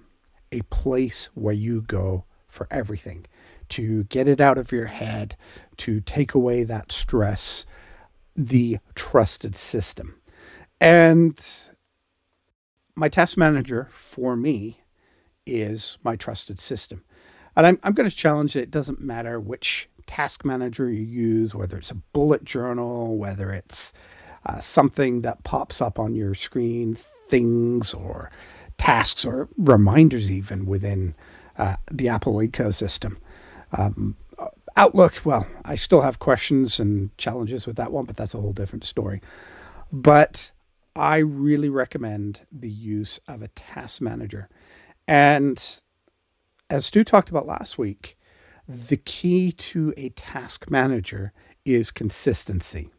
a 0.52 0.62
place 0.64 1.30
where 1.34 1.54
you 1.54 1.82
go 1.82 2.26
for 2.48 2.68
everything 2.72 3.26
to 3.70 4.04
get 4.06 4.28
it 4.28 4.42
out 4.42 4.58
of 4.58 4.72
your 4.72 4.88
head, 4.88 5.36
to 5.78 6.02
take 6.02 6.34
away 6.34 6.64
that 6.64 6.92
stress, 6.92 7.66
the 8.36 8.80
trusted 8.96 9.56
system. 9.56 10.20
And 10.82 11.40
my 12.96 13.10
task 13.10 13.38
manager 13.38 13.88
for 13.92 14.36
me 14.36 14.82
is 15.46 15.98
my 16.04 16.16
trusted 16.16 16.60
system. 16.60 17.04
And 17.56 17.68
I'm, 17.68 17.80
I'm 17.84 17.94
going 17.94 18.10
to 18.10 18.16
challenge 18.16 18.56
it. 18.56 18.64
It 18.64 18.72
doesn't 18.72 19.02
matter 19.02 19.40
which 19.40 19.90
task 20.08 20.44
manager 20.44 20.90
you 20.90 21.04
use, 21.04 21.54
whether 21.54 21.78
it's 21.78 21.92
a 21.92 21.96
bullet 21.96 22.44
journal, 22.44 23.18
whether 23.18 23.52
it's 23.52 23.94
uh, 24.46 24.60
something 24.60 25.22
that 25.22 25.44
pops 25.44 25.82
up 25.82 26.00
on 26.00 26.16
your 26.16 26.34
screen, 26.34 26.98
things 27.28 27.94
or 27.94 28.32
tasks 28.80 29.26
or 29.26 29.48
reminders, 29.58 30.32
even 30.32 30.66
within 30.66 31.14
uh, 31.58 31.76
the 31.92 32.08
Apple 32.08 32.36
ecosystem. 32.38 33.18
Um, 33.78 34.16
Outlook, 34.76 35.22
well, 35.26 35.46
I 35.66 35.76
still 35.76 36.02
have 36.02 36.20
questions 36.20 36.80
and 36.80 37.16
challenges 37.18 37.68
with 37.68 37.76
that 37.76 37.92
one, 37.92 38.06
but 38.06 38.16
that's 38.16 38.34
a 38.34 38.40
whole 38.40 38.54
different 38.54 38.86
story. 38.86 39.22
But 39.92 40.52
I 40.96 41.18
really 41.18 41.70
recommend 41.70 42.42
the 42.52 42.70
use 42.70 43.20
of 43.28 43.42
a 43.42 43.50
task 43.50 44.00
manager. 44.02 44.48
And 45.08 45.82
as 46.70 46.86
Stu 46.86 47.04
talked 47.04 47.30
about 47.30 47.46
last 47.46 47.78
week, 47.78 48.18
the 48.68 48.98
key 48.98 49.52
to 49.52 49.94
a 49.98 50.10
task 50.10 50.70
manager 50.72 51.34
is 51.66 51.92
consistency. 51.92 52.90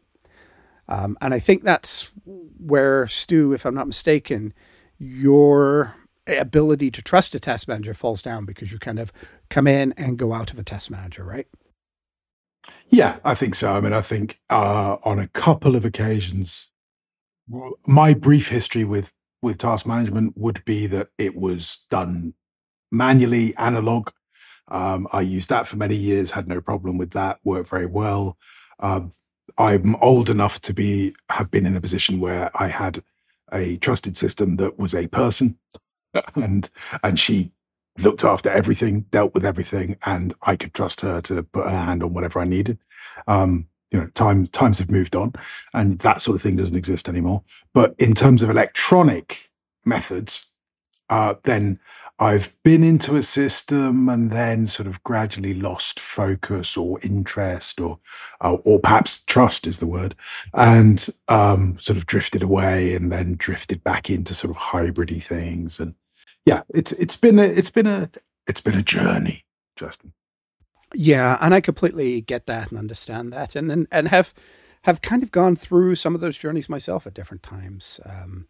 Um, 0.87 1.17
and 1.21 1.33
I 1.33 1.39
think 1.39 1.63
that's 1.63 2.11
where, 2.59 3.07
Stu, 3.07 3.53
if 3.53 3.65
I'm 3.65 3.73
not 3.73 3.87
mistaken, 3.87 4.53
your 5.01 5.95
ability 6.27 6.91
to 6.91 7.01
trust 7.01 7.33
a 7.33 7.39
task 7.39 7.67
manager 7.67 7.93
falls 7.93 8.21
down 8.21 8.45
because 8.45 8.71
you 8.71 8.77
kind 8.77 8.99
of 8.99 9.11
come 9.49 9.65
in 9.65 9.93
and 9.97 10.19
go 10.19 10.31
out 10.31 10.53
of 10.53 10.59
a 10.59 10.63
task 10.63 10.91
manager, 10.91 11.23
right? 11.23 11.47
Yeah, 12.87 13.17
I 13.23 13.33
think 13.33 13.55
so. 13.55 13.73
I 13.73 13.81
mean, 13.81 13.93
I 13.93 14.01
think 14.01 14.39
uh, 14.51 14.97
on 15.03 15.17
a 15.17 15.27
couple 15.27 15.75
of 15.75 15.85
occasions, 15.85 16.69
my 17.87 18.13
brief 18.13 18.49
history 18.49 18.83
with 18.83 19.11
with 19.41 19.57
task 19.57 19.87
management 19.87 20.37
would 20.37 20.63
be 20.65 20.85
that 20.85 21.07
it 21.17 21.35
was 21.35 21.87
done 21.89 22.35
manually, 22.91 23.55
analog. 23.57 24.11
Um, 24.67 25.07
I 25.11 25.21
used 25.21 25.49
that 25.49 25.67
for 25.67 25.77
many 25.77 25.95
years, 25.95 26.31
had 26.31 26.47
no 26.47 26.61
problem 26.61 26.99
with 26.99 27.11
that, 27.11 27.39
worked 27.43 27.69
very 27.69 27.87
well. 27.87 28.37
Uh, 28.79 29.01
I'm 29.57 29.95
old 29.95 30.29
enough 30.29 30.61
to 30.61 30.73
be 30.75 31.15
have 31.31 31.49
been 31.49 31.65
in 31.65 31.75
a 31.75 31.81
position 31.81 32.19
where 32.19 32.51
I 32.53 32.67
had 32.67 33.03
a 33.53 33.77
trusted 33.77 34.17
system 34.17 34.57
that 34.57 34.77
was 34.77 34.93
a 34.93 35.07
person, 35.07 35.57
and 36.35 36.69
and 37.03 37.19
she 37.19 37.51
looked 37.97 38.23
after 38.23 38.49
everything, 38.49 39.01
dealt 39.11 39.33
with 39.33 39.45
everything, 39.45 39.97
and 40.05 40.33
I 40.41 40.55
could 40.55 40.73
trust 40.73 41.01
her 41.01 41.21
to 41.21 41.43
put 41.43 41.65
her 41.65 41.69
hand 41.69 42.03
on 42.03 42.13
whatever 42.13 42.39
I 42.39 42.45
needed. 42.45 42.77
Um, 43.27 43.67
you 43.91 43.99
know, 43.99 44.07
time, 44.07 44.47
times 44.47 44.79
have 44.79 44.89
moved 44.89 45.15
on, 45.15 45.33
and 45.73 45.99
that 45.99 46.21
sort 46.21 46.35
of 46.35 46.41
thing 46.41 46.55
doesn't 46.55 46.77
exist 46.77 47.09
anymore. 47.09 47.43
But 47.73 47.95
in 47.99 48.13
terms 48.13 48.41
of 48.41 48.49
electronic 48.49 49.51
methods, 49.83 50.51
uh, 51.09 51.35
then 51.43 51.79
I've 52.21 52.55
been 52.63 52.83
into 52.83 53.17
a 53.17 53.23
system 53.23 54.07
and 54.07 54.31
then 54.31 54.67
sort 54.67 54.87
of 54.87 55.03
gradually 55.03 55.53
lost 55.53 55.99
focus 55.99 56.77
or 56.77 56.99
interest 57.01 57.81
or 57.81 57.99
uh, 58.39 58.57
or 58.63 58.79
perhaps 58.79 59.23
trust 59.23 59.67
is 59.67 59.79
the 59.79 59.87
word 59.87 60.15
and 60.53 61.09
um, 61.27 61.77
sort 61.79 61.97
of 61.97 62.05
drifted 62.05 62.41
away 62.41 62.95
and 62.95 63.11
then 63.11 63.35
drifted 63.37 63.83
back 63.83 64.09
into 64.09 64.33
sort 64.33 64.55
of 64.55 64.61
hybridy 64.61 65.21
things 65.21 65.79
and 65.79 65.95
yeah, 66.45 66.63
it's 66.73 66.91
it's 66.93 67.15
been 67.15 67.39
a 67.39 67.43
it's 67.43 67.69
been 67.69 67.87
a 67.87 68.09
it's 68.47 68.61
been 68.61 68.75
a 68.75 68.81
journey, 68.81 69.45
Justin. 69.75 70.13
Yeah, 70.93 71.37
and 71.39 71.53
I 71.53 71.61
completely 71.61 72.21
get 72.21 72.47
that 72.47 72.69
and 72.69 72.79
understand 72.79 73.31
that, 73.33 73.55
and 73.55 73.71
and, 73.71 73.87
and 73.91 74.07
have 74.07 74.33
have 74.83 75.01
kind 75.01 75.21
of 75.21 75.31
gone 75.31 75.55
through 75.55 75.95
some 75.95 76.15
of 76.15 76.21
those 76.21 76.37
journeys 76.37 76.67
myself 76.67 77.05
at 77.05 77.13
different 77.13 77.43
times. 77.43 77.99
Um, 78.05 78.47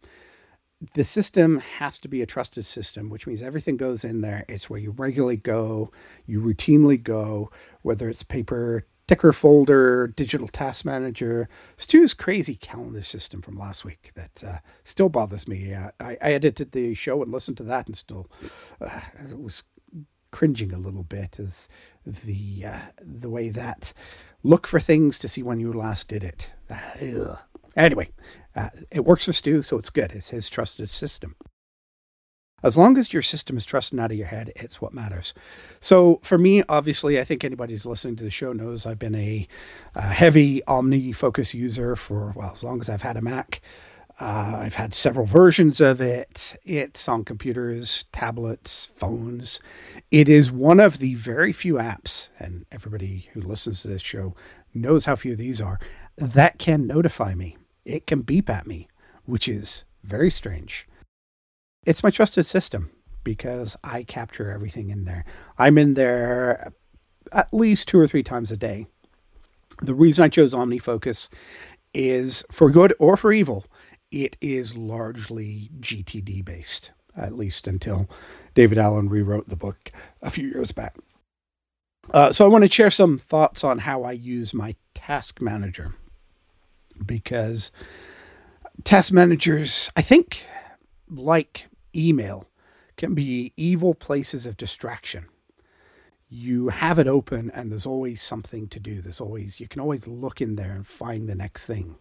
the 0.94 1.04
system 1.04 1.58
has 1.78 1.98
to 2.00 2.08
be 2.08 2.22
a 2.22 2.26
trusted 2.26 2.66
system, 2.66 3.08
which 3.08 3.26
means 3.26 3.42
everything 3.42 3.76
goes 3.76 4.04
in 4.04 4.20
there. 4.20 4.44
It's 4.48 4.68
where 4.68 4.80
you 4.80 4.90
regularly 4.90 5.36
go, 5.36 5.90
you 6.26 6.40
routinely 6.40 7.02
go, 7.02 7.50
whether 7.82 8.08
it's 8.08 8.22
paper 8.22 8.86
tickler 9.06 9.32
folder, 9.32 10.06
digital 10.06 10.48
task 10.48 10.84
manager, 10.84 11.48
Stu's 11.76 12.14
crazy 12.14 12.54
calendar 12.54 13.02
system 13.02 13.42
from 13.42 13.58
last 13.58 13.84
week 13.84 14.12
that 14.14 14.42
uh, 14.46 14.58
still 14.84 15.08
bothers 15.08 15.48
me. 15.48 15.74
Uh, 15.74 15.90
I, 16.00 16.16
I, 16.22 16.32
edited 16.32 16.72
the 16.72 16.94
show 16.94 17.22
and 17.22 17.32
listened 17.32 17.56
to 17.58 17.64
that 17.64 17.86
and 17.86 17.96
still 17.96 18.30
uh, 18.80 19.00
was 19.34 19.64
cringing 20.30 20.72
a 20.72 20.78
little 20.78 21.02
bit 21.02 21.38
as 21.38 21.68
the 22.06 22.64
uh, 22.66 22.78
the 23.00 23.28
way 23.28 23.50
that 23.50 23.92
look 24.42 24.66
for 24.66 24.80
things 24.80 25.18
to 25.18 25.28
see 25.28 25.42
when 25.42 25.60
you 25.60 25.72
last 25.72 26.08
did 26.08 26.24
it. 26.24 26.50
Uh, 26.70 27.36
anyway, 27.76 28.10
uh, 28.54 28.70
it 28.90 29.04
works 29.04 29.24
for 29.24 29.32
Stu, 29.32 29.62
so 29.62 29.78
it's 29.78 29.90
good. 29.90 30.12
It's 30.12 30.30
his 30.30 30.50
trusted 30.50 30.88
system. 30.88 31.36
As 32.62 32.76
long 32.76 32.96
as 32.96 33.12
your 33.12 33.22
system 33.22 33.56
is 33.56 33.64
trusted 33.64 33.98
out 33.98 34.12
of 34.12 34.16
your 34.16 34.28
head, 34.28 34.52
it's 34.54 34.80
what 34.80 34.94
matters. 34.94 35.34
So 35.80 36.20
for 36.22 36.38
me, 36.38 36.62
obviously, 36.68 37.18
I 37.18 37.24
think 37.24 37.42
anybody 37.42 37.72
who's 37.72 37.86
listening 37.86 38.14
to 38.16 38.24
the 38.24 38.30
show 38.30 38.52
knows 38.52 38.86
I've 38.86 39.00
been 39.00 39.16
a, 39.16 39.48
a 39.96 40.02
heavy 40.02 40.62
OmniFocus 40.68 41.54
user 41.54 41.96
for, 41.96 42.32
well, 42.36 42.52
as 42.54 42.62
long 42.62 42.80
as 42.80 42.88
I've 42.88 43.02
had 43.02 43.16
a 43.16 43.22
Mac. 43.22 43.60
Uh, 44.20 44.60
I've 44.62 44.74
had 44.74 44.94
several 44.94 45.26
versions 45.26 45.80
of 45.80 46.00
it. 46.00 46.56
It's 46.64 47.08
on 47.08 47.24
computers, 47.24 48.04
tablets, 48.12 48.92
phones. 48.94 49.58
It 50.10 50.28
is 50.28 50.52
one 50.52 50.78
of 50.78 50.98
the 50.98 51.14
very 51.14 51.50
few 51.50 51.74
apps, 51.74 52.28
and 52.38 52.66
everybody 52.70 53.28
who 53.32 53.40
listens 53.40 53.82
to 53.82 53.88
this 53.88 54.02
show 54.02 54.36
knows 54.74 55.06
how 55.06 55.16
few 55.16 55.34
these 55.34 55.60
are, 55.60 55.80
that 56.16 56.58
can 56.58 56.86
notify 56.86 57.34
me. 57.34 57.56
It 57.84 58.06
can 58.06 58.22
beep 58.22 58.48
at 58.48 58.66
me, 58.66 58.88
which 59.24 59.48
is 59.48 59.84
very 60.04 60.30
strange. 60.30 60.86
It's 61.84 62.02
my 62.02 62.10
trusted 62.10 62.46
system 62.46 62.90
because 63.24 63.76
I 63.82 64.02
capture 64.02 64.50
everything 64.50 64.90
in 64.90 65.04
there. 65.04 65.24
I'm 65.58 65.78
in 65.78 65.94
there 65.94 66.72
at 67.32 67.52
least 67.52 67.88
two 67.88 67.98
or 67.98 68.06
three 68.06 68.22
times 68.22 68.50
a 68.50 68.56
day. 68.56 68.86
The 69.80 69.94
reason 69.94 70.24
I 70.24 70.28
chose 70.28 70.54
OmniFocus 70.54 71.28
is 71.94 72.44
for 72.50 72.70
good 72.70 72.94
or 72.98 73.16
for 73.16 73.32
evil, 73.32 73.64
it 74.10 74.36
is 74.40 74.76
largely 74.76 75.70
GTD 75.80 76.44
based, 76.44 76.92
at 77.16 77.36
least 77.36 77.66
until 77.66 78.08
David 78.54 78.78
Allen 78.78 79.08
rewrote 79.08 79.48
the 79.48 79.56
book 79.56 79.90
a 80.20 80.30
few 80.30 80.48
years 80.48 80.72
back. 80.72 80.96
Uh, 82.12 82.32
so 82.32 82.44
I 82.44 82.48
want 82.48 82.64
to 82.64 82.70
share 82.70 82.90
some 82.90 83.18
thoughts 83.18 83.64
on 83.64 83.78
how 83.78 84.02
I 84.02 84.12
use 84.12 84.52
my 84.52 84.74
task 84.94 85.40
manager 85.40 85.94
because 87.04 87.72
task 88.84 89.12
managers, 89.12 89.90
I 89.96 90.02
think, 90.02 90.46
like 91.08 91.68
email 91.94 92.48
can 92.96 93.14
be 93.14 93.52
evil 93.56 93.94
places 93.94 94.46
of 94.46 94.56
distraction. 94.56 95.26
You 96.28 96.68
have 96.68 96.98
it 96.98 97.06
open 97.06 97.50
and 97.50 97.70
there's 97.70 97.86
always 97.86 98.22
something 98.22 98.68
to 98.68 98.80
do. 98.80 99.02
There's 99.02 99.20
always, 99.20 99.60
you 99.60 99.68
can 99.68 99.80
always 99.80 100.06
look 100.06 100.40
in 100.40 100.56
there 100.56 100.72
and 100.72 100.86
find 100.86 101.28
the 101.28 101.34
next 101.34 101.66
thing. 101.66 101.96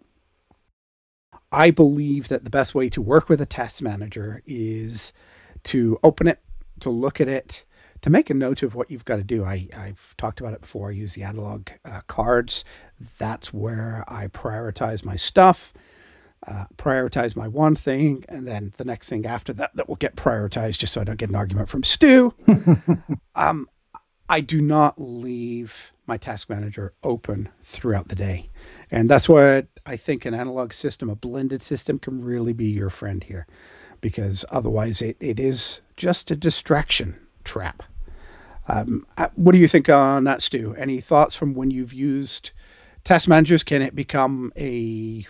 I 1.52 1.72
believe 1.72 2.30
that 2.30 2.46
the 2.46 2.50
best 2.50 2.74
way 2.74 2.90
to 2.90 3.02
work 3.02 3.28
with 3.28 3.42
a 3.42 3.46
task 3.46 3.82
manager 3.82 4.42
is 4.46 5.12
to 5.66 6.00
open 6.02 6.28
it, 6.28 6.40
to 6.80 6.90
look 6.90 7.20
at 7.20 7.28
it, 7.28 7.66
to 8.02 8.10
make 8.10 8.30
a 8.30 8.34
note 8.34 8.64
of 8.64 8.76
what 8.76 8.90
you've 8.90 9.06
got 9.06 9.18
to 9.18 9.24
do. 9.24 9.44
I, 9.44 9.68
I've 9.78 10.16
talked 10.18 10.40
about 10.40 10.54
it 10.54 10.62
before. 10.62 10.90
I 10.90 10.94
use 10.94 11.14
the 11.14 11.24
analog 11.24 11.70
uh, 11.86 12.02
cards. 12.08 12.66
That's 13.18 13.54
where 13.54 14.04
I 14.08 14.28
prioritize 14.28 15.06
my 15.06 15.16
stuff, 15.16 15.74
uh, 16.48 16.66
prioritize 16.78 17.36
my 17.36 17.48
one 17.48 17.76
thing, 17.76 18.26
and 18.28 18.48
then 18.48 18.74
the 18.78 18.86
next 18.86 19.10
thing 19.10 19.26
after 19.26 19.54
that 19.54 19.76
that 19.76 19.88
will 19.88 19.96
get 19.96 20.16
prioritized 20.16 20.80
just 20.80 20.94
so 20.94 21.02
I 21.02 21.04
don't 21.04 21.20
get 21.20 21.30
an 21.30 21.36
argument 21.36 21.70
from 21.70 21.84
Stu. 21.84 22.34
um, 23.36 23.70
I 24.28 24.40
do 24.40 24.62
not 24.62 25.00
leave 25.00 25.92
my 26.08 26.18
task 26.18 26.50
manager 26.50 26.94
open 27.04 27.50
throughout 27.64 28.08
the 28.08 28.16
day. 28.16 28.50
And 28.90 29.10
that's 29.10 29.30
what 29.30 29.68
I 29.86 29.98
think 29.98 30.26
an 30.26 30.34
analog 30.34 30.74
system, 30.74 31.10
a 31.10 31.16
blended 31.16 31.64
system, 31.64 32.00
can 32.00 32.24
really 32.24 32.54
be 32.54 32.68
your 32.68 32.90
friend 32.90 33.24
here 33.24 33.46
because 34.02 34.44
otherwise 34.50 35.02
it, 35.02 35.18
it 35.20 35.40
is 35.40 35.82
just 35.96 36.32
a 36.32 36.36
distraction 36.36 37.18
trap. 37.44 37.84
Um, 38.68 39.06
uh, 39.18 39.28
what 39.36 39.54
do 39.54 39.58
you 39.58 39.68
think 39.68 39.90
on 39.90 40.24
that, 40.26 40.42
Stu? 40.42 40.76
Any 40.78 41.02
thoughts 41.02 41.36
from 41.36 41.54
when 41.54 41.72
you've 41.72 41.94
used 41.94 42.52
task 43.04 43.28
managers? 43.28 43.64
Can 43.64 43.82
it 43.82 43.96
become 43.96 44.52
a 44.58 45.26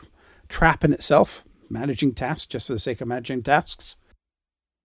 trap 0.50 0.84
in 0.84 0.94
itself, 0.94 1.44
managing 1.70 2.14
tasks 2.14 2.46
just 2.46 2.68
for 2.68 2.74
the 2.74 2.80
sake 2.80 3.02
of 3.02 3.08
managing 3.08 3.44
tasks? 3.44 3.96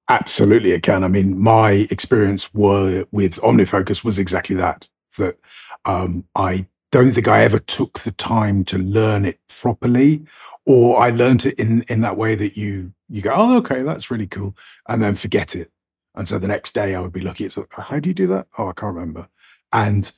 Absolutely, 0.09 0.71
it 0.71 0.83
can. 0.83 1.03
I 1.03 1.09
mean, 1.09 1.39
my 1.39 1.87
experience 1.91 2.55
were, 2.55 3.07
with 3.11 3.41
OmniFocus 3.41 4.05
was 4.05 4.19
exactly 4.19 4.55
that. 4.57 4.89
That 5.19 5.39
um, 5.85 6.25
I 6.37 6.67
don't 6.93 7.11
think 7.11 7.27
I 7.27 7.43
ever 7.43 7.59
took 7.59 7.99
the 8.01 8.13
time 8.13 8.65
to 8.67 8.79
learn 8.79 9.25
it 9.25 9.41
properly, 9.49 10.25
or 10.65 11.01
I 11.01 11.11
learned 11.11 11.47
it 11.47 11.59
in 11.59 11.83
in 11.83 12.03
that 12.03 12.17
way 12.17 12.37
that 12.37 12.57
you 12.57 12.93
you 13.09 13.23
go, 13.23 13.33
oh, 13.35 13.57
okay, 13.59 13.83
that's 13.83 14.11
really 14.11 14.27
cool, 14.27 14.57
and 14.89 15.03
then 15.03 15.15
forget 15.15 15.57
it. 15.57 15.73
And 16.17 16.27
so 16.27 16.39
the 16.39 16.49
next 16.49 16.75
day 16.75 16.95
I 16.95 17.01
would 17.01 17.13
be 17.13 17.21
looking 17.21 17.47
at, 17.47 17.57
how 17.71 18.01
do 18.01 18.09
you 18.09 18.15
do 18.15 18.27
that? 18.29 18.47
Oh, 18.59 18.69
I 18.69 18.73
can't 18.73 18.95
remember. 18.95 19.29
And 19.73 20.11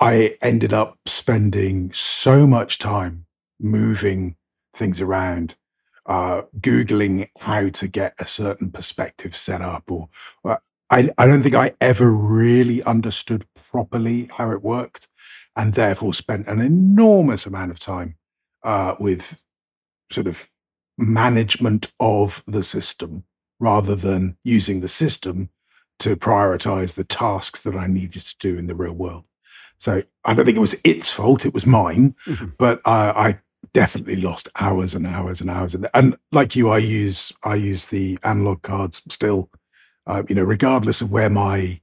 I 0.00 0.36
ended 0.40 0.72
up 0.72 0.98
spending 1.06 1.92
so 1.92 2.46
much 2.46 2.78
time 2.78 3.26
moving 3.60 4.36
things 4.74 5.00
around 5.00 5.56
uh, 6.06 6.42
Googling 6.58 7.28
how 7.40 7.68
to 7.68 7.88
get 7.88 8.14
a 8.18 8.26
certain 8.26 8.70
perspective 8.70 9.36
set 9.36 9.60
up, 9.60 9.90
or 9.90 10.08
uh, 10.44 10.56
I, 10.88 11.10
I 11.18 11.26
don't 11.26 11.42
think 11.42 11.54
I 11.54 11.74
ever 11.80 12.10
really 12.10 12.82
understood 12.84 13.44
properly 13.54 14.30
how 14.36 14.50
it 14.52 14.62
worked, 14.62 15.08
and 15.54 15.74
therefore 15.74 16.14
spent 16.14 16.46
an 16.46 16.60
enormous 16.60 17.44
amount 17.44 17.72
of 17.72 17.78
time 17.78 18.16
uh, 18.62 18.94
with 18.98 19.42
sort 20.10 20.26
of 20.26 20.48
management 20.96 21.92
of 22.00 22.42
the 22.46 22.62
system 22.62 23.24
rather 23.60 23.94
than 23.94 24.36
using 24.44 24.80
the 24.80 24.88
system 24.88 25.50
to 25.98 26.16
prioritize 26.16 26.94
the 26.94 27.04
tasks 27.04 27.62
that 27.62 27.74
I 27.74 27.86
needed 27.86 28.22
to 28.22 28.36
do 28.38 28.56
in 28.56 28.66
the 28.66 28.74
real 28.74 28.92
world. 28.92 29.24
So 29.78 30.02
I 30.24 30.34
don't 30.34 30.44
think 30.44 30.56
it 30.56 30.60
was 30.60 30.80
its 30.84 31.10
fault; 31.10 31.46
it 31.46 31.54
was 31.54 31.66
mine. 31.66 32.14
Mm-hmm. 32.26 32.46
But 32.58 32.80
I, 32.84 33.10
I 33.10 33.40
definitely 33.72 34.16
lost 34.16 34.48
hours 34.58 34.94
and 34.94 35.06
hours 35.06 35.40
and 35.40 35.50
hours. 35.50 35.74
And, 35.74 35.86
and 35.94 36.16
like 36.32 36.56
you, 36.56 36.70
I 36.70 36.78
use 36.78 37.32
I 37.42 37.56
use 37.56 37.86
the 37.86 38.18
analog 38.22 38.62
cards 38.62 39.02
still. 39.08 39.50
Uh, 40.06 40.22
you 40.28 40.34
know, 40.34 40.44
regardless 40.44 41.00
of 41.00 41.10
where 41.10 41.30
my 41.30 41.80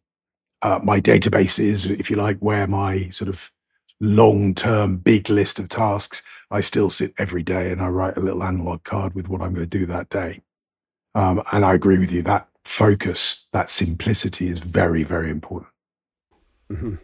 uh, 0.62 0.80
my 0.84 1.00
database 1.00 1.60
is, 1.60 1.86
if 1.86 2.10
you 2.10 2.16
like, 2.16 2.40
where 2.40 2.68
my 2.68 3.10
sort 3.10 3.30
of 3.30 3.52
long 4.00 4.54
term 4.54 4.98
big 4.98 5.30
list 5.30 5.60
of 5.60 5.70
tasks, 5.70 6.24
I 6.50 6.62
still 6.62 6.90
sit 6.90 7.14
every 7.18 7.44
day 7.44 7.72
and 7.72 7.82
I 7.82 7.88
write 7.88 8.18
a 8.18 8.22
little 8.22 8.44
analog 8.44 8.84
card 8.84 9.14
with 9.14 9.30
what 9.30 9.42
I'm 9.42 9.54
going 9.54 9.68
to 9.70 9.78
do 9.80 9.86
that 9.86 10.10
day. 10.10 10.42
Um, 11.16 11.42
and 11.52 11.66
I 11.66 11.74
agree 11.74 11.98
with 11.98 12.12
you 12.12 12.22
that 12.24 12.48
focus, 12.64 13.48
that 13.52 13.70
simplicity 13.70 14.50
is 14.50 14.60
very, 14.60 15.04
very 15.04 15.32
important. 15.32 15.70
Mm-hmm 16.72 16.96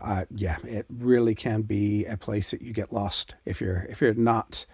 uh, 0.00 0.24
yeah, 0.34 0.56
it 0.64 0.86
really 0.88 1.34
can 1.34 1.62
be 1.62 2.04
a 2.06 2.16
place 2.16 2.50
that 2.50 2.62
you 2.62 2.72
get 2.72 2.92
lost 2.92 3.34
if 3.44 3.60
you're 3.60 3.86
if 3.88 4.00
you're 4.00 4.14
not 4.14 4.66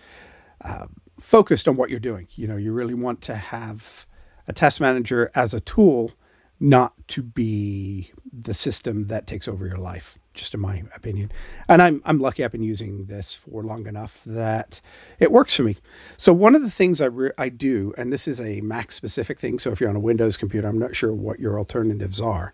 uh, 0.62 0.86
focused 1.18 1.68
on 1.68 1.76
what 1.76 1.90
you're 1.90 2.00
doing. 2.00 2.28
You 2.32 2.46
know, 2.48 2.56
you 2.56 2.72
really 2.72 2.94
want 2.94 3.20
to 3.22 3.34
have 3.34 4.06
a 4.46 4.52
task 4.52 4.80
manager 4.80 5.30
as 5.34 5.54
a 5.54 5.60
tool, 5.60 6.12
not 6.60 6.92
to 7.08 7.22
be 7.22 8.12
the 8.32 8.54
system 8.54 9.06
that 9.06 9.26
takes 9.26 9.48
over 9.48 9.66
your 9.66 9.78
life. 9.78 10.18
Just 10.34 10.52
in 10.52 10.60
my 10.60 10.82
opinion, 10.94 11.30
and 11.68 11.80
I'm 11.80 12.02
I'm 12.04 12.18
lucky 12.18 12.44
I've 12.44 12.52
been 12.52 12.62
using 12.62 13.06
this 13.06 13.34
for 13.34 13.62
long 13.62 13.86
enough 13.86 14.20
that 14.26 14.80
it 15.20 15.30
works 15.30 15.54
for 15.54 15.62
me. 15.62 15.76
So 16.16 16.32
one 16.32 16.56
of 16.56 16.62
the 16.62 16.70
things 16.70 17.00
I 17.00 17.06
re- 17.06 17.30
I 17.38 17.48
do, 17.48 17.94
and 17.96 18.12
this 18.12 18.26
is 18.26 18.40
a 18.40 18.60
Mac 18.60 18.90
specific 18.90 19.38
thing. 19.38 19.60
So 19.60 19.70
if 19.70 19.80
you're 19.80 19.90
on 19.90 19.96
a 19.96 20.00
Windows 20.00 20.36
computer, 20.36 20.66
I'm 20.66 20.78
not 20.78 20.96
sure 20.96 21.12
what 21.12 21.38
your 21.38 21.56
alternatives 21.56 22.20
are. 22.20 22.52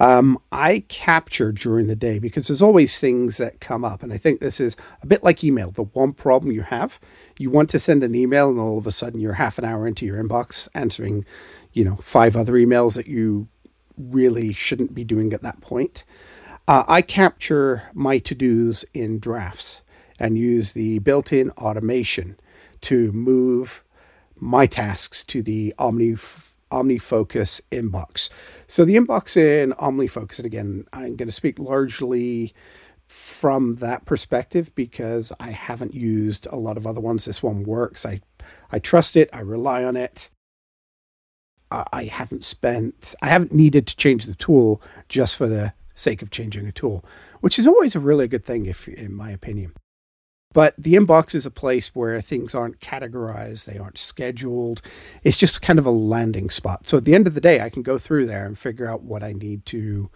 Um, 0.00 0.38
I 0.50 0.84
capture 0.88 1.52
during 1.52 1.86
the 1.86 1.94
day 1.94 2.18
because 2.18 2.48
there's 2.48 2.62
always 2.62 2.98
things 2.98 3.36
that 3.36 3.60
come 3.60 3.84
up. 3.84 4.02
And 4.02 4.12
I 4.14 4.16
think 4.16 4.40
this 4.40 4.58
is 4.58 4.74
a 5.02 5.06
bit 5.06 5.22
like 5.22 5.44
email. 5.44 5.70
The 5.70 5.82
one 5.82 6.14
problem 6.14 6.52
you 6.52 6.62
have, 6.62 6.98
you 7.38 7.50
want 7.50 7.68
to 7.70 7.78
send 7.78 8.02
an 8.02 8.14
email, 8.14 8.48
and 8.48 8.58
all 8.58 8.78
of 8.78 8.86
a 8.86 8.92
sudden 8.92 9.20
you're 9.20 9.34
half 9.34 9.58
an 9.58 9.64
hour 9.64 9.86
into 9.86 10.06
your 10.06 10.22
inbox 10.22 10.68
answering, 10.74 11.26
you 11.74 11.84
know, 11.84 11.98
five 12.02 12.34
other 12.34 12.54
emails 12.54 12.94
that 12.94 13.08
you 13.08 13.48
really 13.98 14.54
shouldn't 14.54 14.94
be 14.94 15.04
doing 15.04 15.34
at 15.34 15.42
that 15.42 15.60
point. 15.60 16.04
Uh, 16.70 16.84
I 16.86 17.02
capture 17.02 17.82
my 17.94 18.18
to 18.18 18.32
dos 18.32 18.84
in 18.94 19.18
drafts 19.18 19.82
and 20.20 20.38
use 20.38 20.72
the 20.72 21.00
built 21.00 21.32
in 21.32 21.50
automation 21.58 22.38
to 22.82 23.10
move 23.10 23.82
my 24.36 24.66
tasks 24.66 25.24
to 25.24 25.42
the 25.42 25.74
Omni 25.80 26.14
OmniFocus 26.70 27.60
inbox. 27.72 28.30
So 28.68 28.84
the 28.84 28.94
inbox 28.94 29.36
in 29.36 29.72
OmniFocus, 29.72 30.38
and 30.38 30.46
again, 30.46 30.84
I'm 30.92 31.16
going 31.16 31.26
to 31.26 31.32
speak 31.32 31.58
largely 31.58 32.54
from 33.08 33.74
that 33.78 34.04
perspective 34.04 34.72
because 34.76 35.32
I 35.40 35.50
haven't 35.50 35.94
used 35.94 36.46
a 36.46 36.56
lot 36.56 36.76
of 36.76 36.86
other 36.86 37.00
ones. 37.00 37.24
This 37.24 37.42
one 37.42 37.64
works. 37.64 38.06
I 38.06 38.20
I 38.70 38.78
trust 38.78 39.16
it. 39.16 39.28
I 39.32 39.40
rely 39.40 39.82
on 39.82 39.96
it. 39.96 40.30
I 41.72 42.04
haven't 42.04 42.44
spent, 42.44 43.14
I 43.22 43.26
haven't 43.26 43.52
needed 43.52 43.88
to 43.88 43.96
change 43.96 44.26
the 44.26 44.34
tool 44.34 44.80
just 45.08 45.36
for 45.36 45.48
the 45.48 45.72
sake 45.94 46.22
of 46.22 46.30
changing 46.30 46.66
a 46.66 46.72
tool, 46.72 47.04
which 47.40 47.58
is 47.58 47.66
always 47.66 47.94
a 47.94 48.00
really 48.00 48.28
good 48.28 48.44
thing, 48.44 48.66
if 48.66 48.88
in 48.88 49.14
my 49.14 49.30
opinion. 49.30 49.72
But 50.52 50.74
the 50.76 50.94
inbox 50.94 51.36
is 51.36 51.46
a 51.46 51.50
place 51.50 51.94
where 51.94 52.20
things 52.20 52.56
aren't 52.56 52.80
categorized, 52.80 53.66
they 53.66 53.78
aren't 53.78 53.98
scheduled. 53.98 54.82
It's 55.22 55.36
just 55.36 55.62
kind 55.62 55.78
of 55.78 55.86
a 55.86 55.92
landing 55.92 56.50
spot. 56.50 56.88
So 56.88 56.96
at 56.96 57.04
the 57.04 57.14
end 57.14 57.28
of 57.28 57.34
the 57.34 57.40
day, 57.40 57.60
I 57.60 57.70
can 57.70 57.82
go 57.82 57.98
through 57.98 58.26
there 58.26 58.46
and 58.46 58.58
figure 58.58 58.88
out 58.88 59.02
what 59.02 59.22
I 59.22 59.32
need 59.32 59.64
to 59.66 60.10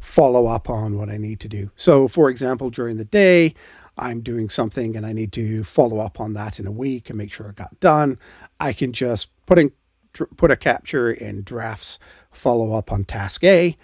follow 0.00 0.46
up 0.46 0.70
on, 0.70 0.96
what 0.96 1.10
I 1.10 1.18
need 1.18 1.38
to 1.40 1.48
do. 1.48 1.70
So, 1.76 2.08
for 2.08 2.30
example, 2.30 2.70
during 2.70 2.96
the 2.96 3.04
day, 3.04 3.54
I'm 3.98 4.22
doing 4.22 4.48
something 4.48 4.96
and 4.96 5.04
I 5.04 5.12
need 5.12 5.32
to 5.32 5.64
follow 5.64 5.98
up 6.00 6.18
on 6.18 6.32
that 6.32 6.58
in 6.58 6.66
a 6.66 6.72
week 6.72 7.10
and 7.10 7.18
make 7.18 7.32
sure 7.32 7.50
it 7.50 7.56
got 7.56 7.78
done. 7.80 8.18
I 8.58 8.72
can 8.72 8.92
just 8.92 9.30
put 9.46 9.58
in 9.58 9.72
put 10.36 10.50
a 10.50 10.56
capture 10.56 11.10
in 11.10 11.42
drafts, 11.42 11.98
follow 12.30 12.72
up 12.72 12.92
on 12.92 13.04
task 13.04 13.42
A, 13.44 13.76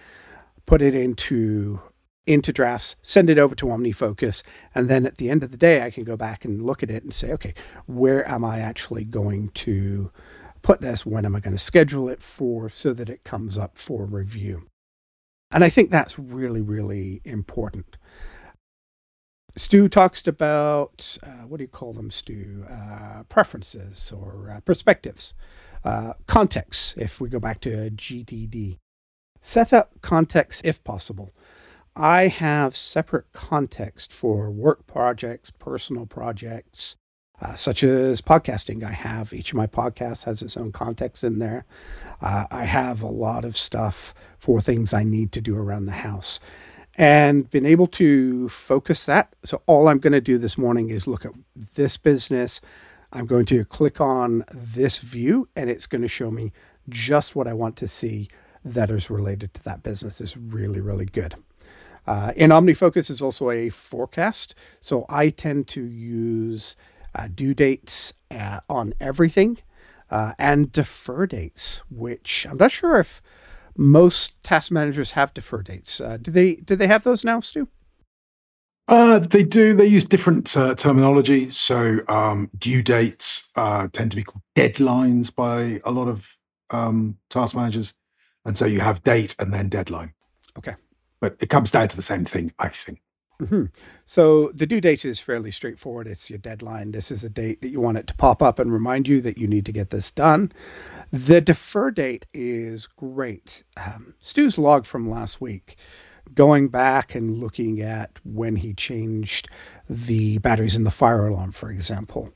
put 0.70 0.80
it 0.80 0.94
into 0.94 1.80
into 2.28 2.52
drafts, 2.52 2.94
send 3.02 3.28
it 3.28 3.38
over 3.38 3.56
to 3.56 3.66
OmniFocus, 3.66 4.44
and 4.72 4.88
then 4.88 5.04
at 5.04 5.16
the 5.16 5.28
end 5.28 5.42
of 5.42 5.50
the 5.50 5.56
day, 5.56 5.82
I 5.82 5.90
can 5.90 6.04
go 6.04 6.16
back 6.16 6.44
and 6.44 6.64
look 6.64 6.84
at 6.84 6.90
it 6.92 7.02
and 7.02 7.12
say, 7.12 7.32
okay, 7.32 7.54
where 7.86 8.28
am 8.28 8.44
I 8.44 8.60
actually 8.60 9.02
going 9.02 9.48
to 9.48 10.12
put 10.62 10.80
this? 10.80 11.04
When 11.04 11.24
am 11.24 11.34
I 11.34 11.40
going 11.40 11.56
to 11.56 11.58
schedule 11.58 12.08
it 12.08 12.22
for 12.22 12.68
so 12.68 12.92
that 12.92 13.10
it 13.10 13.24
comes 13.24 13.58
up 13.58 13.78
for 13.78 14.04
review? 14.04 14.68
And 15.50 15.64
I 15.64 15.70
think 15.70 15.90
that's 15.90 16.20
really, 16.20 16.60
really 16.60 17.20
important. 17.24 17.96
Stu 19.56 19.88
talks 19.88 20.24
about 20.28 21.18
uh, 21.24 21.48
what 21.48 21.56
do 21.56 21.64
you 21.64 21.68
call 21.68 21.94
them, 21.94 22.12
Stu? 22.12 22.64
Uh, 22.70 23.24
preferences 23.28 24.12
or 24.12 24.54
uh, 24.54 24.60
perspectives, 24.60 25.34
uh, 25.84 26.12
context. 26.28 26.96
If 26.96 27.20
we 27.20 27.28
go 27.28 27.40
back 27.40 27.60
to 27.62 27.90
GTD, 27.90 28.78
set 29.40 29.72
up 29.72 30.00
context 30.02 30.62
if 30.64 30.82
possible. 30.84 31.32
I 31.96 32.28
have 32.28 32.76
separate 32.76 33.32
context 33.32 34.12
for 34.12 34.50
work 34.50 34.86
projects, 34.86 35.50
personal 35.50 36.06
projects, 36.06 36.96
uh, 37.42 37.56
such 37.56 37.82
as 37.82 38.20
podcasting. 38.20 38.84
I 38.84 38.92
have 38.92 39.32
each 39.32 39.52
of 39.52 39.56
my 39.56 39.66
podcasts 39.66 40.24
has 40.24 40.42
its 40.42 40.56
own 40.56 40.72
context 40.72 41.24
in 41.24 41.38
there. 41.38 41.64
Uh, 42.20 42.46
I 42.50 42.64
have 42.64 43.02
a 43.02 43.08
lot 43.08 43.44
of 43.44 43.56
stuff 43.56 44.14
for 44.38 44.60
things 44.60 44.92
I 44.92 45.04
need 45.04 45.32
to 45.32 45.40
do 45.40 45.56
around 45.56 45.86
the 45.86 45.92
house 45.92 46.38
and 46.96 47.48
been 47.50 47.66
able 47.66 47.86
to 47.86 48.48
focus 48.48 49.06
that. 49.06 49.34
So, 49.42 49.62
all 49.66 49.88
I'm 49.88 49.98
going 49.98 50.12
to 50.12 50.20
do 50.20 50.38
this 50.38 50.58
morning 50.58 50.90
is 50.90 51.06
look 51.06 51.24
at 51.24 51.32
this 51.74 51.96
business. 51.96 52.60
I'm 53.12 53.26
going 53.26 53.46
to 53.46 53.64
click 53.64 54.00
on 54.00 54.44
this 54.52 54.98
view 54.98 55.48
and 55.56 55.68
it's 55.70 55.86
going 55.86 56.02
to 56.02 56.08
show 56.08 56.30
me 56.30 56.52
just 56.88 57.34
what 57.34 57.46
I 57.48 57.52
want 57.54 57.76
to 57.76 57.88
see 57.88 58.28
that 58.64 58.90
is 58.90 59.10
related 59.10 59.54
to 59.54 59.62
that 59.64 59.82
business 59.82 60.20
is 60.20 60.36
really, 60.36 60.80
really 60.80 61.06
good. 61.06 61.34
Uh, 62.06 62.32
in 62.34 62.50
OmniFocus 62.50 63.10
is 63.10 63.22
also 63.22 63.50
a 63.50 63.68
forecast. 63.68 64.54
So 64.80 65.06
I 65.08 65.30
tend 65.30 65.68
to 65.68 65.82
use 65.82 66.76
uh, 67.14 67.28
due 67.32 67.54
dates 67.54 68.14
uh, 68.30 68.60
on 68.68 68.94
everything 69.00 69.58
uh, 70.10 70.32
and 70.38 70.72
defer 70.72 71.26
dates, 71.26 71.82
which 71.90 72.46
I'm 72.48 72.56
not 72.56 72.72
sure 72.72 72.98
if 72.98 73.22
most 73.76 74.40
task 74.42 74.70
managers 74.70 75.12
have 75.12 75.32
defer 75.34 75.62
dates. 75.62 76.00
Uh, 76.00 76.16
do 76.20 76.30
they 76.30 76.54
do 76.54 76.76
they 76.76 76.86
have 76.86 77.04
those 77.04 77.24
now, 77.24 77.40
Stu? 77.40 77.68
Uh, 78.88 79.20
they 79.20 79.44
do. 79.44 79.72
They 79.74 79.86
use 79.86 80.04
different 80.04 80.56
uh, 80.56 80.74
terminology. 80.74 81.50
So 81.50 82.00
um, 82.08 82.50
due 82.58 82.82
dates 82.82 83.50
tend 83.54 84.10
to 84.10 84.16
be 84.16 84.24
called 84.24 84.42
deadlines 84.56 85.32
by 85.34 85.80
a 85.84 85.92
lot 85.92 86.08
of 86.08 86.36
um, 86.70 87.18
task 87.28 87.54
managers, 87.54 87.94
and 88.44 88.56
so 88.56 88.66
you 88.66 88.80
have 88.80 89.02
date 89.02 89.34
and 89.38 89.52
then 89.52 89.68
deadline. 89.68 90.14
Okay, 90.58 90.74
but 91.20 91.36
it 91.40 91.48
comes 91.50 91.70
down 91.70 91.88
to 91.88 91.96
the 91.96 92.02
same 92.02 92.24
thing, 92.24 92.52
I 92.58 92.68
think. 92.68 93.00
Mm-hmm. 93.40 93.66
So 94.04 94.50
the 94.54 94.66
due 94.66 94.80
date 94.80 95.04
is 95.04 95.18
fairly 95.18 95.50
straightforward. 95.50 96.06
It's 96.06 96.28
your 96.28 96.38
deadline. 96.38 96.92
This 96.92 97.10
is 97.10 97.24
a 97.24 97.30
date 97.30 97.62
that 97.62 97.70
you 97.70 97.80
want 97.80 97.96
it 97.96 98.06
to 98.08 98.14
pop 98.14 98.42
up 98.42 98.58
and 98.58 98.72
remind 98.72 99.08
you 99.08 99.20
that 99.22 99.38
you 99.38 99.46
need 99.46 99.64
to 99.66 99.72
get 99.72 99.90
this 99.90 100.10
done. 100.10 100.52
The 101.10 101.40
defer 101.40 101.90
date 101.90 102.26
is 102.34 102.86
great. 102.86 103.64
Um, 103.76 104.14
Stu's 104.18 104.58
log 104.58 104.84
from 104.84 105.10
last 105.10 105.40
week, 105.40 105.76
going 106.34 106.68
back 106.68 107.14
and 107.14 107.38
looking 107.38 107.80
at 107.80 108.18
when 108.24 108.56
he 108.56 108.74
changed 108.74 109.48
the 109.88 110.38
batteries 110.38 110.76
in 110.76 110.84
the 110.84 110.90
fire 110.90 111.26
alarm, 111.26 111.52
for 111.52 111.70
example, 111.70 112.32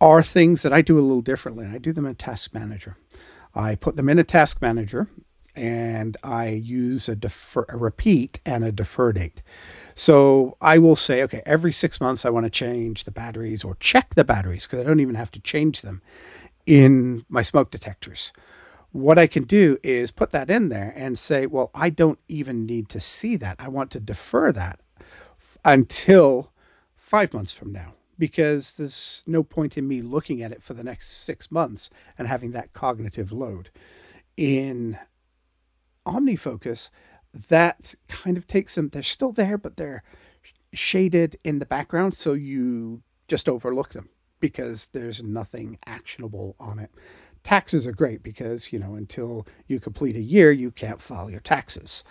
are 0.00 0.22
things 0.22 0.62
that 0.62 0.72
I 0.72 0.82
do 0.82 0.98
a 0.98 1.02
little 1.02 1.20
differently. 1.20 1.66
I 1.66 1.78
do 1.78 1.92
them 1.92 2.06
in 2.06 2.14
Task 2.14 2.54
Manager. 2.54 2.96
I 3.54 3.74
put 3.74 3.96
them 3.96 4.08
in 4.08 4.18
a 4.18 4.24
Task 4.24 4.62
Manager 4.62 5.08
and 5.58 6.16
I 6.22 6.48
use 6.48 7.08
a, 7.08 7.16
defer, 7.16 7.66
a 7.68 7.76
repeat 7.76 8.40
and 8.46 8.64
a 8.64 8.72
defer 8.72 9.12
date. 9.12 9.42
So 9.94 10.56
I 10.60 10.78
will 10.78 10.96
say, 10.96 11.22
okay, 11.24 11.42
every 11.44 11.72
six 11.72 12.00
months 12.00 12.24
I 12.24 12.30
want 12.30 12.46
to 12.46 12.50
change 12.50 13.04
the 13.04 13.10
batteries 13.10 13.64
or 13.64 13.76
check 13.80 14.14
the 14.14 14.24
batteries 14.24 14.66
because 14.66 14.78
I 14.80 14.84
don't 14.84 15.00
even 15.00 15.16
have 15.16 15.32
to 15.32 15.40
change 15.40 15.82
them 15.82 16.00
in 16.66 17.24
my 17.28 17.42
smoke 17.42 17.70
detectors. 17.70 18.32
What 18.92 19.18
I 19.18 19.26
can 19.26 19.42
do 19.42 19.78
is 19.82 20.10
put 20.12 20.30
that 20.30 20.48
in 20.48 20.68
there 20.68 20.92
and 20.96 21.18
say, 21.18 21.46
well, 21.46 21.70
I 21.74 21.90
don't 21.90 22.20
even 22.28 22.64
need 22.64 22.88
to 22.90 23.00
see 23.00 23.36
that. 23.36 23.56
I 23.58 23.68
want 23.68 23.90
to 23.90 24.00
defer 24.00 24.52
that 24.52 24.80
until 25.64 26.52
five 26.96 27.34
months 27.34 27.52
from 27.52 27.72
now 27.72 27.94
because 28.18 28.74
there's 28.74 29.24
no 29.26 29.42
point 29.42 29.78
in 29.78 29.86
me 29.86 30.02
looking 30.02 30.42
at 30.42 30.52
it 30.52 30.62
for 30.62 30.74
the 30.74 30.84
next 30.84 31.10
six 31.10 31.50
months 31.50 31.90
and 32.16 32.28
having 32.28 32.52
that 32.52 32.72
cognitive 32.72 33.32
load. 33.32 33.70
In 34.36 34.98
OmniFocus, 36.08 36.90
that 37.48 37.94
kind 38.08 38.36
of 38.36 38.46
takes 38.46 38.74
them, 38.74 38.88
they're 38.88 39.02
still 39.02 39.32
there, 39.32 39.58
but 39.58 39.76
they're 39.76 40.02
shaded 40.72 41.38
in 41.44 41.58
the 41.58 41.66
background. 41.66 42.14
So 42.14 42.32
you 42.32 43.02
just 43.28 43.48
overlook 43.48 43.92
them 43.92 44.08
because 44.40 44.88
there's 44.92 45.22
nothing 45.22 45.78
actionable 45.86 46.56
on 46.58 46.78
it. 46.78 46.90
Taxes 47.42 47.86
are 47.86 47.92
great 47.92 48.22
because, 48.22 48.72
you 48.72 48.78
know, 48.78 48.94
until 48.94 49.46
you 49.66 49.80
complete 49.80 50.16
a 50.16 50.20
year, 50.20 50.50
you 50.50 50.70
can't 50.70 51.00
file 51.00 51.30
your 51.30 51.40
taxes. 51.40 52.04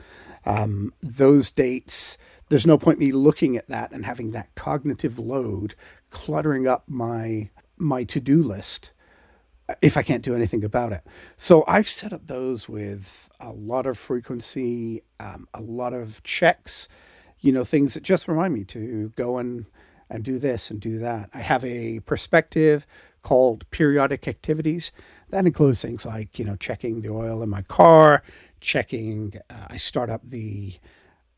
Um, 0.46 0.94
those 1.02 1.52
dates, 1.52 2.18
there's 2.50 2.66
no 2.66 2.78
point 2.78 3.00
me 3.00 3.12
looking 3.12 3.58
at 3.58 3.68
that 3.68 3.92
and 3.92 4.06
having 4.06 4.32
that 4.32 4.54
cognitive 4.56 5.20
load 5.20 5.76
cluttering 6.10 6.68
up 6.68 6.84
my 6.88 7.50
my 7.80 8.04
to-do 8.04 8.42
list 8.42 8.92
if 9.82 9.98
I 9.98 10.02
can't 10.02 10.24
do 10.24 10.36
anything 10.36 10.64
about 10.64 10.94
it. 10.94 11.02
So 11.36 11.64
I've 11.68 11.90
set 11.90 12.14
up 12.14 12.28
those 12.28 12.70
with 12.70 13.30
a 13.40 13.52
lot 13.52 13.86
of 13.86 13.98
frequency, 13.98 15.04
um, 15.20 15.48
a 15.54 15.62
lot 15.62 15.94
of 15.94 16.24
checks, 16.24 16.88
you 17.40 17.52
know, 17.52 17.64
things 17.64 17.94
that 17.94 18.04
just 18.04 18.28
remind 18.28 18.54
me 18.54 18.64
to 18.66 19.12
go 19.16 19.38
and, 19.38 19.66
and 20.10 20.24
do 20.24 20.40
this 20.40 20.72
and 20.72 20.80
do 20.80 21.00
that. 21.00 21.30
I 21.34 21.40
have 21.40 21.66
a 21.66 22.00
perspective 22.02 22.88
called 23.24 23.70
periodic 23.72 24.28
activities. 24.28 24.92
That 25.30 25.46
includes 25.46 25.82
things 25.82 26.06
like, 26.06 26.40
you 26.40 26.46
know, 26.46 26.56
checking 26.56 27.02
the 27.02 27.10
oil 27.10 27.44
in 27.44 27.50
my 27.50 27.64
car, 27.64 28.24
checking, 28.62 29.34
uh, 29.50 29.68
I 29.68 29.78
start 29.78 30.10
up 30.10 30.22
the 30.24 30.76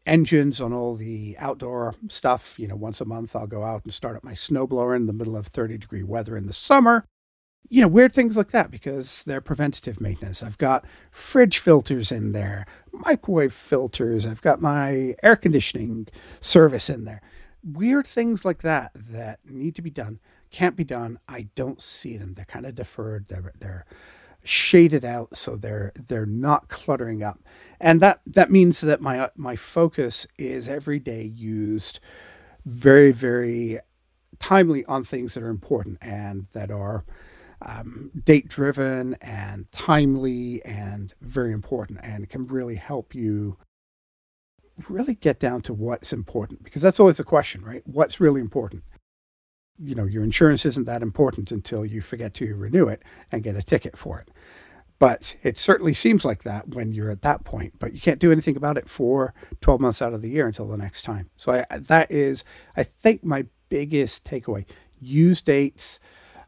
engines 0.06 0.62
on 0.62 0.72
all 0.72 0.96
the 0.96 1.36
outdoor 1.40 1.96
stuff. 2.10 2.60
You 2.60 2.68
know, 2.68 2.76
once 2.76 3.02
a 3.02 3.06
month 3.06 3.36
I'll 3.36 3.48
go 3.48 3.64
out 3.64 3.86
and 3.86 3.94
start 3.94 4.16
up 4.16 4.24
my 4.24 4.34
snowblower 4.34 4.96
in 4.96 5.08
the 5.08 5.14
middle 5.14 5.36
of 5.36 5.48
30 5.48 5.80
degree 5.80 6.04
weather 6.04 6.38
in 6.38 6.46
the 6.46 6.54
summer 6.54 7.06
you 7.68 7.82
know, 7.82 7.88
weird 7.88 8.14
things 8.14 8.36
like 8.38 8.52
that 8.52 8.72
because 8.72 9.24
they're 9.24 9.42
preventative 9.42 10.02
maintenance. 10.02 10.42
I've 10.42 10.58
got 10.58 10.86
fridge 11.12 11.60
filters 11.60 12.12
in 12.12 12.32
there, 12.32 12.66
microwave 12.92 13.54
filters, 13.54 14.26
I've 14.26 14.42
got 14.42 14.62
my 14.62 15.16
air 15.22 15.36
conditioning 15.36 16.08
service 16.40 16.90
in 16.90 17.06
there. 17.06 17.22
Weird 17.64 18.08
things 18.08 18.46
like 18.46 18.62
that 18.64 18.92
that 18.96 19.40
need 19.46 19.76
to 19.76 19.82
be 19.82 19.92
done, 19.92 20.20
can't 20.52 20.76
be 20.76 20.84
done. 20.84 21.20
I 21.28 21.50
don't 21.56 21.82
see 21.82 22.18
them. 22.18 22.34
They're 22.34 22.46
kind 22.46 22.66
of 22.66 22.76
deferred. 22.76 23.28
They're 23.28 23.52
they're 23.60 23.86
shaded 24.44 25.04
out 25.04 25.36
so 25.36 25.56
they're 25.56 25.92
they're 26.08 26.26
not 26.26 26.70
cluttering 26.70 27.22
up. 27.22 27.40
And 27.80 28.02
that 28.02 28.22
that 28.26 28.50
means 28.50 28.82
that 28.82 29.02
my 29.02 29.30
my 29.36 29.56
focus 29.56 30.26
is 30.38 30.70
every 30.70 31.00
day 31.00 31.24
used 31.24 32.00
very 32.66 33.12
very 33.12 33.80
timely 34.40 34.86
on 34.86 35.04
things 35.04 35.34
that 35.34 35.44
are 35.44 35.50
important 35.50 35.98
and 36.02 36.48
that 36.54 36.72
are 36.72 37.04
um, 37.62 38.12
date 38.24 38.48
driven 38.48 39.16
and 39.22 39.72
timely 39.72 40.64
and 40.64 41.14
very 41.22 41.52
important 41.52 42.00
and 42.04 42.30
can 42.30 42.48
really 42.48 42.76
help 42.76 43.14
you 43.14 43.58
really 44.88 45.16
get 45.16 45.40
down 45.40 45.62
to 45.62 45.74
what's 45.74 46.14
important 46.14 46.64
because 46.64 46.82
that's 46.82 47.00
always 47.00 47.18
the 47.18 47.24
question, 47.24 47.64
right? 47.64 47.84
What's 47.86 48.20
really 48.20 48.40
important? 48.40 48.84
You 49.78 49.96
know, 49.96 50.06
your 50.06 50.24
insurance 50.24 50.66
isn't 50.66 50.86
that 50.86 51.02
important 51.02 51.52
until 51.52 51.86
you 51.86 52.02
forget 52.02 52.34
to 52.36 52.56
renew 52.56 52.88
it 52.88 53.02
and 53.32 53.44
get 53.44 53.58
a 53.58 53.64
ticket 53.64 53.98
for 53.98 54.20
it. 54.20 54.30
But 55.00 55.38
it 55.44 55.58
certainly 55.58 55.94
seems 55.94 56.26
like 56.26 56.44
that 56.44 56.76
when 56.76 56.92
you're 56.92 57.10
at 57.10 57.22
that 57.22 57.46
point. 57.46 57.74
But 57.80 57.94
you 57.94 58.02
can't 58.02 58.20
do 58.20 58.34
anything 58.34 58.58
about 58.58 58.78
it 58.78 58.90
for 58.90 59.34
12 59.62 59.80
months 59.80 60.02
out 60.02 60.14
of 60.14 60.22
the 60.22 60.30
year 60.30 60.46
until 60.46 60.68
the 60.68 60.78
next 60.78 61.04
time. 61.04 61.30
So 61.38 61.64
I, 61.70 61.78
that 61.78 62.12
is, 62.12 62.44
I 62.76 62.84
think, 62.84 63.24
my 63.24 63.46
biggest 63.70 64.26
takeaway. 64.26 64.66
Use 65.00 65.42
dates, 65.42 66.02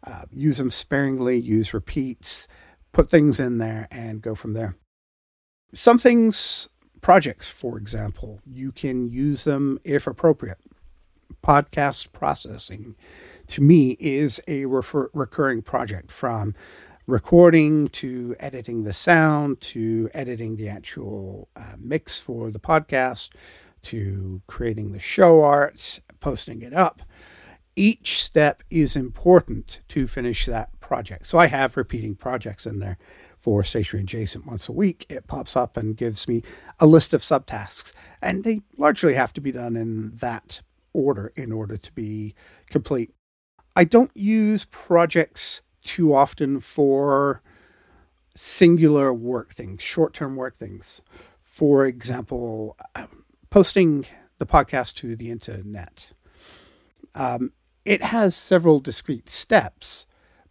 uh, 0.06 0.24
use 0.32 0.58
them 0.58 0.72
sparingly, 0.72 1.40
use 1.40 1.74
repeats, 1.74 2.48
put 2.92 3.10
things 3.10 3.40
in 3.40 3.58
there, 3.58 3.88
and 3.92 4.22
go 4.22 4.36
from 4.36 4.54
there. 4.54 4.76
Some 5.74 6.00
things, 6.00 6.68
projects, 7.02 7.50
for 7.50 7.78
example, 7.78 8.42
you 8.46 8.72
can 8.72 9.10
use 9.10 9.44
them 9.44 9.80
if 9.84 10.08
appropriate. 10.08 10.60
Podcast 11.44 12.12
processing, 12.12 12.96
to 13.48 13.62
me, 13.62 13.98
is 14.00 14.42
a 14.48 14.66
refer- 14.66 15.10
recurring 15.14 15.62
project 15.62 16.12
from 16.12 16.54
recording 17.08 17.88
to 17.88 18.36
editing 18.40 18.84
the 18.84 18.94
sound 18.94 19.60
to 19.60 20.10
editing 20.14 20.56
the 20.56 20.70
actual 20.70 21.48
uh, 21.56 21.74
mix 21.80 22.20
for 22.20 22.52
the 22.52 22.60
podcast 22.60 23.30
to 23.82 24.42
creating 24.48 24.92
the 24.92 25.00
show 25.00 25.42
art, 25.42 26.00
posting 26.20 26.62
it 26.62 26.74
up 26.74 27.02
each 27.76 28.24
step 28.24 28.64
is 28.70 28.96
important 28.96 29.80
to 29.90 30.08
finish 30.08 30.46
that 30.46 30.78
project. 30.80 31.28
So 31.28 31.38
I 31.38 31.48
have 31.48 31.78
repeating 31.78 32.16
projects 32.16 32.66
in 32.66 32.80
there 32.80 32.98
for 33.40 33.64
Stationery 33.64 34.04
Adjacent 34.04 34.46
once 34.46 34.70
a 34.70 34.74
week. 34.74 35.06
It 35.10 35.28
pops 35.28 35.56
up 35.56 35.78
and 35.78 35.98
gives 35.98 36.28
me 36.28 36.44
a 36.80 36.86
list 36.86 37.14
of 37.14 37.22
subtasks, 37.22 37.94
and 38.22 38.44
they 38.44 38.62
largely 38.78 39.14
have 39.16 39.34
to 39.34 39.42
be 39.42 39.52
done 39.52 39.76
in 39.76 40.16
that 40.18 40.62
order 40.94 41.32
in 41.36 41.52
order 41.52 41.78
to 41.78 41.92
be 41.94 42.36
complete. 42.70 43.14
I 43.76 43.86
don't 43.86 44.12
use 44.16 44.66
projects 44.66 45.62
too 45.84 46.14
often 46.14 46.60
for 46.60 47.42
singular 48.36 49.14
work 49.14 49.54
things, 49.54 49.82
short 49.82 50.14
term 50.14 50.36
work 50.36 50.58
things. 50.58 51.02
For 51.42 51.86
example, 51.86 52.78
uh, 52.96 53.08
posting 53.50 54.06
the 54.38 54.46
podcast 54.46 54.96
to 54.96 55.16
the 55.16 55.32
internet. 55.32 56.12
Um, 57.16 57.52
it 57.86 58.04
has 58.04 58.36
several 58.36 58.80
discrete 58.80 59.30
steps, 59.30 60.06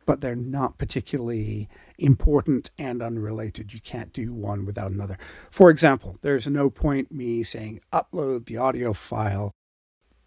but 0.06 0.20
they're 0.20 0.34
not 0.34 0.78
particularly 0.78 1.68
important 1.98 2.70
and 2.78 3.02
unrelated. 3.02 3.72
You 3.72 3.80
can't 3.80 4.12
do 4.12 4.32
one 4.32 4.64
without 4.64 4.90
another. 4.90 5.18
For 5.50 5.70
example, 5.70 6.18
there's 6.22 6.46
no 6.46 6.70
point 6.70 7.12
me 7.12 7.42
saying 7.42 7.80
upload 7.92 8.46
the 8.46 8.56
audio 8.56 8.92
file, 8.92 9.52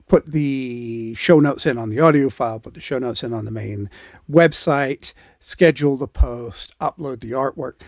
put 0.08 0.32
the 0.32 1.14
show 1.16 1.40
notes 1.40 1.66
in 1.66 1.78
on 1.78 1.90
the 1.90 2.00
audio 2.00 2.30
file, 2.30 2.60
put 2.60 2.76
the 2.76 2.82
show 2.82 3.00
notes 3.00 3.24
in 3.24 3.34
on 3.34 3.46
the 3.46 3.52
main 3.52 3.90
website, 4.32 5.14
schedule 5.40 5.98
the 5.98 6.08
post, 6.08 6.78
upload 6.80 7.20
the 7.20 7.32
artwork. 7.32 7.82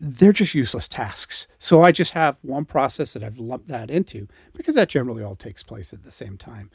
They're 0.00 0.32
just 0.32 0.54
useless 0.54 0.86
tasks. 0.86 1.48
So 1.58 1.82
I 1.82 1.90
just 1.90 2.12
have 2.12 2.38
one 2.42 2.64
process 2.64 3.14
that 3.14 3.24
I've 3.24 3.38
lumped 3.38 3.68
that 3.68 3.90
into 3.90 4.28
because 4.52 4.74
that 4.76 4.88
generally 4.88 5.24
all 5.24 5.34
takes 5.34 5.62
place 5.62 5.92
at 5.92 6.04
the 6.04 6.12
same 6.12 6.36
time 6.36 6.70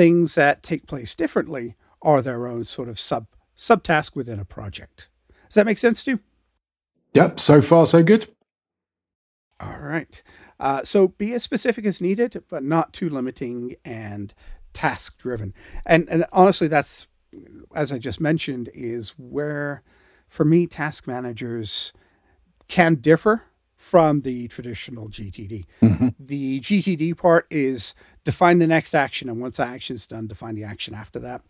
things 0.00 0.34
that 0.34 0.62
take 0.62 0.86
place 0.86 1.14
differently 1.14 1.76
are 2.00 2.22
their 2.22 2.46
own 2.46 2.64
sort 2.64 2.88
of 2.88 2.98
sub 2.98 3.26
subtask 3.54 4.16
within 4.16 4.40
a 4.40 4.46
project. 4.46 5.10
Does 5.46 5.56
that 5.56 5.66
make 5.66 5.78
sense 5.78 6.02
to 6.04 6.12
you? 6.12 6.20
Yep. 7.12 7.38
So 7.38 7.60
far, 7.60 7.84
so 7.84 8.02
good. 8.02 8.26
All 9.60 9.76
right. 9.78 10.22
Uh, 10.58 10.82
so 10.84 11.08
be 11.08 11.34
as 11.34 11.42
specific 11.42 11.84
as 11.84 12.00
needed, 12.00 12.42
but 12.48 12.64
not 12.64 12.94
too 12.94 13.10
limiting 13.10 13.76
and 13.84 14.32
task 14.72 15.18
driven. 15.18 15.52
And 15.84 16.08
and 16.08 16.24
honestly, 16.32 16.66
that's 16.66 17.06
as 17.74 17.92
I 17.92 17.98
just 17.98 18.22
mentioned, 18.22 18.70
is 18.72 19.10
where 19.18 19.82
for 20.28 20.46
me 20.46 20.66
task 20.66 21.06
managers 21.06 21.92
can 22.68 22.94
differ 22.94 23.42
from 23.76 24.22
the 24.22 24.48
traditional 24.48 25.10
GTD. 25.10 25.66
Mm-hmm. 25.82 26.08
The 26.18 26.60
GTD 26.60 27.18
part 27.18 27.46
is 27.50 27.94
define 28.24 28.58
the 28.58 28.66
next 28.66 28.94
action, 28.94 29.28
and 29.28 29.40
once 29.40 29.56
that 29.56 29.68
action 29.68 29.96
is 29.96 30.06
done, 30.06 30.26
define 30.26 30.54
the 30.54 30.64
action 30.64 30.94
after 30.94 31.18
that. 31.20 31.42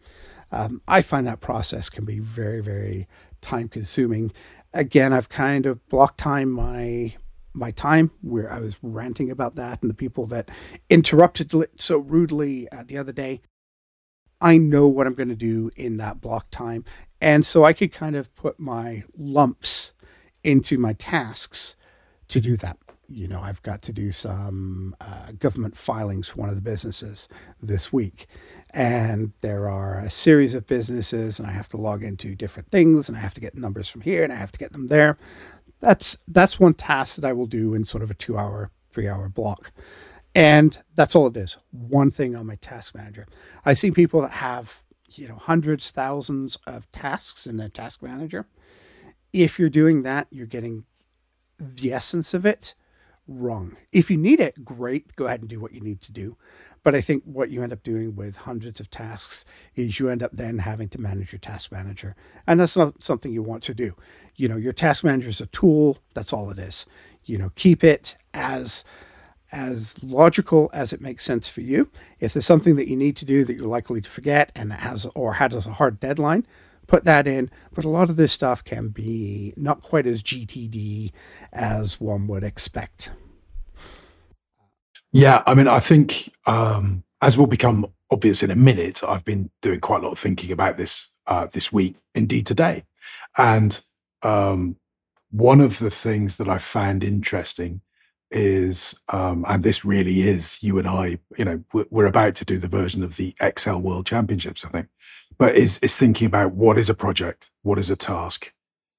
Um, 0.52 0.82
I 0.88 1.02
find 1.02 1.26
that 1.26 1.40
process 1.40 1.88
can 1.90 2.04
be 2.04 2.18
very, 2.18 2.60
very 2.60 3.06
time 3.40 3.68
consuming. 3.68 4.32
Again, 4.72 5.12
I've 5.12 5.28
kind 5.28 5.66
of 5.66 5.86
blocked 5.88 6.18
time 6.18 6.50
my 6.50 7.14
my 7.52 7.72
time 7.72 8.12
where 8.20 8.52
I 8.52 8.60
was 8.60 8.76
ranting 8.80 9.28
about 9.28 9.56
that 9.56 9.82
and 9.82 9.90
the 9.90 9.94
people 9.94 10.24
that 10.26 10.48
interrupted 10.88 11.52
it 11.52 11.82
so 11.82 11.98
rudely 11.98 12.68
uh, 12.70 12.84
the 12.86 12.96
other 12.96 13.12
day. 13.12 13.40
I 14.40 14.56
know 14.56 14.86
what 14.86 15.06
I'm 15.06 15.14
going 15.14 15.30
to 15.30 15.34
do 15.34 15.70
in 15.74 15.96
that 15.96 16.20
block 16.20 16.46
time. 16.50 16.84
And 17.20 17.44
so 17.44 17.64
I 17.64 17.72
could 17.72 17.92
kind 17.92 18.16
of 18.16 18.34
put 18.34 18.58
my 18.58 19.02
lumps 19.18 19.92
into 20.42 20.78
my 20.78 20.92
tasks 20.94 21.76
to 22.28 22.40
do 22.40 22.56
that. 22.58 22.78
You 23.12 23.26
know, 23.26 23.40
I've 23.40 23.62
got 23.62 23.82
to 23.82 23.92
do 23.92 24.12
some 24.12 24.94
uh, 25.00 25.32
government 25.38 25.76
filings 25.76 26.28
for 26.28 26.40
one 26.40 26.48
of 26.48 26.54
the 26.54 26.60
businesses 26.60 27.28
this 27.60 27.92
week. 27.92 28.28
And 28.72 29.32
there 29.40 29.68
are 29.68 29.98
a 29.98 30.10
series 30.10 30.54
of 30.54 30.68
businesses, 30.68 31.40
and 31.40 31.48
I 31.48 31.50
have 31.50 31.68
to 31.70 31.76
log 31.76 32.04
into 32.04 32.36
different 32.36 32.70
things, 32.70 33.08
and 33.08 33.18
I 33.18 33.20
have 33.20 33.34
to 33.34 33.40
get 33.40 33.56
numbers 33.56 33.88
from 33.88 34.02
here, 34.02 34.22
and 34.22 34.32
I 34.32 34.36
have 34.36 34.52
to 34.52 34.58
get 34.60 34.70
them 34.70 34.86
there. 34.86 35.18
That's 35.80 36.18
that's 36.28 36.60
one 36.60 36.74
task 36.74 37.16
that 37.16 37.24
I 37.24 37.32
will 37.32 37.46
do 37.46 37.74
in 37.74 37.84
sort 37.84 38.04
of 38.04 38.12
a 38.12 38.14
two 38.14 38.38
hour, 38.38 38.70
three 38.92 39.08
hour 39.08 39.28
block. 39.28 39.72
And 40.34 40.78
that's 40.94 41.16
all 41.16 41.26
it 41.26 41.36
is. 41.36 41.58
One 41.72 42.12
thing 42.12 42.36
on 42.36 42.46
my 42.46 42.54
task 42.56 42.94
manager. 42.94 43.26
I 43.64 43.74
see 43.74 43.90
people 43.90 44.20
that 44.22 44.30
have, 44.30 44.84
you 45.10 45.26
know, 45.26 45.34
hundreds, 45.34 45.90
thousands 45.90 46.56
of 46.66 46.90
tasks 46.92 47.48
in 47.48 47.56
their 47.56 47.68
task 47.68 48.02
manager. 48.02 48.46
If 49.32 49.58
you're 49.58 49.68
doing 49.68 50.02
that, 50.02 50.28
you're 50.30 50.46
getting 50.46 50.84
the 51.58 51.92
essence 51.92 52.34
of 52.34 52.46
it 52.46 52.74
wrong. 53.30 53.76
If 53.92 54.10
you 54.10 54.16
need 54.18 54.40
it, 54.40 54.64
great, 54.64 55.14
go 55.16 55.26
ahead 55.26 55.40
and 55.40 55.48
do 55.48 55.60
what 55.60 55.72
you 55.72 55.80
need 55.80 56.00
to 56.02 56.12
do. 56.12 56.36
But 56.82 56.94
I 56.94 57.00
think 57.00 57.22
what 57.24 57.50
you 57.50 57.62
end 57.62 57.72
up 57.72 57.82
doing 57.82 58.16
with 58.16 58.36
hundreds 58.36 58.80
of 58.80 58.90
tasks 58.90 59.44
is 59.76 60.00
you 60.00 60.08
end 60.08 60.22
up 60.22 60.30
then 60.32 60.58
having 60.58 60.88
to 60.90 61.00
manage 61.00 61.32
your 61.32 61.38
task 61.38 61.70
manager. 61.70 62.16
And 62.46 62.58
that's 62.58 62.76
not 62.76 63.02
something 63.02 63.32
you 63.32 63.42
want 63.42 63.62
to 63.64 63.74
do. 63.74 63.94
You 64.36 64.48
know, 64.48 64.56
your 64.56 64.72
task 64.72 65.04
manager 65.04 65.28
is 65.28 65.40
a 65.40 65.46
tool, 65.46 65.98
that's 66.14 66.32
all 66.32 66.50
it 66.50 66.58
is. 66.58 66.86
You 67.24 67.38
know, 67.38 67.52
keep 67.54 67.84
it 67.84 68.16
as 68.34 68.84
as 69.52 70.00
logical 70.04 70.70
as 70.72 70.92
it 70.92 71.00
makes 71.00 71.24
sense 71.24 71.48
for 71.48 71.60
you. 71.60 71.90
If 72.20 72.32
there's 72.32 72.46
something 72.46 72.76
that 72.76 72.88
you 72.88 72.96
need 72.96 73.16
to 73.16 73.24
do 73.24 73.44
that 73.44 73.54
you're 73.54 73.66
likely 73.66 74.00
to 74.00 74.08
forget 74.08 74.52
and 74.54 74.72
has 74.72 75.06
or 75.14 75.34
has 75.34 75.66
a 75.66 75.72
hard 75.72 75.98
deadline, 75.98 76.46
put 76.90 77.04
that 77.04 77.26
in. 77.26 77.50
But 77.72 77.84
a 77.84 77.88
lot 77.88 78.10
of 78.10 78.16
this 78.16 78.32
stuff 78.32 78.64
can 78.64 78.88
be 78.88 79.54
not 79.56 79.80
quite 79.80 80.06
as 80.06 80.22
GTD 80.22 81.12
as 81.52 82.00
one 82.00 82.26
would 82.26 82.42
expect. 82.42 83.12
Yeah, 85.12 85.42
I 85.46 85.54
mean, 85.54 85.68
I 85.68 85.80
think 85.80 86.32
um, 86.46 87.04
as 87.22 87.38
will 87.38 87.46
become 87.46 87.86
obvious 88.10 88.42
in 88.42 88.50
a 88.50 88.56
minute, 88.56 89.02
I've 89.06 89.24
been 89.24 89.50
doing 89.62 89.80
quite 89.80 90.02
a 90.02 90.04
lot 90.04 90.12
of 90.12 90.18
thinking 90.18 90.52
about 90.52 90.76
this 90.76 91.14
uh, 91.26 91.46
this 91.46 91.72
week, 91.72 91.96
indeed 92.14 92.46
today, 92.46 92.84
and 93.38 93.80
um, 94.22 94.76
one 95.30 95.60
of 95.60 95.78
the 95.78 95.90
things 95.90 96.36
that 96.38 96.48
I 96.48 96.58
found 96.58 97.04
interesting 97.04 97.82
is, 98.30 99.00
um, 99.08 99.44
and 99.48 99.62
this 99.62 99.84
really 99.84 100.22
is 100.22 100.62
you 100.62 100.78
and 100.78 100.88
I, 100.88 101.18
you 101.36 101.44
know, 101.44 101.62
we're 101.72 102.06
about 102.06 102.34
to 102.36 102.44
do 102.44 102.58
the 102.58 102.68
version 102.68 103.02
of 103.02 103.16
the 103.16 103.34
Excel 103.40 103.80
World 103.80 104.06
Championships, 104.06 104.64
I 104.64 104.68
think, 104.68 104.88
but 105.40 105.56
is 105.56 105.78
is 105.78 105.96
thinking 105.96 106.26
about 106.26 106.52
what 106.52 106.78
is 106.78 106.90
a 106.90 106.94
project, 106.94 107.50
what 107.62 107.78
is 107.78 107.90
a 107.90 107.96
task, 107.96 108.52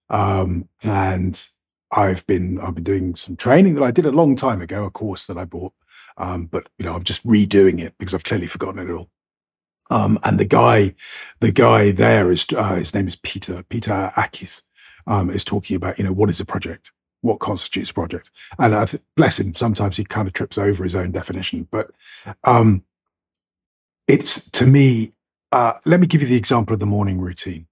um, 0.10 0.68
and 0.84 1.48
I've 1.92 2.26
been 2.26 2.60
I've 2.60 2.74
been 2.74 2.84
doing 2.84 3.16
some 3.16 3.36
training 3.36 3.76
that 3.76 3.84
I 3.84 3.92
did 3.92 4.08
a 4.08 4.12
long 4.12 4.36
time 4.36 4.60
ago, 4.60 4.84
a 4.84 4.90
course 4.90 5.28
that 5.28 5.38
I 5.38 5.46
bought, 5.46 5.74
um, 6.18 6.48
but 6.48 6.68
you 6.80 6.86
know 6.86 6.96
I'm 6.96 7.04
just 7.04 7.26
redoing 7.26 7.80
it 7.80 7.94
because 8.00 8.16
I've 8.16 8.24
clearly 8.24 8.48
forgotten 8.48 8.80
it 8.80 8.92
all. 8.92 9.12
Um, 9.92 10.18
and 10.24 10.40
the 10.40 10.46
guy, 10.46 10.96
the 11.42 11.52
guy 11.52 11.92
there 11.92 12.32
is 12.32 12.48
uh, 12.58 12.76
his 12.76 12.96
name 12.96 13.08
is 13.08 13.16
Peter 13.18 13.64
Peter 13.70 14.12
Akkies, 14.16 14.64
um, 15.06 15.30
is 15.30 15.44
talking 15.44 15.76
about 15.76 16.00
you 16.00 16.04
know 16.04 16.14
what 16.14 16.32
is 16.32 16.40
a 16.40 16.46
project, 16.46 16.92
what 17.22 17.40
constitutes 17.40 17.92
a 17.92 17.94
project. 17.94 18.32
And 18.58 19.00
bless 19.16 19.40
him, 19.40 19.54
sometimes 19.54 19.98
he 19.98 20.06
kind 20.06 20.28
of 20.28 20.34
trips 20.34 20.58
over 20.58 20.84
his 20.84 20.96
own 20.96 21.12
definition. 21.12 21.68
But 21.70 21.92
um, 22.44 22.84
it's 24.08 24.50
to 24.52 24.66
me, 24.66 25.14
uh, 25.52 25.74
let 25.86 26.00
me 26.00 26.08
give 26.08 26.22
you 26.22 26.28
the 26.28 26.38
example 26.38 26.74
of 26.74 26.80
the 26.80 26.86
morning 26.86 27.20
routine. 27.20 27.68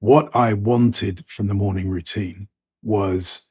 What 0.00 0.34
I 0.34 0.52
wanted 0.52 1.24
from 1.26 1.46
the 1.46 1.54
morning 1.54 1.88
routine 1.88 2.48
was 2.82 3.48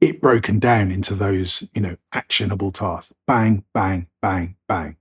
it 0.00 0.20
broken 0.20 0.58
down 0.58 0.90
into 0.90 1.14
those, 1.14 1.64
you 1.74 1.80
know, 1.80 1.96
actionable 2.12 2.72
tasks. 2.72 3.12
Bang, 3.26 3.64
bang, 3.74 4.08
bang, 4.22 4.56
bang. 4.68 4.96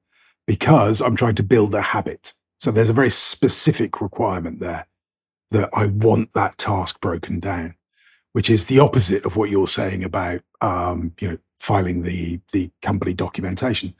Because 0.48 1.02
I'm 1.02 1.16
trying 1.16 1.36
to 1.36 1.44
build 1.44 1.76
a 1.76 1.82
habit. 1.82 2.34
So 2.60 2.72
there's 2.72 2.90
a 2.90 2.94
very 2.94 3.10
specific 3.10 4.02
requirement 4.02 4.60
there 4.60 4.88
that 5.52 5.70
I 5.74 5.88
want 5.88 6.34
that 6.34 6.58
task 6.58 7.00
broken 7.02 7.40
down 7.40 7.76
which 8.34 8.50
is 8.50 8.66
the 8.66 8.80
opposite 8.80 9.26
of 9.26 9.36
what 9.36 9.50
you're 9.50 9.68
saying 9.68 10.04
about 10.04 10.42
um, 10.62 11.14
you 11.20 11.28
know 11.28 11.38
filing 11.58 12.04
the 12.04 12.40
the 12.52 12.72
company 12.82 13.14
documentation. 13.14 13.94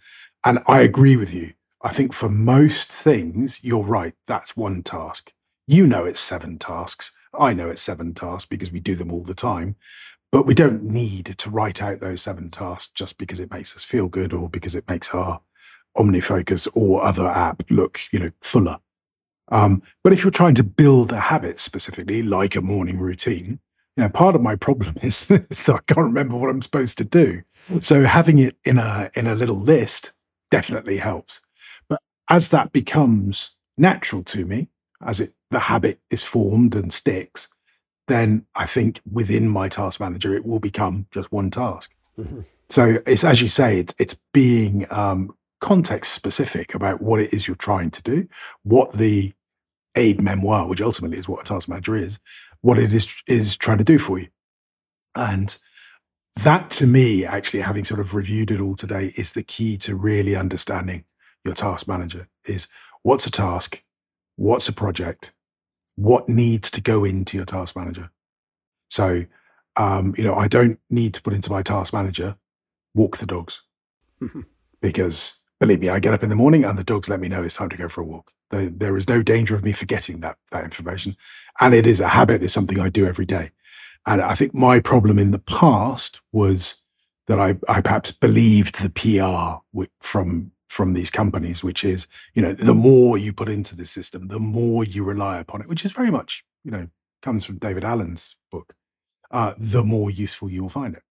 And 0.44 0.60
I 0.68 0.82
agree 0.82 1.18
with 1.18 1.34
you. 1.34 1.52
I 1.82 1.90
think 1.90 2.14
for 2.14 2.30
most 2.30 2.92
things, 2.92 3.64
you're 3.64 3.84
right. 3.84 4.14
That's 4.28 4.58
one 4.58 4.84
task. 4.84 5.34
You 5.68 5.88
know 5.88 6.06
it's 6.06 6.20
seven 6.20 6.58
tasks. 6.58 7.12
I 7.38 7.54
know 7.54 7.70
it's 7.70 7.82
seven 7.82 8.14
tasks 8.14 8.48
because 8.48 8.72
we 8.72 8.80
do 8.80 8.96
them 8.96 9.12
all 9.12 9.24
the 9.24 9.34
time. 9.34 9.76
But 10.32 10.46
we 10.46 10.54
don't 10.54 10.84
need 10.84 11.38
to 11.38 11.50
write 11.50 11.82
out 11.82 12.00
those 12.00 12.22
seven 12.22 12.52
tasks 12.52 12.92
just 12.94 13.18
because 13.18 13.40
it 13.40 13.52
makes 13.52 13.76
us 13.76 13.84
feel 13.84 14.08
good 14.08 14.34
or 14.34 14.50
because 14.50 14.76
it 14.76 14.88
makes 14.88 15.14
our 15.14 15.42
OmniFocus 15.98 16.68
or 16.74 17.04
other 17.04 17.28
app 17.28 17.64
look, 17.70 18.02
you 18.12 18.20
know, 18.20 18.32
fuller. 18.42 18.78
Um, 19.52 19.82
but 20.04 20.14
if 20.14 20.24
you're 20.24 20.32
trying 20.32 20.56
to 20.56 20.64
build 20.64 21.12
a 21.12 21.20
habit 21.20 21.60
specifically, 21.60 22.22
like 22.22 22.56
a 22.56 22.62
morning 22.62 23.00
routine, 23.00 23.60
you 23.98 24.04
know, 24.04 24.10
part 24.10 24.36
of 24.36 24.42
my 24.42 24.56
problem 24.56 24.96
is, 25.02 25.30
is 25.32 25.64
that 25.64 25.76
I 25.76 25.94
can't 25.94 26.06
remember 26.06 26.38
what 26.38 26.50
I'm 26.50 26.62
supposed 26.62 26.98
to 27.00 27.04
do. 27.04 27.42
So 27.50 28.04
having 28.04 28.38
it 28.38 28.56
in 28.64 28.78
a 28.78 29.10
in 29.16 29.28
a 29.28 29.36
little 29.36 29.60
list 29.60 30.14
definitely 30.52 30.98
helps. 30.98 31.42
As 32.30 32.50
that 32.50 32.72
becomes 32.72 33.56
natural 33.78 34.24
to 34.24 34.46
me, 34.46 34.70
as 35.02 35.20
it 35.20 35.34
the 35.50 35.60
habit 35.60 36.00
is 36.12 36.24
formed 36.24 36.76
and 36.76 36.94
sticks, 36.94 37.48
then 38.08 38.46
I 38.56 38.66
think 38.66 39.02
within 39.10 39.50
my 39.50 39.68
task 39.68 40.00
manager 40.00 40.36
it 40.36 40.46
will 40.46 40.60
become 40.60 41.08
just 41.12 41.32
one 41.32 41.50
task. 41.50 41.94
Mm-hmm. 42.20 42.42
So 42.70 43.00
it's 43.08 43.24
as 43.24 43.42
you 43.42 43.48
say, 43.48 43.80
it's, 43.80 43.96
it's 43.98 44.16
being 44.32 44.86
um, 44.92 45.36
context 45.60 46.14
specific 46.14 46.76
about 46.76 47.02
what 47.02 47.20
it 47.20 47.34
is 47.34 47.48
you're 47.48 47.56
trying 47.56 47.92
to 47.92 48.04
do, 48.04 48.28
what 48.64 48.94
the 48.94 49.34
aid 49.96 50.22
memoir, 50.22 50.68
which 50.68 50.82
ultimately 50.82 51.18
is 51.18 51.28
what 51.28 51.42
a 51.42 51.46
task 51.46 51.68
manager 51.68 51.96
is, 51.96 52.20
what 52.62 52.78
it 52.78 52.94
is 52.94 53.22
is 53.28 53.58
trying 53.58 53.80
to 53.80 53.84
do 53.84 53.98
for 53.98 54.20
you. 54.20 54.28
And 55.16 55.58
that 56.36 56.70
to 56.72 56.86
me, 56.86 57.26
actually 57.26 57.62
having 57.62 57.86
sort 57.86 58.00
of 58.00 58.14
reviewed 58.14 58.52
it 58.52 58.62
all 58.62 58.76
today, 58.76 59.14
is 59.18 59.34
the 59.34 59.44
key 59.44 59.78
to 59.78 59.96
really 59.96 60.36
understanding 60.36 61.06
your 61.44 61.54
task 61.54 61.88
manager 61.88 62.28
is 62.46 62.68
what's 63.04 63.26
a 63.26 63.32
task, 63.32 63.84
what's 64.36 64.68
a 64.68 64.74
project, 64.74 65.34
what 65.96 66.30
needs 66.30 66.72
to 66.72 66.82
go 66.82 67.04
into 67.04 67.38
your 67.38 67.46
task 67.46 67.76
manager. 67.76 68.12
So, 68.90 69.26
um, 69.76 70.14
you 70.18 70.24
know, 70.24 70.36
I 70.36 70.48
don't 70.48 70.80
need 70.90 71.14
to 71.14 71.22
put 71.22 71.34
into 71.34 71.52
my 71.52 71.62
task 71.62 71.94
manager, 71.94 72.38
walk 72.94 73.18
the 73.18 73.26
dogs. 73.26 73.64
Mm-hmm. 74.22 74.42
Because 74.82 75.40
believe 75.60 75.82
me, 75.82 75.90
I 75.90 76.00
get 76.00 76.14
up 76.14 76.24
in 76.24 76.30
the 76.30 76.38
morning 76.38 76.64
and 76.64 76.80
the 76.80 76.86
dogs 76.86 77.10
let 77.10 77.20
me 77.20 77.28
know 77.28 77.44
it's 77.44 77.58
time 77.58 77.68
to 77.68 77.76
go 77.76 77.90
for 77.90 78.00
a 78.00 78.06
walk. 78.06 78.32
There, 78.50 78.70
there 78.70 78.96
is 78.96 79.10
no 79.10 79.22
danger 79.22 79.56
of 79.56 79.62
me 79.62 79.74
forgetting 79.74 80.22
that 80.22 80.38
that 80.54 80.64
information, 80.64 81.18
and 81.60 81.74
it 81.74 81.86
is 81.86 82.00
a 82.00 82.08
habit. 82.08 82.42
It's 82.42 82.54
something 82.54 82.80
I 82.80 82.88
do 82.88 83.06
every 83.06 83.26
day. 83.26 83.52
And 84.06 84.22
I 84.22 84.36
think 84.36 84.54
my 84.54 84.80
problem 84.80 85.20
in 85.20 85.32
the 85.32 85.40
past 85.40 86.22
was 86.32 86.86
that 87.28 87.40
I, 87.40 87.58
I 87.68 87.82
perhaps 87.82 88.12
believed 88.12 88.82
the 88.82 88.90
PR 88.90 89.84
from 90.02 90.52
from 90.70 90.94
these 90.94 91.12
companies, 91.12 91.64
which 91.64 91.84
is 91.84 92.08
you 92.34 92.42
know 92.42 92.54
the 92.54 92.74
more 92.74 93.18
you 93.18 93.34
put 93.34 93.50
into 93.50 93.76
the 93.76 93.86
system, 93.86 94.30
the 94.30 94.40
more 94.40 94.84
you 94.84 95.04
rely 95.04 95.40
upon 95.40 95.62
it, 95.62 95.68
which 95.68 95.84
is 95.84 95.92
very 95.92 96.12
much 96.12 96.46
you 96.64 96.72
know 96.72 96.88
comes 97.22 97.44
from 97.46 97.58
David 97.58 97.84
Allen's 97.84 98.38
book. 98.52 98.74
Uh, 99.32 99.54
the 99.58 99.84
more 99.84 100.10
useful 100.10 100.50
you 100.50 100.62
will 100.62 100.70
find 100.70 100.96
it. 100.96 101.04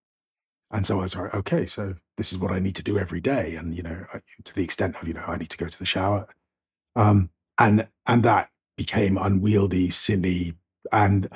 And 0.71 0.85
so 0.85 0.99
I 0.99 1.03
was 1.03 1.17
like, 1.17 1.35
okay, 1.35 1.67
so 1.67 1.95
this 2.17 2.33
is 2.33 2.39
what 2.39 2.51
I 2.51 2.59
need 2.59 2.75
to 2.77 2.83
do 2.83 2.99
every 2.99 3.21
day. 3.21 3.55
And, 3.55 3.75
you 3.77 3.83
know, 3.83 4.07
to 4.45 4.55
the 4.55 4.65
extent 4.65 4.97
of, 4.97 5.07
you 5.07 5.15
know, 5.15 5.25
I 5.27 5.37
need 5.37 5.51
to 5.51 5.57
go 5.57 5.69
to 5.69 5.79
the 5.79 5.87
shower. 5.87 6.27
Um, 6.97 7.31
and, 7.59 7.89
and 8.07 8.23
that 8.25 8.51
became 8.77 9.17
unwieldy, 9.17 9.91
silly. 9.91 10.55
And 10.91 11.29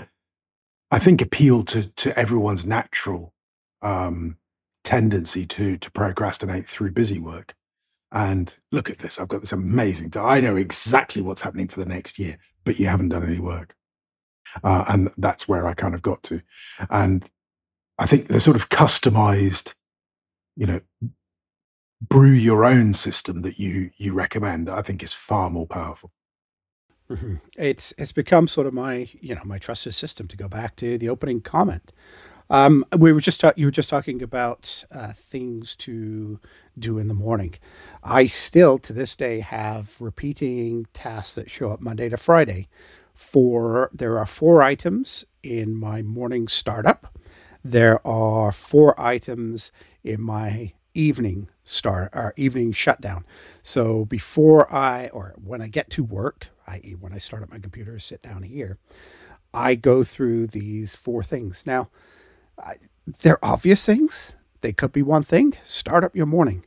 I 0.93 0.99
think, 0.99 1.23
appealed 1.23 1.69
to 1.69 1.89
to 1.89 2.19
everyone's 2.19 2.67
natural 2.67 3.33
um, 3.81 4.37
tendency 4.85 5.47
to 5.47 5.79
to 5.79 5.91
procrastinate 5.91 6.67
through 6.67 6.93
busy 6.93 7.19
work. 7.19 7.55
And 8.13 8.57
look 8.71 8.91
at 8.91 8.99
this! 8.99 9.19
I've 9.19 9.29
got 9.29 9.41
this 9.41 9.53
amazing. 9.53 10.13
I 10.17 10.41
know 10.41 10.57
exactly 10.57 11.23
what's 11.23 11.41
happening 11.41 11.69
for 11.69 11.81
the 11.81 11.89
next 11.89 12.19
year, 12.19 12.39
but 12.65 12.79
you 12.79 12.87
haven't 12.87 13.09
done 13.09 13.25
any 13.25 13.39
work, 13.39 13.75
uh, 14.63 14.85
and 14.87 15.11
that's 15.17 15.49
where 15.49 15.67
I 15.67 15.73
kind 15.73 15.95
of 15.95 16.03
got 16.03 16.23
to. 16.25 16.43
And 16.91 17.25
I 17.99 18.07
think 18.07 18.27
the 18.27 18.39
sort 18.39 18.57
of 18.57 18.69
customized, 18.69 19.75
you 20.57 20.67
know, 20.67 20.81
brew 22.01 22.33
your 22.33 22.65
own 22.65 22.93
system 22.93 23.41
that 23.43 23.59
you 23.59 23.91
you 23.97 24.13
recommend, 24.13 24.69
I 24.69 24.83
think 24.83 25.03
is 25.03 25.13
far 25.13 25.49
more 25.49 25.67
powerful. 25.67 26.11
Mm-hmm. 27.11 27.37
It's 27.57 27.93
it's 27.99 28.13
become 28.13 28.49
sort 28.49 28.67
of 28.67 28.75
my 28.75 29.09
you 29.21 29.35
know 29.35 29.43
my 29.45 29.59
trusted 29.59 29.95
system 29.95 30.29
to 30.29 30.37
go 30.37 30.49
back 30.49 30.77
to 30.77 30.99
the 30.99 31.09
opening 31.09 31.41
comment. 31.41 31.93
Um, 32.53 32.85
we 32.99 33.15
were 33.15 33.21
just 33.23 33.41
ta- 33.41 33.55
you 33.57 33.65
were 33.65 33.73
just 33.73 33.89
talking 33.89 34.23
about 34.23 34.85
uh, 34.93 35.15
things 35.15 35.75
to 35.77 36.39
do 36.79 36.99
in 36.99 37.09
the 37.09 37.15
morning. 37.15 37.55
I 38.05 38.27
still 38.27 38.79
to 38.81 38.93
this 38.93 39.17
day 39.17 39.41
have 39.41 39.97
repeating 39.99 40.87
tasks 40.93 41.37
that 41.37 41.51
show 41.51 41.71
up 41.71 41.81
Monday 41.81 42.11
to 42.11 42.19
Friday. 42.19 42.69
For 43.15 43.89
there 43.95 44.19
are 44.19 44.27
four 44.27 44.63
items 44.63 45.25
in 45.43 45.75
my 45.75 46.03
morning 46.03 46.47
startup. 46.47 47.19
There 47.65 48.07
are 48.07 48.53
four 48.53 49.01
items 49.01 49.73
in 50.05 50.21
my 50.21 50.75
evening 50.93 51.49
start 51.65 52.11
or 52.13 52.35
evening 52.37 52.73
shutdown. 52.73 53.25
So 53.63 54.05
before 54.05 54.71
I 54.71 55.09
or 55.09 55.35
when 55.43 55.63
I 55.63 55.69
get 55.69 55.89
to 55.91 56.05
work, 56.05 56.49
i.e., 56.67 56.97
when 57.01 57.15
I 57.15 57.19
start 57.19 57.43
up 57.43 57.51
my 57.51 57.61
computer, 57.61 57.99
sit 57.99 58.21
down 58.21 58.43
here, 58.43 58.77
I 59.55 59.75
go 59.75 60.05
through 60.05 60.49
these 60.49 60.95
four 60.95 61.23
things. 61.23 61.65
Now, 61.67 61.89
they're 63.21 63.45
obvious 63.45 63.85
things. 63.85 64.35
They 64.61 64.73
could 64.73 64.93
be 64.93 65.03
one 65.03 65.25
thing. 65.25 65.55
Start 65.65 66.05
up 66.05 66.17
your 66.17 66.27
morning. 66.27 66.65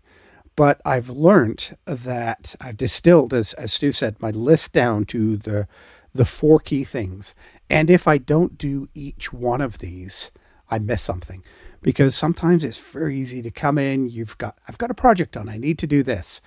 But 0.56 0.82
I've 0.86 1.10
learned 1.10 1.78
that 1.86 2.56
I've 2.62 2.78
distilled, 2.78 3.34
as, 3.34 3.54
as 3.54 3.74
Stu 3.74 3.92
said, 3.92 4.22
my 4.22 4.32
list 4.32 4.74
down 4.74 5.06
to 5.06 5.38
the 5.38 5.68
the 6.16 6.26
four 6.26 6.60
key 6.60 6.86
things. 6.86 7.36
And 7.70 7.90
if 7.90 8.08
I 8.08 8.18
don't 8.18 8.58
do 8.58 8.88
each 8.96 9.34
one 9.34 9.62
of 9.62 9.80
these, 9.80 10.32
I 10.72 10.80
miss 10.80 11.02
something 11.02 11.44
because 11.82 12.16
sometimes 12.16 12.64
it's 12.64 12.78
very 12.78 13.18
easy 13.18 13.42
to 13.42 13.52
come 13.52 13.78
in. 13.78 14.08
You've 14.08 14.38
got, 14.38 14.58
I've 14.68 14.78
got 14.78 14.90
a 14.90 14.96
project 14.96 15.38
on, 15.38 15.50
I 15.50 15.58
need 15.58 15.78
to 15.80 15.88
do 15.88 16.02
this. 16.02 16.42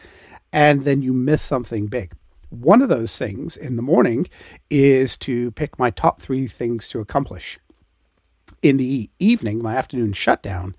And 0.53 0.85
then 0.85 1.03
you 1.03 1.13
miss 1.13 1.43
something 1.43 1.87
big. 1.87 2.13
One 2.49 2.81
of 2.81 2.89
those 2.89 3.17
things 3.17 3.57
in 3.57 3.77
the 3.77 3.83
morning 3.83 4.27
is 4.71 5.17
to 5.19 5.51
pick 5.51 5.79
my 5.79 5.91
top 5.91 6.21
three 6.21 6.49
things 6.49 6.89
to 6.89 7.01
accomplish. 7.01 7.59
In 8.63 8.77
the 8.77 9.11
evening, 9.19 9.63
my 9.63 9.77
afternoon 9.77 10.13
shutdown 10.13 10.75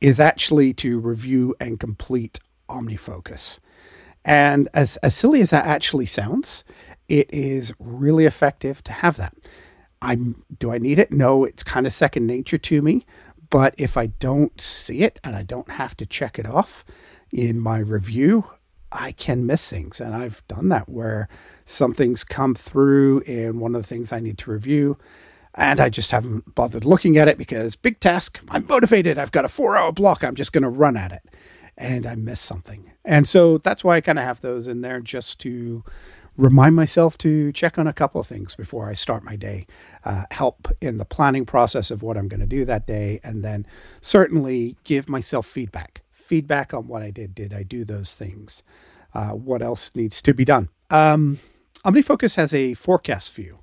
is 0.00 0.20
actually 0.20 0.74
to 0.74 0.98
review 0.98 1.54
and 1.60 1.80
complete 1.80 2.40
OmniFocus. 2.68 3.58
And 4.24 4.68
as, 4.74 4.96
as 4.98 5.14
silly 5.14 5.40
as 5.40 5.50
that 5.50 5.64
actually 5.64 6.06
sounds, 6.06 6.64
it 7.08 7.32
is 7.32 7.72
really 7.78 8.26
effective 8.26 8.82
to 8.84 8.92
have 8.92 9.16
that. 9.16 9.34
I'm 10.00 10.44
do 10.58 10.72
I 10.72 10.78
need 10.78 10.98
it? 10.98 11.12
No, 11.12 11.44
it's 11.44 11.62
kind 11.62 11.86
of 11.86 11.92
second 11.92 12.26
nature 12.26 12.58
to 12.58 12.82
me. 12.82 13.06
But 13.50 13.74
if 13.78 13.96
I 13.96 14.06
don't 14.06 14.60
see 14.60 15.00
it 15.00 15.20
and 15.22 15.36
I 15.36 15.42
don't 15.42 15.70
have 15.70 15.96
to 15.98 16.06
check 16.06 16.38
it 16.38 16.46
off 16.46 16.84
in 17.30 17.60
my 17.60 17.78
review, 17.78 18.44
I 18.90 19.12
can 19.12 19.46
miss 19.46 19.68
things. 19.68 20.00
And 20.00 20.14
I've 20.14 20.46
done 20.48 20.68
that 20.70 20.88
where 20.88 21.28
something's 21.66 22.24
come 22.24 22.54
through 22.54 23.20
in 23.20 23.60
one 23.60 23.74
of 23.74 23.82
the 23.82 23.88
things 23.88 24.12
I 24.12 24.20
need 24.20 24.38
to 24.38 24.50
review. 24.50 24.98
And 25.54 25.80
I 25.80 25.88
just 25.88 26.10
haven't 26.10 26.54
bothered 26.54 26.84
looking 26.84 27.18
at 27.18 27.28
it 27.28 27.36
because 27.36 27.76
big 27.76 28.00
task, 28.00 28.40
I'm 28.48 28.66
motivated. 28.66 29.18
I've 29.18 29.32
got 29.32 29.44
a 29.44 29.48
four 29.48 29.76
hour 29.76 29.92
block. 29.92 30.24
I'm 30.24 30.34
just 30.34 30.52
going 30.52 30.62
to 30.62 30.68
run 30.68 30.96
at 30.96 31.12
it. 31.12 31.22
And 31.76 32.06
I 32.06 32.14
miss 32.14 32.40
something. 32.40 32.90
And 33.04 33.28
so 33.28 33.58
that's 33.58 33.82
why 33.84 33.96
I 33.96 34.00
kind 34.00 34.18
of 34.18 34.24
have 34.24 34.40
those 34.40 34.66
in 34.66 34.80
there 34.80 35.00
just 35.00 35.40
to 35.40 35.84
remind 36.36 36.74
myself 36.74 37.18
to 37.18 37.52
check 37.52 37.78
on 37.78 37.86
a 37.86 37.92
couple 37.92 38.20
of 38.20 38.26
things 38.26 38.54
before 38.54 38.88
I 38.88 38.94
start 38.94 39.24
my 39.24 39.36
day, 39.36 39.66
uh, 40.04 40.24
help 40.30 40.68
in 40.80 40.98
the 40.98 41.04
planning 41.04 41.44
process 41.44 41.90
of 41.90 42.02
what 42.02 42.16
I'm 42.16 42.28
going 42.28 42.40
to 42.40 42.46
do 42.46 42.64
that 42.64 42.86
day, 42.86 43.20
and 43.22 43.44
then 43.44 43.66
certainly 44.00 44.76
give 44.84 45.08
myself 45.08 45.46
feedback. 45.46 46.02
Feedback 46.12 46.72
on 46.72 46.88
what 46.88 47.02
I 47.02 47.10
did. 47.10 47.34
Did 47.34 47.52
I 47.52 47.62
do 47.62 47.84
those 47.84 48.14
things? 48.14 48.62
Uh, 49.12 49.30
what 49.30 49.60
else 49.60 49.94
needs 49.94 50.22
to 50.22 50.32
be 50.32 50.44
done? 50.44 50.70
Um, 50.90 51.38
OmniFocus 51.84 52.36
has 52.36 52.54
a 52.54 52.74
forecast 52.74 53.34
view, 53.34 53.58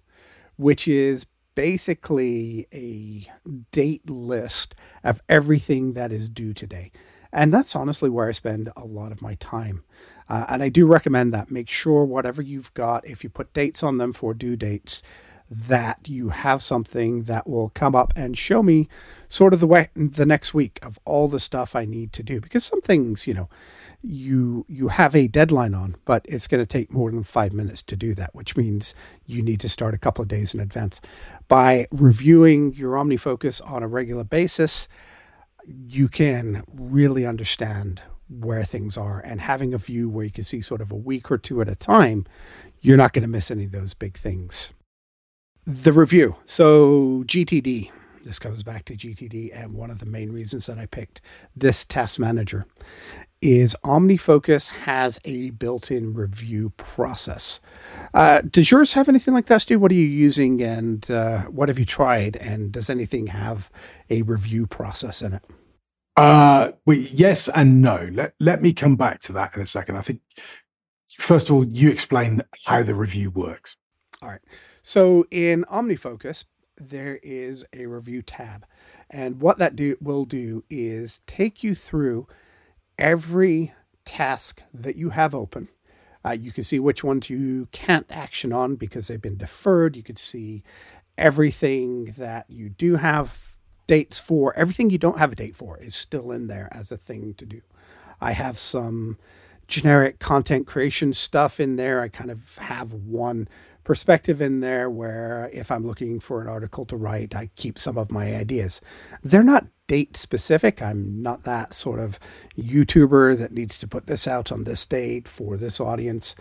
which 0.57 0.87
is 0.87 1.25
basically 1.59 2.69
a 2.73 3.29
date 3.71 4.09
list 4.09 4.73
of 5.03 5.21
everything 5.27 5.91
that 5.91 6.09
is 6.09 6.29
due 6.29 6.53
today. 6.53 6.89
And 7.33 7.53
that's 7.53 7.75
honestly 7.75 8.09
where 8.09 8.29
I 8.29 8.31
spend 8.31 8.71
a 8.77 8.85
lot 8.85 9.11
of 9.11 9.21
my 9.21 9.35
time. 9.41 9.83
Uh, 10.29 10.45
and 10.47 10.63
I 10.63 10.69
do 10.69 10.87
recommend 10.87 11.33
that. 11.33 11.51
Make 11.51 11.69
sure 11.69 12.05
whatever 12.05 12.41
you've 12.41 12.73
got, 12.75 13.05
if 13.05 13.25
you 13.25 13.29
put 13.29 13.51
dates 13.51 13.83
on 13.83 13.97
them 13.97 14.13
for 14.13 14.33
due 14.33 14.55
dates, 14.55 15.03
that 15.51 16.07
you 16.07 16.29
have 16.29 16.63
something 16.63 17.23
that 17.23 17.45
will 17.45 17.71
come 17.71 17.93
up 17.93 18.13
and 18.15 18.37
show 18.37 18.63
me 18.63 18.87
sort 19.27 19.53
of 19.53 19.59
the 19.59 19.67
way 19.67 19.89
the 19.93 20.25
next 20.25 20.53
week 20.53 20.79
of 20.81 20.97
all 21.03 21.27
the 21.27 21.41
stuff 21.41 21.75
I 21.75 21.83
need 21.83 22.13
to 22.13 22.23
do. 22.23 22.39
Because 22.39 22.63
some 22.63 22.81
things, 22.81 23.27
you 23.27 23.33
know, 23.33 23.49
you 24.01 24.65
you 24.67 24.87
have 24.87 25.15
a 25.15 25.27
deadline 25.27 25.73
on, 25.73 25.95
but 26.05 26.25
it's 26.27 26.47
going 26.47 26.61
to 26.61 26.65
take 26.65 26.91
more 26.91 27.11
than 27.11 27.23
five 27.23 27.53
minutes 27.53 27.83
to 27.83 27.95
do 27.95 28.13
that, 28.15 28.33
which 28.33 28.55
means 28.55 28.95
you 29.25 29.41
need 29.41 29.59
to 29.59 29.69
start 29.69 29.93
a 29.93 29.97
couple 29.97 30.21
of 30.21 30.27
days 30.27 30.53
in 30.53 30.59
advance. 30.59 31.01
By 31.47 31.87
reviewing 31.91 32.73
your 32.73 32.93
OmniFocus 32.93 33.61
on 33.69 33.83
a 33.83 33.87
regular 33.87 34.23
basis, 34.23 34.87
you 35.65 36.07
can 36.07 36.63
really 36.73 37.25
understand 37.25 38.01
where 38.29 38.63
things 38.63 38.95
are 38.95 39.19
and 39.19 39.41
having 39.41 39.73
a 39.73 39.77
view 39.77 40.07
where 40.07 40.25
you 40.25 40.31
can 40.31 40.43
see 40.43 40.61
sort 40.61 40.81
of 40.81 40.91
a 40.91 40.95
week 40.95 41.31
or 41.31 41.37
two 41.37 41.61
at 41.61 41.67
a 41.67 41.75
time, 41.75 42.25
you're 42.79 42.97
not 42.97 43.11
going 43.11 43.23
to 43.23 43.27
miss 43.27 43.49
any 43.51 43.65
of 43.65 43.71
those 43.71 43.93
big 43.93 44.17
things. 44.17 44.71
The 45.65 45.93
review. 45.93 46.35
So, 46.45 47.23
GTD. 47.25 47.91
This 48.25 48.37
comes 48.37 48.63
back 48.63 48.85
to 48.85 48.95
GTD, 48.95 49.51
and 49.53 49.73
one 49.73 49.89
of 49.89 49.99
the 49.99 50.05
main 50.05 50.31
reasons 50.31 50.65
that 50.65 50.77
I 50.77 50.85
picked 50.85 51.21
this 51.55 51.85
task 51.85 52.19
manager 52.19 52.65
is 53.41 53.75
OmniFocus 53.83 54.69
has 54.69 55.19
a 55.23 55.51
built-in 55.51 56.13
review 56.13 56.71
process. 56.77 57.59
Uh, 58.13 58.41
does 58.41 58.71
yours 58.71 58.93
have 58.93 59.07
anything 59.07 59.33
like 59.33 59.45
that, 59.47 59.61
Stu? 59.61 59.79
What 59.79 59.91
are 59.91 59.95
you 59.95 60.05
using, 60.05 60.61
and 60.61 61.09
uh, 61.09 61.43
what 61.43 61.69
have 61.69 61.79
you 61.79 61.85
tried? 61.85 62.35
And 62.37 62.71
does 62.71 62.89
anything 62.89 63.27
have 63.27 63.69
a 64.09 64.23
review 64.23 64.67
process 64.67 65.21
in 65.21 65.33
it? 65.33 65.43
Uh, 66.17 66.71
well, 66.85 66.97
yes 66.97 67.47
and 67.47 67.81
no. 67.81 68.09
Let, 68.11 68.33
let 68.39 68.61
me 68.61 68.73
come 68.73 68.97
back 68.97 69.21
to 69.21 69.33
that 69.33 69.55
in 69.55 69.61
a 69.61 69.67
second. 69.67 69.95
I 69.95 70.01
think, 70.01 70.21
first 71.17 71.49
of 71.49 71.55
all, 71.55 71.65
you 71.65 71.89
explain 71.89 72.41
how 72.65 72.83
the 72.83 72.95
review 72.95 73.31
works. 73.31 73.77
All 74.21 74.29
right. 74.29 74.41
So 74.83 75.25
in 75.31 75.63
OmniFocus, 75.71 76.43
there 76.77 77.19
is 77.23 77.63
a 77.71 77.85
review 77.85 78.21
tab. 78.21 78.65
And 79.09 79.39
what 79.39 79.57
that 79.59 79.75
do, 79.75 79.95
will 80.01 80.25
do 80.25 80.63
is 80.69 81.21
take 81.25 81.63
you 81.63 81.73
through 81.73 82.27
every 82.99 83.73
task 84.05 84.61
that 84.73 84.95
you 84.95 85.09
have 85.09 85.33
open. 85.33 85.69
Uh, 86.23 86.31
you 86.31 86.51
can 86.51 86.63
see 86.63 86.79
which 86.79 87.03
ones 87.03 87.29
you 87.29 87.67
can't 87.71 88.05
action 88.09 88.51
on 88.51 88.75
because 88.75 89.07
they've 89.07 89.21
been 89.21 89.37
deferred. 89.37 89.95
You 89.95 90.03
can 90.03 90.17
see 90.17 90.63
everything 91.17 92.13
that 92.17 92.45
you 92.49 92.69
do 92.69 92.97
have 92.97 93.55
dates 93.87 94.19
for 94.19 94.55
everything 94.55 94.91
you 94.91 94.99
don't 94.99 95.17
have 95.17 95.31
a 95.31 95.35
date 95.35 95.55
for 95.55 95.77
is 95.79 95.95
still 95.95 96.31
in 96.31 96.45
there 96.45 96.69
as 96.71 96.91
a 96.91 96.97
thing 96.97 97.33
to 97.33 97.45
do. 97.45 97.61
I 98.21 98.33
have 98.33 98.59
some 98.59 99.17
generic 99.67 100.19
content 100.19 100.67
creation 100.67 101.13
stuff 101.13 101.59
in 101.59 101.75
there. 101.75 102.01
I 102.01 102.07
kind 102.07 102.29
of 102.29 102.57
have 102.57 102.93
one 102.93 103.47
perspective 103.89 104.39
in 104.39 104.59
there 104.59 104.87
where 104.87 105.49
if 105.51 105.71
I'm 105.71 105.83
looking 105.83 106.19
for 106.19 106.43
an 106.43 106.47
article 106.47 106.85
to 106.85 106.95
write, 106.95 107.35
I 107.35 107.49
keep 107.55 107.79
some 107.79 107.97
of 107.97 108.11
my 108.11 108.35
ideas. 108.35 108.81
They're 109.23 109.41
not 109.41 109.65
date 109.87 110.15
specific. 110.15 110.79
I'm 110.79 111.23
not 111.23 111.41
that 111.45 111.73
sort 111.73 111.99
of 111.99 112.19
YouTuber 112.55 113.39
that 113.39 113.51
needs 113.51 113.79
to 113.79 113.87
put 113.87 114.05
this 114.05 114.27
out 114.27 114.51
on 114.51 114.63
this 114.63 114.85
date 114.85 115.27
for 115.27 115.57
this 115.57 115.79
audience. 115.79 116.35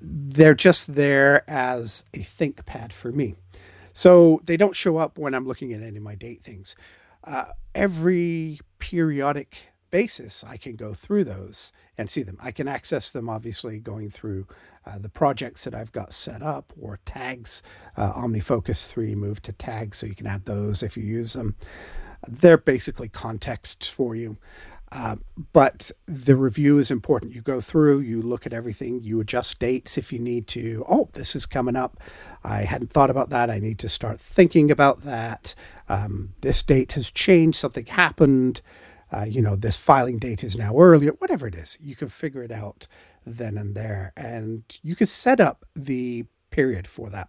They're 0.00 0.56
just 0.56 0.96
there 0.96 1.48
as 1.48 2.04
a 2.14 2.24
think 2.24 2.66
pad 2.66 2.92
for 2.92 3.12
me. 3.12 3.36
So 3.92 4.40
they 4.42 4.56
don't 4.56 4.74
show 4.74 4.96
up 4.96 5.18
when 5.18 5.34
I'm 5.34 5.46
looking 5.46 5.72
at 5.72 5.82
any 5.82 5.98
of 5.98 6.02
my 6.02 6.16
date 6.16 6.42
things. 6.42 6.74
Uh, 7.22 7.44
every 7.76 8.58
periodic 8.80 9.68
basis, 9.92 10.42
I 10.42 10.56
can 10.56 10.74
go 10.74 10.94
through 10.94 11.24
those 11.24 11.70
and 11.96 12.10
see 12.10 12.24
them. 12.24 12.38
I 12.40 12.50
can 12.50 12.66
access 12.66 13.12
them 13.12 13.28
obviously 13.28 13.78
going 13.78 14.10
through 14.10 14.48
uh, 14.84 14.98
the 14.98 15.08
projects 15.08 15.62
that 15.62 15.74
I've 15.74 15.92
got 15.92 16.12
set 16.12 16.42
up 16.42 16.72
or 16.80 16.98
tags. 17.04 17.62
Uh, 17.96 18.12
OmniFocus 18.14 18.88
3 18.88 19.14
moved 19.14 19.44
to 19.44 19.52
tags, 19.52 19.98
so 19.98 20.06
you 20.06 20.16
can 20.16 20.26
add 20.26 20.46
those 20.46 20.82
if 20.82 20.96
you 20.96 21.04
use 21.04 21.34
them. 21.34 21.54
They're 22.26 22.58
basically 22.58 23.08
contexts 23.08 23.86
for 23.86 24.16
you. 24.16 24.38
Uh, 24.90 25.16
but 25.54 25.90
the 26.06 26.36
review 26.36 26.78
is 26.78 26.90
important. 26.90 27.34
You 27.34 27.40
go 27.40 27.62
through, 27.62 28.00
you 28.00 28.20
look 28.20 28.44
at 28.44 28.52
everything, 28.52 29.02
you 29.02 29.20
adjust 29.20 29.58
dates 29.58 29.96
if 29.96 30.12
you 30.12 30.18
need 30.18 30.46
to. 30.48 30.84
Oh, 30.86 31.08
this 31.12 31.34
is 31.34 31.46
coming 31.46 31.76
up. 31.76 31.98
I 32.44 32.64
hadn't 32.64 32.90
thought 32.92 33.08
about 33.08 33.30
that. 33.30 33.48
I 33.48 33.58
need 33.58 33.78
to 33.78 33.88
start 33.88 34.20
thinking 34.20 34.70
about 34.70 35.02
that. 35.02 35.54
Um, 35.88 36.34
this 36.42 36.62
date 36.62 36.92
has 36.92 37.10
changed. 37.10 37.56
Something 37.56 37.86
happened. 37.86 38.60
Uh, 39.12 39.24
you 39.24 39.42
know, 39.42 39.56
this 39.56 39.76
filing 39.76 40.18
date 40.18 40.42
is 40.42 40.56
now 40.56 40.76
earlier. 40.78 41.12
Whatever 41.18 41.46
it 41.46 41.54
is, 41.54 41.76
you 41.80 41.94
can 41.94 42.08
figure 42.08 42.42
it 42.42 42.50
out 42.50 42.86
then 43.26 43.58
and 43.58 43.74
there. 43.74 44.12
And 44.16 44.64
you 44.82 44.96
can 44.96 45.06
set 45.06 45.40
up 45.40 45.64
the 45.76 46.24
period 46.50 46.86
for 46.86 47.10
that. 47.10 47.28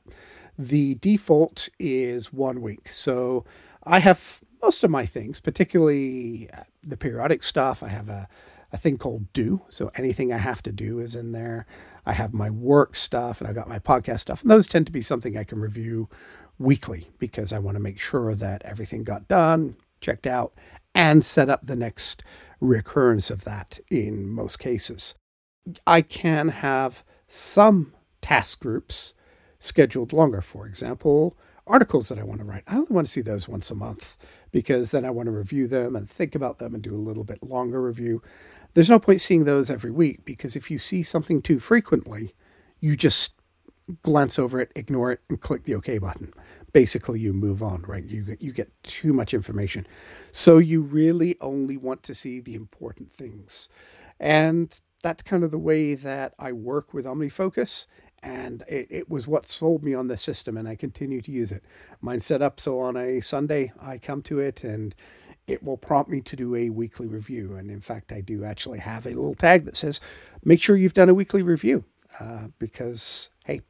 The 0.58 0.96
default 0.96 1.70
is 1.80 2.32
one 2.32 2.62
week. 2.62 2.92
So 2.92 3.44
I 3.84 4.00
have 4.00 4.42
most 4.62 4.84
of 4.84 4.92
my 4.92 5.06
things, 5.06 5.40
particularly 5.40 6.50
uh, 6.54 6.64
the 6.84 6.98
periodic 6.98 7.44
stuff. 7.44 7.84
I 7.84 7.90
have 7.90 8.08
a, 8.08 8.28
a 8.72 8.78
thing 8.78 8.98
called 8.98 9.32
do. 9.34 9.62
So 9.70 9.92
anything 9.96 10.32
I 10.32 10.38
have 10.38 10.64
to 10.64 10.72
do 10.72 11.00
is 11.00 11.16
in 11.16 11.32
there. 11.32 11.66
I 12.06 12.14
have 12.14 12.34
my 12.34 12.50
work 12.50 12.96
stuff 12.96 13.42
and 13.42 13.48
I've 13.48 13.56
got 13.56 13.70
my 13.70 13.80
podcast 13.80 14.22
stuff. 14.22 14.42
And 14.42 14.52
those 14.52 14.68
tend 14.68 14.86
to 14.86 14.92
be 14.92 15.02
something 15.02 15.38
I 15.38 15.44
can 15.44 15.60
review 15.60 16.10
weekly 16.60 17.10
because 17.20 17.52
I 17.52 17.60
want 17.60 17.76
to 17.76 17.84
make 17.84 18.00
sure 18.00 18.36
that 18.36 18.62
everything 18.64 19.04
got 19.04 19.28
done, 19.28 19.76
checked 20.02 20.28
out, 20.28 20.54
and 20.96 21.24
set 21.24 21.50
up 21.50 21.66
the 21.66 21.76
next 21.76 22.24
recurrence 22.60 23.30
of 23.30 23.44
that 23.44 23.80
in 23.90 24.28
most 24.28 24.60
cases. 24.60 25.16
I 25.88 26.02
can 26.02 26.50
have 26.50 27.04
some 27.28 27.94
task 28.22 28.60
groups 28.60 29.14
scheduled 29.60 30.14
longer. 30.14 30.42
For 30.42 30.68
example, 30.68 31.38
articles 31.66 32.10
that 32.10 32.20
I 32.20 32.24
want 32.24 32.40
to 32.40 32.46
write. 32.46 32.64
I 32.68 32.76
only 32.76 32.88
want 32.90 33.08
to 33.08 33.14
see 33.14 33.22
those 33.22 33.48
once 33.48 33.72
a 33.72 33.76
month 33.76 34.18
because 34.52 34.92
then 34.92 35.06
I 35.06 35.10
want 35.10 35.28
to 35.28 35.32
review 35.32 35.68
them 35.68 35.96
and 35.96 36.10
think 36.10 36.36
about 36.36 36.60
them 36.60 36.74
and 36.74 36.84
do 36.84 36.96
a 36.96 36.98
little 36.98 37.24
bit 37.24 37.42
longer 37.42 37.82
review. 37.82 38.22
There's 38.74 38.90
no 38.90 39.00
point 39.00 39.22
seeing 39.22 39.46
those 39.46 39.70
every 39.70 39.92
week 39.92 40.26
because 40.26 40.56
if 40.56 40.70
you 40.70 40.80
see 40.80 41.04
something 41.04 41.42
too 41.42 41.60
frequently, 41.60 42.34
you 42.80 42.98
just 42.98 43.36
glance 44.02 44.40
over 44.40 44.60
it, 44.60 44.72
ignore 44.76 45.12
it, 45.12 45.22
and 45.30 45.40
click 45.40 45.64
the 45.64 45.76
OK 45.76 45.98
button. 45.98 46.34
Basically, 46.74 47.20
you 47.20 47.34
move 47.34 47.64
on, 47.64 47.84
right? 47.88 48.04
You 48.04 48.36
you 48.40 48.52
get 48.52 48.72
too 48.84 49.14
much 49.14 49.34
information. 49.34 49.88
So 50.32 50.58
you 50.58 50.82
really 50.82 51.38
only 51.40 51.78
want 51.78 52.04
to 52.04 52.16
see 52.16 52.40
the 52.40 52.56
important 52.56 53.14
things. 53.14 53.70
And 54.20 54.80
that's 55.02 55.22
kind 55.24 55.44
of 55.44 55.52
the 55.52 55.60
way 55.60 55.96
that 55.96 56.34
I 56.40 56.52
work 56.52 56.94
with 56.94 57.06
OmniFocus 57.06 57.88
and 58.24 58.64
it, 58.68 58.88
it 58.90 59.10
was 59.10 59.28
what 59.28 59.50
sold 59.50 59.84
me 59.84 59.94
on 59.94 60.08
the 60.08 60.18
system 60.18 60.58
and 60.58 60.68
i 60.68 60.76
continue 60.76 61.22
to 61.22 61.32
use 61.32 61.52
it 61.52 61.64
mine's 62.02 62.26
set 62.26 62.42
up 62.42 62.60
so 62.60 62.80
on 62.80 62.96
a 62.96 63.20
sunday 63.20 63.72
i 63.82 63.98
come 63.98 64.22
to 64.22 64.40
it 64.40 64.64
and 64.64 64.96
it 65.46 65.62
will 65.62 65.78
prompt 65.78 66.10
me 66.10 66.22
to 66.22 66.36
do 66.38 66.56
a 66.56 66.70
weekly 66.70 67.06
review 67.06 67.56
and 67.56 67.70
in 67.70 67.82
fact 67.82 68.12
i 68.12 68.22
do 68.22 68.46
actually 68.46 68.80
have 68.80 69.06
a 69.06 69.10
little 69.10 69.36
tag 69.36 69.66
that 69.66 69.76
says 69.76 70.00
make 70.44 70.62
sure 70.62 70.78
you've 70.78 70.94
done 70.94 71.10
a 71.10 71.14
weekly 71.14 71.42
review 71.42 71.84
uh, 72.20 72.48
because 72.60 73.30
hey 73.46 73.62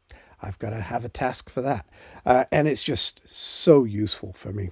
i've 0.44 0.60
got 0.60 0.72
to 0.72 0.82
have 0.82 1.06
a 1.06 1.10
task 1.10 1.50
for 1.50 1.62
that. 1.62 1.88
Uh, 2.26 2.46
and 2.52 2.68
it's 2.68 2.84
just 2.84 3.22
so 3.26 3.84
useful 3.84 4.34
for 4.34 4.52
me. 4.54 4.70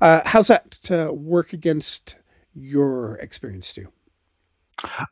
Uh, 0.00 0.20
how's 0.24 0.48
that 0.48 0.72
to 0.82 1.12
work 1.12 1.52
against 1.52 2.16
your 2.54 3.16
experience 3.16 3.68
Stu 3.68 3.88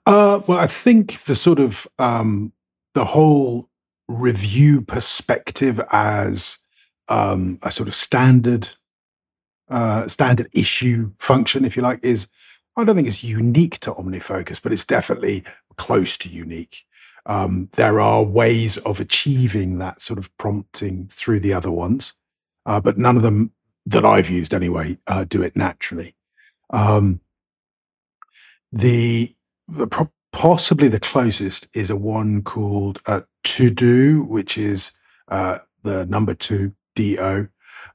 uh, 0.06 0.40
well 0.46 0.58
i 0.58 0.66
think 0.66 1.22
the 1.24 1.34
sort 1.34 1.58
of 1.58 1.86
um, 1.98 2.52
the 2.94 3.04
whole 3.04 3.68
review 4.08 4.82
perspective 4.82 5.80
as 5.90 6.58
um, 7.08 7.58
a 7.62 7.70
sort 7.70 7.88
of 7.88 7.94
standard 7.94 8.68
uh, 9.68 10.06
standard 10.08 10.48
issue 10.52 11.12
function, 11.18 11.64
if 11.64 11.76
you 11.76 11.82
like, 11.82 12.00
is 12.02 12.28
I 12.76 12.84
don't 12.84 12.96
think 12.96 13.08
it's 13.08 13.24
unique 13.24 13.78
to 13.80 13.92
OmniFocus, 13.92 14.62
but 14.62 14.72
it's 14.72 14.84
definitely 14.84 15.44
close 15.76 16.18
to 16.18 16.28
unique. 16.28 16.84
Um, 17.26 17.68
there 17.72 18.00
are 18.00 18.22
ways 18.22 18.76
of 18.78 19.00
achieving 19.00 19.78
that 19.78 20.02
sort 20.02 20.18
of 20.18 20.36
prompting 20.36 21.08
through 21.10 21.40
the 21.40 21.54
other 21.54 21.70
ones, 21.70 22.14
uh, 22.66 22.80
but 22.80 22.98
none 22.98 23.16
of 23.16 23.22
them 23.22 23.52
that 23.86 24.04
I've 24.04 24.30
used 24.30 24.54
anyway 24.54 24.98
uh, 25.06 25.24
do 25.24 25.42
it 25.42 25.56
naturally. 25.56 26.14
Um, 26.70 27.20
the 28.72 29.34
the 29.68 29.86
pro- 29.86 30.12
possibly 30.32 30.88
the 30.88 31.00
closest 31.00 31.68
is 31.72 31.90
a 31.90 31.96
one 31.96 32.42
called 32.42 33.00
uh, 33.06 33.22
2Do, 33.44 34.26
which 34.26 34.58
is 34.58 34.92
uh, 35.28 35.58
the 35.82 36.04
number 36.06 36.34
two 36.34 36.74
do, 36.94 37.48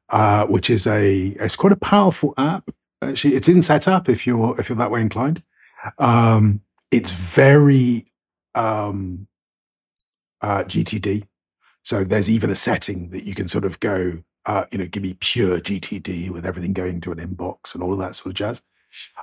uh, 0.09 0.45
which 0.47 0.69
is 0.69 0.87
a 0.87 1.27
it's 1.39 1.55
quite 1.55 1.73
a 1.73 1.77
powerful 1.77 2.33
app. 2.37 2.69
Actually, 3.01 3.35
it's 3.35 3.47
in 3.47 3.61
setup 3.61 4.09
if 4.09 4.25
you're 4.25 4.59
if 4.59 4.69
you're 4.69 4.77
that 4.77 4.91
way 4.91 5.01
inclined. 5.01 5.43
Um, 5.97 6.61
it's 6.91 7.11
very 7.11 8.08
um, 8.59 9.27
uh, 10.41 10.63
GTD, 10.63 11.27
so 11.83 12.03
there's 12.03 12.29
even 12.29 12.49
a 12.49 12.55
setting 12.55 13.09
that 13.09 13.23
you 13.23 13.33
can 13.33 13.47
sort 13.47 13.65
of 13.65 13.79
go, 13.79 14.23
uh, 14.45 14.65
you 14.71 14.77
know, 14.77 14.87
give 14.87 15.03
me 15.03 15.15
pure 15.19 15.59
GTD 15.59 16.29
with 16.29 16.45
everything 16.45 16.73
going 16.73 17.01
to 17.01 17.11
an 17.11 17.19
inbox 17.19 17.73
and 17.73 17.83
all 17.83 17.93
of 17.93 17.99
that 17.99 18.15
sort 18.15 18.27
of 18.27 18.33
jazz. 18.35 18.61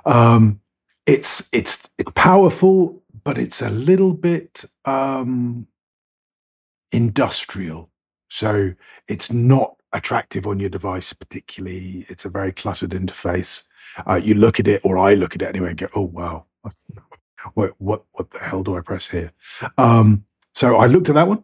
Um, 0.05 0.61
it's 1.05 1.47
it's 1.53 1.87
it's 1.97 2.11
powerful 2.15 3.01
but 3.27 3.37
it's 3.37 3.61
a 3.61 3.69
little 3.69 4.13
bit 4.13 4.63
um, 4.85 5.67
industrial. 6.93 7.89
So 8.29 8.71
it's 9.09 9.33
not 9.33 9.75
attractive 9.91 10.47
on 10.47 10.61
your 10.61 10.69
device, 10.69 11.11
particularly. 11.11 12.05
It's 12.07 12.23
a 12.23 12.29
very 12.29 12.53
cluttered 12.53 12.91
interface. 12.91 13.65
Uh, 14.09 14.15
you 14.15 14.33
look 14.33 14.61
at 14.61 14.67
it, 14.69 14.79
or 14.85 14.97
I 14.97 15.13
look 15.13 15.35
at 15.35 15.41
it 15.41 15.49
anyway, 15.49 15.71
and 15.71 15.77
go, 15.77 15.87
"Oh 15.93 16.03
wow, 16.03 16.45
what 17.53 17.73
what 17.79 18.03
what 18.13 18.31
the 18.31 18.39
hell 18.39 18.63
do 18.63 18.77
I 18.77 18.81
press 18.81 19.09
here?" 19.09 19.31
Um, 19.77 20.25
so 20.53 20.77
I 20.77 20.87
looked 20.87 21.09
at 21.09 21.15
that 21.15 21.27
one, 21.27 21.43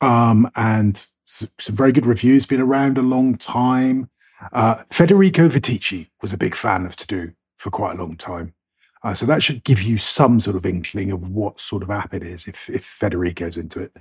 um, 0.00 0.50
and 0.56 1.06
some 1.26 1.50
very 1.76 1.92
good 1.92 2.06
reviews. 2.06 2.46
Been 2.46 2.60
around 2.60 2.98
a 2.98 3.02
long 3.02 3.36
time. 3.36 4.10
Uh, 4.52 4.82
Federico 4.90 5.48
Viticci 5.48 6.08
was 6.20 6.32
a 6.32 6.38
big 6.38 6.54
fan 6.54 6.84
of 6.84 6.96
2Do 6.96 7.34
for 7.56 7.70
quite 7.70 7.96
a 7.96 8.02
long 8.02 8.16
time. 8.16 8.54
Uh, 9.02 9.12
so 9.14 9.26
that 9.26 9.42
should 9.42 9.64
give 9.64 9.82
you 9.82 9.98
some 9.98 10.40
sort 10.40 10.56
of 10.56 10.64
inkling 10.64 11.10
of 11.10 11.28
what 11.28 11.60
sort 11.60 11.82
of 11.82 11.90
app 11.90 12.14
it 12.14 12.22
is 12.22 12.48
if, 12.48 12.70
if 12.70 12.84
Federico's 12.84 13.56
into 13.56 13.82
it. 13.82 13.92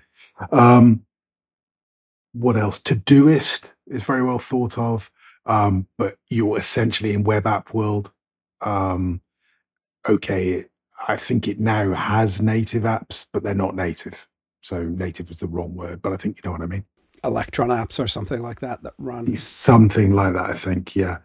Um, 0.52 1.06
what 2.32 2.56
else? 2.56 2.80
To 2.84 2.96
Todoist 2.96 3.72
is 3.88 4.04
very 4.04 4.24
well 4.24 4.40
thought 4.40 4.78
of, 4.78 5.12
um, 5.46 5.88
but 5.98 6.18
you're 6.30 6.58
essentially 6.58 7.14
in 7.14 7.24
web 7.24 7.46
app 7.46 7.74
world. 7.74 8.12
Um, 8.62 9.22
okay, 10.08 10.66
I 11.08 11.18
think 11.18 11.48
it 11.48 11.60
now 11.60 11.94
has 11.94 12.42
native 12.42 12.84
apps, 12.84 13.28
but 13.32 13.44
they're 13.44 13.54
not 13.54 13.76
native. 13.76 14.28
So 14.62 14.84
native 14.84 15.30
is 15.30 15.38
the 15.38 15.48
wrong 15.48 15.76
word, 15.76 16.02
but 16.02 16.14
I 16.14 16.18
think 16.18 16.38
you 16.38 16.42
know 16.46 16.54
what 16.54 16.62
I 16.62 16.68
mean. 16.68 16.86
Electron 17.24 17.70
apps 17.70 18.04
or 18.04 18.08
something 18.08 18.42
like 18.42 18.60
that 18.62 18.84
that 18.84 18.94
run 18.98 19.36
something 19.36 20.14
like 20.14 20.34
that. 20.34 20.50
I 20.50 20.54
think, 20.54 20.96
yeah. 20.96 21.18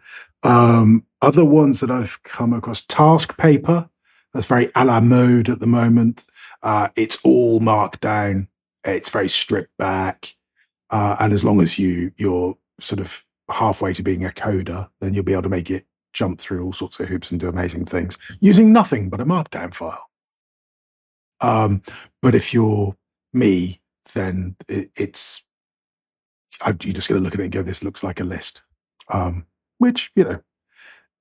Um, 0.43 1.05
other 1.21 1.43
ones 1.43 1.79
that 1.81 1.91
I've 1.91 2.21
come 2.23 2.53
across, 2.53 2.85
TaskPaper. 2.85 3.89
that's 4.33 4.45
very 4.45 4.71
a 4.75 4.85
la 4.85 4.99
mode 4.99 5.49
at 5.49 5.59
the 5.59 5.67
moment. 5.67 6.25
Uh, 6.61 6.89
it's 6.95 7.19
all 7.23 7.59
markdown. 7.59 8.47
It's 8.83 9.09
very 9.09 9.29
stripped 9.29 9.77
back. 9.77 10.35
Uh, 10.89 11.17
and 11.19 11.33
as 11.33 11.43
long 11.43 11.61
as 11.61 11.77
you, 11.77 12.11
you're 12.17 12.57
sort 12.79 12.99
of 12.99 13.25
halfway 13.49 13.93
to 13.93 14.03
being 14.03 14.25
a 14.25 14.29
coder, 14.29 14.89
then 15.01 15.13
you'll 15.13 15.23
be 15.23 15.33
able 15.33 15.43
to 15.43 15.49
make 15.49 15.69
it 15.69 15.85
jump 16.13 16.39
through 16.39 16.63
all 16.63 16.73
sorts 16.73 16.99
of 16.99 17.07
hoops 17.07 17.31
and 17.31 17.39
do 17.39 17.49
amazing 17.49 17.85
things 17.85 18.17
using 18.39 18.73
nothing 18.73 19.09
but 19.09 19.21
a 19.21 19.25
markdown 19.25 19.73
file. 19.73 20.09
Um, 21.41 21.83
but 22.21 22.35
if 22.35 22.53
you're 22.53 22.95
me, 23.33 23.81
then 24.13 24.55
it, 24.67 24.91
it's, 24.95 25.43
I, 26.61 26.69
you're 26.81 26.93
just 26.93 27.07
going 27.07 27.21
to 27.21 27.23
look 27.23 27.33
at 27.33 27.39
it 27.39 27.43
and 27.43 27.51
go, 27.51 27.61
this 27.61 27.83
looks 27.83 28.03
like 28.03 28.19
a 28.19 28.25
list. 28.25 28.63
Um, 29.07 29.45
which 29.79 30.11
you 30.15 30.23
know 30.23 30.39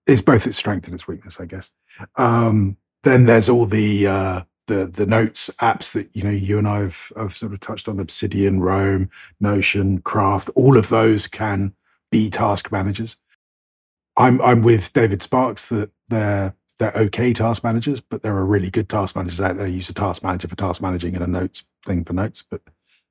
is 0.06 0.20
both 0.20 0.46
its 0.46 0.58
strength 0.58 0.86
and 0.86 0.94
its 0.94 1.08
weakness, 1.08 1.40
I 1.40 1.46
guess. 1.46 1.70
Um, 2.16 2.76
then 3.04 3.24
there's 3.24 3.48
all 3.48 3.64
the 3.64 4.06
uh, 4.06 4.42
the 4.66 4.86
the 4.86 5.06
notes 5.06 5.50
apps 5.60 5.92
that 5.92 6.14
you 6.14 6.22
know 6.22 6.30
you 6.30 6.58
and 6.58 6.68
I 6.68 6.80
have, 6.80 7.12
have 7.16 7.34
sort 7.34 7.54
of 7.54 7.60
touched 7.60 7.88
on: 7.88 7.98
Obsidian, 7.98 8.60
Roam, 8.60 9.10
Notion, 9.40 10.00
Craft. 10.02 10.50
All 10.54 10.76
of 10.76 10.90
those 10.90 11.26
can 11.26 11.72
be 12.10 12.28
task 12.28 12.70
managers. 12.70 13.16
I'm 14.18 14.42
I'm 14.42 14.62
with 14.62 14.92
David 14.92 15.22
Sparks 15.22 15.68
that 15.68 15.90
they're 16.08 16.54
they're 16.78 16.92
okay 16.94 17.32
task 17.32 17.64
managers, 17.64 18.00
but 18.00 18.22
there 18.22 18.36
are 18.36 18.44
really 18.44 18.70
good 18.70 18.88
task 18.88 19.16
managers 19.16 19.40
out 19.40 19.56
there. 19.56 19.66
Use 19.66 19.88
a 19.88 19.94
task 19.94 20.22
manager 20.22 20.48
for 20.48 20.56
task 20.56 20.82
managing 20.82 21.14
and 21.14 21.24
a 21.24 21.26
notes 21.26 21.64
thing 21.86 22.04
for 22.04 22.12
notes. 22.12 22.44
But 22.48 22.60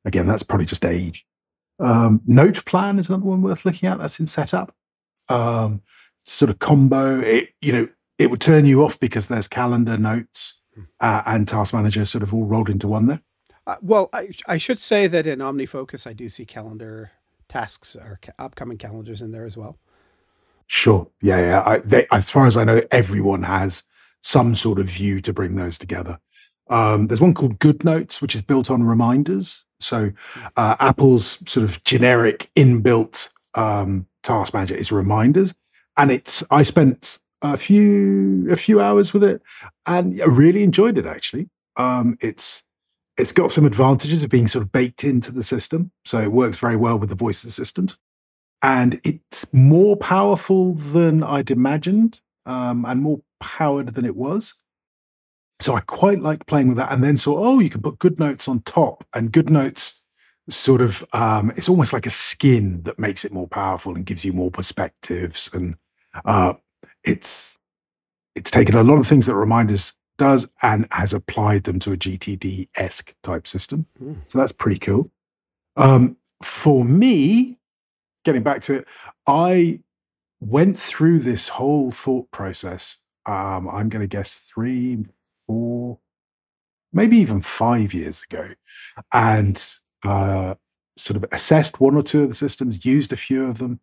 again, 0.06 0.28
that's 0.28 0.44
probably 0.44 0.66
just 0.66 0.86
age. 0.86 1.26
Um, 1.80 2.22
Noteplan 2.28 3.00
is 3.00 3.10
another 3.10 3.26
one 3.26 3.42
worth 3.42 3.66
looking 3.66 3.88
at. 3.88 4.00
That's 4.00 4.20
in 4.20 4.28
setup 4.28 4.76
um, 5.30 5.82
sort 6.24 6.50
of 6.50 6.60
combo. 6.60 7.20
It 7.20 7.50
you 7.62 7.72
know 7.72 7.90
it 8.18 8.30
would 8.30 8.42
turn 8.42 8.66
you 8.66 8.84
off 8.84 9.00
because 9.00 9.28
there's 9.28 9.48
calendar 9.48 9.98
notes 9.98 10.62
hmm. 10.76 10.84
uh, 11.00 11.24
and 11.26 11.48
task 11.48 11.74
manager 11.74 12.04
sort 12.06 12.24
of 12.24 12.34
all 12.34 12.46
rolled 12.46 12.70
into 12.70 12.88
one 12.88 13.08
there. 13.08 13.22
Uh, 13.66 13.76
well, 13.82 14.10
I, 14.14 14.30
I 14.48 14.58
should 14.58 14.80
say 14.80 15.08
that 15.08 15.28
in 15.28 15.40
OmniFocus, 15.40 16.08
I 16.08 16.14
do 16.14 16.30
see 16.30 16.46
calendar 16.46 17.12
tasks 17.50 17.98
or 17.98 18.18
ca- 18.22 18.32
upcoming 18.40 18.78
calendars 18.78 19.22
in 19.22 19.32
there 19.32 19.46
as 19.46 19.58
well. 19.58 19.78
Sure. 20.68 21.08
Yeah. 21.22 21.40
Yeah. 21.40 21.64
I, 21.66 21.80
they, 21.80 22.06
as 22.12 22.30
far 22.30 22.46
as 22.46 22.58
I 22.58 22.64
know, 22.64 22.82
everyone 22.92 23.44
has 23.44 23.84
some 24.22 24.56
sort 24.56 24.80
of 24.80 24.86
view 24.88 25.22
to 25.22 25.34
bring 25.34 25.56
those 25.56 25.78
together. 25.78 26.20
Um, 26.70 27.08
there's 27.08 27.22
one 27.22 27.34
called 27.34 27.60
Good 27.60 27.84
Notes, 27.84 28.22
which 28.22 28.36
is 28.36 28.42
built 28.42 28.70
on 28.70 28.84
reminders. 28.84 29.64
So 29.80 30.12
uh, 30.56 30.76
Apple's 30.80 31.38
sort 31.50 31.64
of 31.64 31.84
generic 31.84 32.50
inbuilt 32.56 33.30
um, 33.54 34.08
task 34.24 34.54
manager 34.54 34.76
is 34.76 34.92
reminders, 34.92 35.56
and 35.96 36.12
it's 36.12 36.44
I 36.50 36.64
spent 36.64 37.20
a 37.42 37.58
few 37.58 38.48
a 38.50 38.56
few 38.56 38.82
hours 38.82 39.14
with 39.14 39.24
it, 39.24 39.42
and 39.86 40.20
I 40.22 40.26
really 40.26 40.64
enjoyed 40.64 40.98
it. 40.98 41.06
Actually, 41.06 41.50
um, 41.76 42.18
it's 42.22 42.64
it's 43.18 43.32
got 43.32 43.52
some 43.52 43.66
advantages 43.66 44.24
of 44.24 44.30
being 44.30 44.48
sort 44.48 44.64
of 44.64 44.72
baked 44.72 45.04
into 45.04 45.32
the 45.32 45.44
system, 45.44 45.92
so 46.06 46.20
it 46.22 46.32
works 46.32 46.58
very 46.58 46.76
well 46.76 46.98
with 47.00 47.10
the 47.10 47.16
voice 47.16 47.44
assistant, 47.44 47.98
and 48.62 49.00
it's 49.04 49.52
more 49.54 49.96
powerful 49.96 50.74
than 50.74 51.24
I'd 51.24 51.52
imagined, 51.52 52.22
um, 52.46 52.86
and 52.86 53.02
more 53.02 53.22
powered 53.40 53.94
than 53.94 54.06
it 54.06 54.16
was. 54.16 54.56
So 55.60 55.76
I 55.76 55.80
quite 55.82 56.22
like 56.22 56.46
playing 56.46 56.68
with 56.68 56.78
that, 56.78 56.92
and 56.92 57.04
then 57.04 57.18
saw 57.18 57.38
oh, 57.38 57.60
you 57.60 57.70
can 57.70 57.82
put 57.82 58.00
Good 58.00 58.20
Notes 58.20 58.48
on 58.48 58.62
top, 58.62 59.06
and 59.14 59.32
Good 59.32 59.50
Notes 59.50 60.04
sort 60.50 60.82
of 60.82 61.06
um, 61.14 61.52
it's 61.52 61.70
almost 61.70 61.94
like 61.94 62.06
a 62.06 62.12
skin 62.12 62.82
that 62.84 63.00
makes 63.00 63.26
it 63.26 63.34
more 63.34 63.48
powerful 63.48 63.96
and 63.96 64.06
gives 64.06 64.24
you 64.24 64.34
more 64.34 64.52
perspectives 64.52 65.54
and 65.54 65.76
uh, 66.26 66.54
it's 67.04 67.48
it's 68.36 68.52
taken 68.52 68.76
a 68.76 68.84
lot 68.84 69.00
of 69.00 69.08
things 69.08 69.26
that 69.26 69.36
reminders 69.36 69.94
does 70.18 70.48
and 70.62 70.88
has 70.92 71.14
applied 71.14 71.64
them 71.66 71.80
to 71.80 71.92
a 71.92 71.98
gtd 71.98 72.68
esque 72.76 73.14
type 73.24 73.46
system 73.46 73.86
mm. 74.02 74.16
so 74.28 74.40
that's 74.40 74.52
pretty 74.52 74.80
cool 74.80 75.12
um, 75.76 76.18
for 76.42 76.84
me 76.84 77.58
getting 78.28 78.44
back 78.44 78.62
to 78.62 78.76
it 78.76 78.88
i 79.26 79.80
went 80.40 80.78
through 80.78 81.18
this 81.20 81.50
whole 81.50 81.90
thought 81.92 82.30
process 82.32 83.04
um, 83.26 83.68
i'm 83.70 83.90
going 83.90 84.02
to 84.02 84.08
guess 84.08 84.40
three 84.40 85.06
four 85.46 86.00
maybe 86.94 87.18
even 87.18 87.42
five 87.42 87.94
years 87.94 88.24
ago 88.24 88.50
and 89.14 89.74
uh, 90.04 90.56
sort 90.98 91.18
of 91.18 91.26
assessed 91.32 91.80
one 91.80 91.96
or 91.96 92.04
two 92.04 92.24
of 92.24 92.30
the 92.30 92.36
systems, 92.36 92.86
used 92.86 93.14
a 93.14 93.18
few 93.18 93.46
of 93.46 93.60
them, 93.60 93.80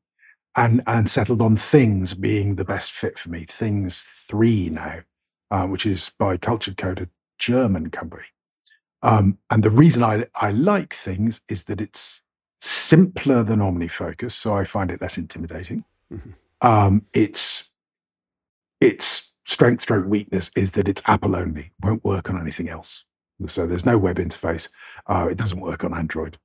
and 0.57 0.83
and 0.87 1.11
settled 1.11 1.41
on 1.41 1.57
things 1.57 2.15
being 2.15 2.57
the 2.57 2.65
best 2.65 2.93
fit 2.93 3.19
for 3.19 3.31
me. 3.31 3.45
Things 3.45 4.07
three 4.17 4.69
now, 4.69 5.01
uh, 5.51 5.67
which 5.67 5.87
is 5.87 6.11
by 6.19 6.37
Cultured 6.37 6.77
Code, 6.77 7.01
a 7.01 7.09
German 7.39 7.91
company. 7.91 8.25
Um, 9.03 9.39
and 9.51 9.63
the 9.63 9.71
reason 9.71 10.03
I 10.03 10.27
I 10.35 10.51
like 10.51 10.95
things 10.95 11.41
is 11.49 11.65
that 11.65 11.81
it's 11.81 12.21
simpler 12.65 13.43
than 13.43 13.61
OmniFocus, 13.61 14.33
so 14.33 14.57
I 14.57 14.65
find 14.65 14.91
it 14.91 15.01
less 15.01 15.19
intimidating. 15.19 15.85
Mm-hmm. 16.13 16.31
Um, 16.67 17.07
it's 17.13 17.71
its 18.81 19.35
strength 19.47 19.83
stroke 19.83 20.07
weakness 20.07 20.51
is 20.57 20.73
that 20.73 20.89
it's 20.89 21.03
Apple 21.07 21.37
only, 21.37 21.73
won't 21.83 22.05
work 22.05 22.31
on 22.31 22.41
anything 22.41 22.69
else. 22.69 23.05
So 23.47 23.67
there's 23.67 23.85
no 23.85 23.99
web 23.99 24.17
interface. 24.17 24.71
Uh, 25.07 25.29
it 25.31 25.37
doesn't 25.37 25.61
work 25.61 25.85
on 25.85 25.93
Android. 25.93 26.39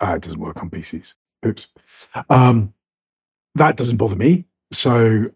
Uh, 0.00 0.14
it 0.16 0.22
doesn't 0.22 0.40
work 0.40 0.60
on 0.60 0.70
PCs. 0.70 1.14
Oops. 1.46 1.68
Um, 2.28 2.74
that 3.54 3.76
doesn't 3.76 3.98
bother 3.98 4.16
me. 4.16 4.46
So 4.72 5.26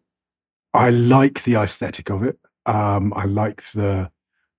I 0.73 0.91
like 0.91 1.45
the 1.45 1.57
aesthetic 1.57 2.11
of 2.11 2.23
it. 2.23 2.39
Um, 2.67 3.13
I 3.15 3.25
like 3.27 3.63
the 3.73 4.11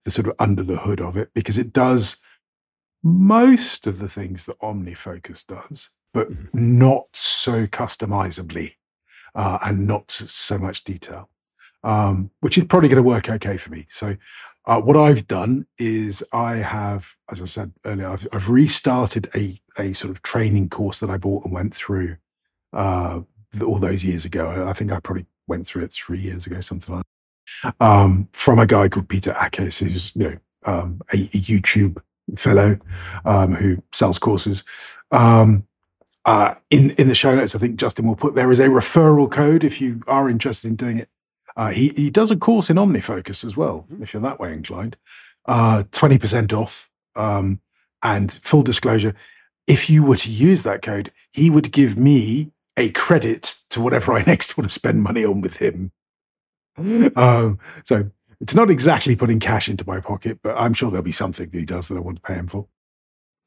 the 0.03 0.11
sort 0.11 0.27
of 0.27 0.35
under 0.37 0.61
the 0.61 0.77
hood 0.77 1.01
of 1.01 1.17
it 1.17 1.31
because 1.33 1.57
it 1.57 1.73
does 1.73 2.17
most 3.05 3.85
of 3.85 3.99
the 3.99 4.09
things 4.09 4.47
that 4.47 4.59
OmniFocus 4.59 5.45
does, 5.45 5.91
but 6.11 6.27
mm-hmm. 6.29 6.79
not 6.79 7.05
so 7.13 7.67
customizably 7.67 8.73
uh, 9.35 9.59
and 9.63 9.87
not 9.87 10.09
so 10.09 10.57
much 10.57 10.83
detail, 10.83 11.29
um, 11.83 12.31
which 12.39 12.57
is 12.57 12.63
probably 12.63 12.89
going 12.89 13.01
to 13.01 13.07
work 13.07 13.29
okay 13.29 13.57
for 13.57 13.71
me. 13.71 13.85
So 13.91 14.15
uh, 14.65 14.81
what 14.81 14.97
I've 14.97 15.27
done 15.27 15.67
is 15.77 16.23
I 16.33 16.55
have, 16.55 17.11
as 17.31 17.43
I 17.43 17.45
said 17.45 17.73
earlier, 17.85 18.07
I've, 18.07 18.27
I've, 18.33 18.49
restarted 18.49 19.29
a 19.35 19.61
a 19.77 19.93
sort 19.93 20.09
of 20.09 20.23
training 20.23 20.69
course 20.69 20.99
that 21.01 21.11
I 21.11 21.17
bought 21.17 21.45
and 21.45 21.53
went 21.53 21.75
through 21.75 22.17
uh, 22.73 23.21
all 23.63 23.77
those 23.77 24.03
years 24.03 24.25
ago. 24.25 24.65
I 24.67 24.73
think 24.73 24.91
I 24.91 24.99
probably 24.99 25.27
went 25.47 25.67
through 25.67 25.83
it 25.83 25.91
three 25.91 26.17
years 26.17 26.47
ago, 26.47 26.59
something 26.59 26.95
like 26.95 27.05
that, 27.61 27.75
um, 27.79 28.29
from 28.31 28.57
a 28.57 28.65
guy 28.65 28.89
called 28.89 29.09
Peter 29.09 29.33
Akkies, 29.33 29.79
who's 29.79 30.15
you 30.15 30.23
know 30.23 30.37
um, 30.65 31.01
a, 31.13 31.17
a, 31.17 31.41
YouTube 31.41 32.01
fellow 32.35 32.77
um, 33.23 33.53
who 33.55 33.81
sells 33.91 34.19
courses. 34.19 34.63
Um, 35.11 35.67
uh, 36.25 36.55
in 36.71 36.91
in 36.91 37.07
the 37.07 37.15
show 37.15 37.35
notes, 37.35 37.55
I 37.55 37.59
think 37.59 37.75
Justin 37.75 38.07
will 38.07 38.15
put 38.15 38.35
there 38.35 38.51
is 38.51 38.59
a 38.59 38.67
referral 38.67 39.29
code 39.31 39.63
if 39.63 39.79
you 39.79 40.01
are 40.07 40.29
interested 40.29 40.67
in 40.67 40.75
doing 40.75 40.99
it. 40.99 41.09
Uh, 41.57 41.69
he, 41.69 41.89
he 41.89 42.09
does 42.09 42.31
a 42.31 42.35
course 42.35 42.69
in 42.69 42.75
OmniFocus 42.75 43.45
as 43.45 43.55
well, 43.55 43.85
mm-hmm. 43.89 44.03
if 44.03 44.13
you're 44.13 44.21
that 44.21 44.39
way 44.39 44.51
inclined. 44.51 44.97
Uh, 45.45 45.83
20% 45.91 46.51
off. 46.51 46.89
Um, 47.15 47.61
and 48.03 48.31
full 48.31 48.61
disclosure, 48.61 49.15
if 49.67 49.89
you 49.89 50.03
were 50.03 50.17
to 50.17 50.31
use 50.31 50.63
that 50.63 50.81
code, 50.81 51.11
he 51.31 51.49
would 51.49 51.71
give 51.71 51.97
me 51.97 52.51
a 52.77 52.89
credit 52.91 53.55
to 53.69 53.81
whatever 53.81 54.13
I 54.13 54.23
next 54.27 54.57
want 54.57 54.69
to 54.69 54.73
spend 54.73 55.01
money 55.01 55.23
on 55.23 55.41
with 55.41 55.57
him. 55.57 55.91
um, 57.15 57.57
so 57.83 58.11
it's 58.39 58.55
not 58.55 58.69
exactly 58.69 59.15
putting 59.15 59.39
cash 59.39 59.69
into 59.69 59.85
my 59.87 59.99
pocket, 59.99 60.39
but 60.41 60.55
I'm 60.57 60.73
sure 60.73 60.89
there'll 60.89 61.03
be 61.03 61.11
something 61.11 61.49
that 61.49 61.57
he 61.57 61.65
does 61.65 61.87
that 61.87 61.97
I 61.97 62.01
want 62.01 62.17
to 62.17 62.21
pay 62.21 62.35
him 62.35 62.47
for. 62.47 62.67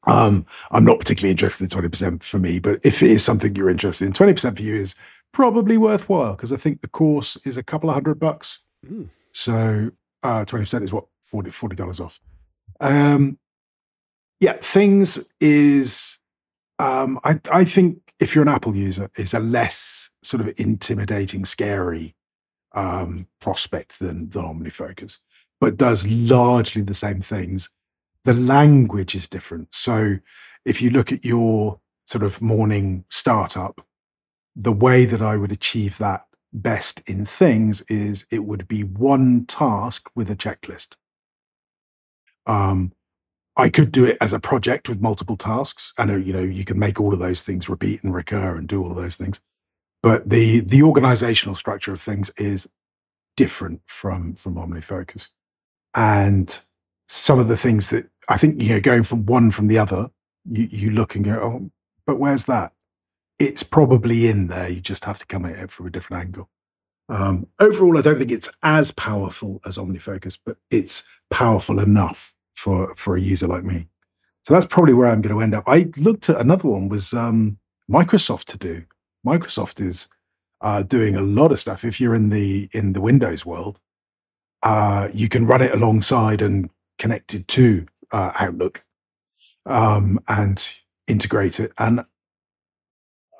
Um, 0.07 0.45
I'm 0.71 0.85
not 0.85 0.99
particularly 0.99 1.31
interested 1.31 1.71
in 1.71 1.89
20% 1.89 2.23
for 2.23 2.39
me, 2.39 2.59
but 2.59 2.79
if 2.83 3.03
it 3.03 3.11
is 3.11 3.23
something 3.23 3.55
you're 3.55 3.69
interested 3.69 4.05
in, 4.05 4.13
20% 4.13 4.55
for 4.55 4.61
you 4.61 4.75
is 4.75 4.95
probably 5.33 5.77
worthwhile 5.77 6.33
because 6.33 6.53
I 6.53 6.57
think 6.57 6.81
the 6.81 6.87
course 6.87 7.37
is 7.45 7.57
a 7.57 7.63
couple 7.63 7.89
of 7.89 7.95
hundred 7.95 8.19
bucks. 8.19 8.63
Mm. 8.85 9.09
So 9.33 9.91
uh, 10.23 10.45
20% 10.45 10.83
is 10.83 10.93
what, 10.93 11.05
40 11.21 11.51
$40 11.51 12.03
off. 12.03 12.19
Um, 12.79 13.37
yeah, 14.39 14.53
things 14.61 15.29
is, 15.41 16.17
um, 16.79 17.19
I, 17.23 17.39
I 17.51 17.65
think 17.65 18.09
if 18.19 18.35
you're 18.35 18.41
an 18.41 18.49
Apple 18.49 18.75
user, 18.75 19.09
is 19.17 19.33
a 19.33 19.39
less 19.39 20.09
sort 20.23 20.41
of 20.41 20.53
intimidating, 20.57 21.45
scary 21.45 22.15
um, 22.73 23.27
prospect 23.39 23.99
than, 23.99 24.29
than 24.29 24.43
OmniFocus, 24.43 25.19
but 25.59 25.77
does 25.77 26.07
largely 26.07 26.81
the 26.81 26.93
same 26.93 27.21
things. 27.21 27.69
The 28.23 28.33
language 28.33 29.15
is 29.15 29.27
different. 29.27 29.69
So 29.71 30.17
if 30.65 30.81
you 30.81 30.89
look 30.89 31.11
at 31.11 31.25
your 31.25 31.79
sort 32.05 32.23
of 32.23 32.41
morning 32.41 33.05
startup, 33.09 33.85
the 34.55 34.71
way 34.71 35.05
that 35.05 35.21
I 35.21 35.37
would 35.37 35.51
achieve 35.51 35.97
that 35.99 36.25
best 36.51 37.01
in 37.05 37.25
things 37.25 37.81
is 37.83 38.25
it 38.31 38.43
would 38.43 38.67
be 38.67 38.83
one 38.83 39.45
task 39.45 40.09
with 40.15 40.29
a 40.29 40.35
checklist. 40.35 40.95
Um, 42.45 42.93
I 43.55 43.69
could 43.69 43.91
do 43.91 44.05
it 44.05 44.17
as 44.21 44.33
a 44.33 44.39
project 44.39 44.89
with 44.89 45.01
multiple 45.01 45.37
tasks. 45.37 45.93
I 45.97 46.05
know, 46.05 46.15
you 46.15 46.33
know, 46.33 46.41
you 46.41 46.65
can 46.65 46.79
make 46.79 46.99
all 46.99 47.13
of 47.13 47.19
those 47.19 47.41
things 47.41 47.69
repeat 47.69 48.03
and 48.03 48.13
recur 48.13 48.55
and 48.55 48.67
do 48.67 48.81
all 48.81 48.89
of 48.89 48.95
those 48.95 49.15
things. 49.15 49.41
But 50.01 50.29
the 50.29 50.61
the 50.61 50.83
organizational 50.83 51.55
structure 51.55 51.93
of 51.93 52.01
things 52.01 52.31
is 52.37 52.67
different 53.35 53.81
from 53.85 54.33
from 54.35 54.55
OmniFocus. 54.55 55.29
And 55.95 56.59
some 57.07 57.39
of 57.39 57.47
the 57.47 57.57
things 57.57 57.89
that 57.89 58.09
I 58.27 58.37
think, 58.37 58.61
you 58.61 58.69
know, 58.69 58.79
going 58.79 59.03
from 59.03 59.25
one 59.25 59.51
from 59.51 59.67
the 59.67 59.79
other, 59.79 60.11
you, 60.49 60.67
you 60.69 60.91
look 60.91 61.15
and 61.15 61.25
go, 61.25 61.41
oh, 61.41 61.71
but 62.05 62.19
where's 62.19 62.45
that? 62.45 62.73
it's 63.39 63.63
probably 63.63 64.27
in 64.27 64.47
there. 64.47 64.69
You 64.69 64.81
just 64.81 65.05
have 65.05 65.17
to 65.19 65.25
come 65.25 65.45
at 65.45 65.57
it 65.57 65.71
from 65.71 65.87
a 65.87 65.89
different 65.89 66.23
angle. 66.23 66.49
Um, 67.07 67.47
overall, 67.59 67.97
I 67.97 68.01
don't 68.01 68.19
think 68.19 68.31
it's 68.31 68.51
as 68.61 68.91
powerful 68.91 69.61
as 69.65 69.77
OmniFocus, 69.77 70.37
but 70.45 70.57
it's 70.69 71.07
powerful 71.31 71.79
enough 71.79 72.33
for 72.53 72.93
for 72.95 73.15
a 73.15 73.21
user 73.21 73.47
like 73.47 73.63
me. 73.63 73.87
So 74.45 74.53
that's 74.53 74.65
probably 74.65 74.93
where 74.93 75.07
I'm 75.07 75.21
going 75.21 75.35
to 75.35 75.41
end 75.41 75.55
up. 75.55 75.63
I 75.65 75.89
looked 75.97 76.29
at 76.29 76.39
another 76.39 76.67
one 76.67 76.89
was 76.89 77.13
um, 77.13 77.57
Microsoft 77.89 78.45
to 78.45 78.57
do. 78.57 78.83
Microsoft 79.25 79.81
is 79.85 80.07
uh, 80.61 80.83
doing 80.83 81.15
a 81.15 81.21
lot 81.21 81.51
of 81.51 81.59
stuff. 81.59 81.83
If 81.83 81.99
you're 81.99 82.15
in 82.15 82.29
the 82.29 82.69
in 82.71 82.93
the 82.93 83.01
Windows 83.01 83.45
world, 83.45 83.79
uh, 84.63 85.09
you 85.13 85.29
can 85.29 85.45
run 85.45 85.61
it 85.61 85.73
alongside 85.73 86.41
and 86.41 86.69
connected 86.97 87.47
to 87.47 87.85
uh, 88.11 88.31
Outlook 88.39 88.83
um, 89.65 90.19
and 90.27 90.75
integrate 91.07 91.59
it. 91.59 91.71
And 91.77 92.05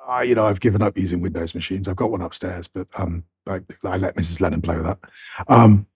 I, 0.06 0.22
you 0.22 0.34
know, 0.34 0.46
I've 0.46 0.60
given 0.60 0.82
up 0.82 0.96
using 0.96 1.20
Windows 1.20 1.54
machines. 1.54 1.88
I've 1.88 1.96
got 1.96 2.10
one 2.10 2.22
upstairs, 2.22 2.68
but 2.68 2.88
um, 2.96 3.24
I, 3.46 3.60
I 3.84 3.96
let 3.96 4.16
Mrs. 4.16 4.40
Lennon 4.40 4.62
play 4.62 4.76
with 4.76 4.86
that. 4.86 4.98
Um, 5.46 5.86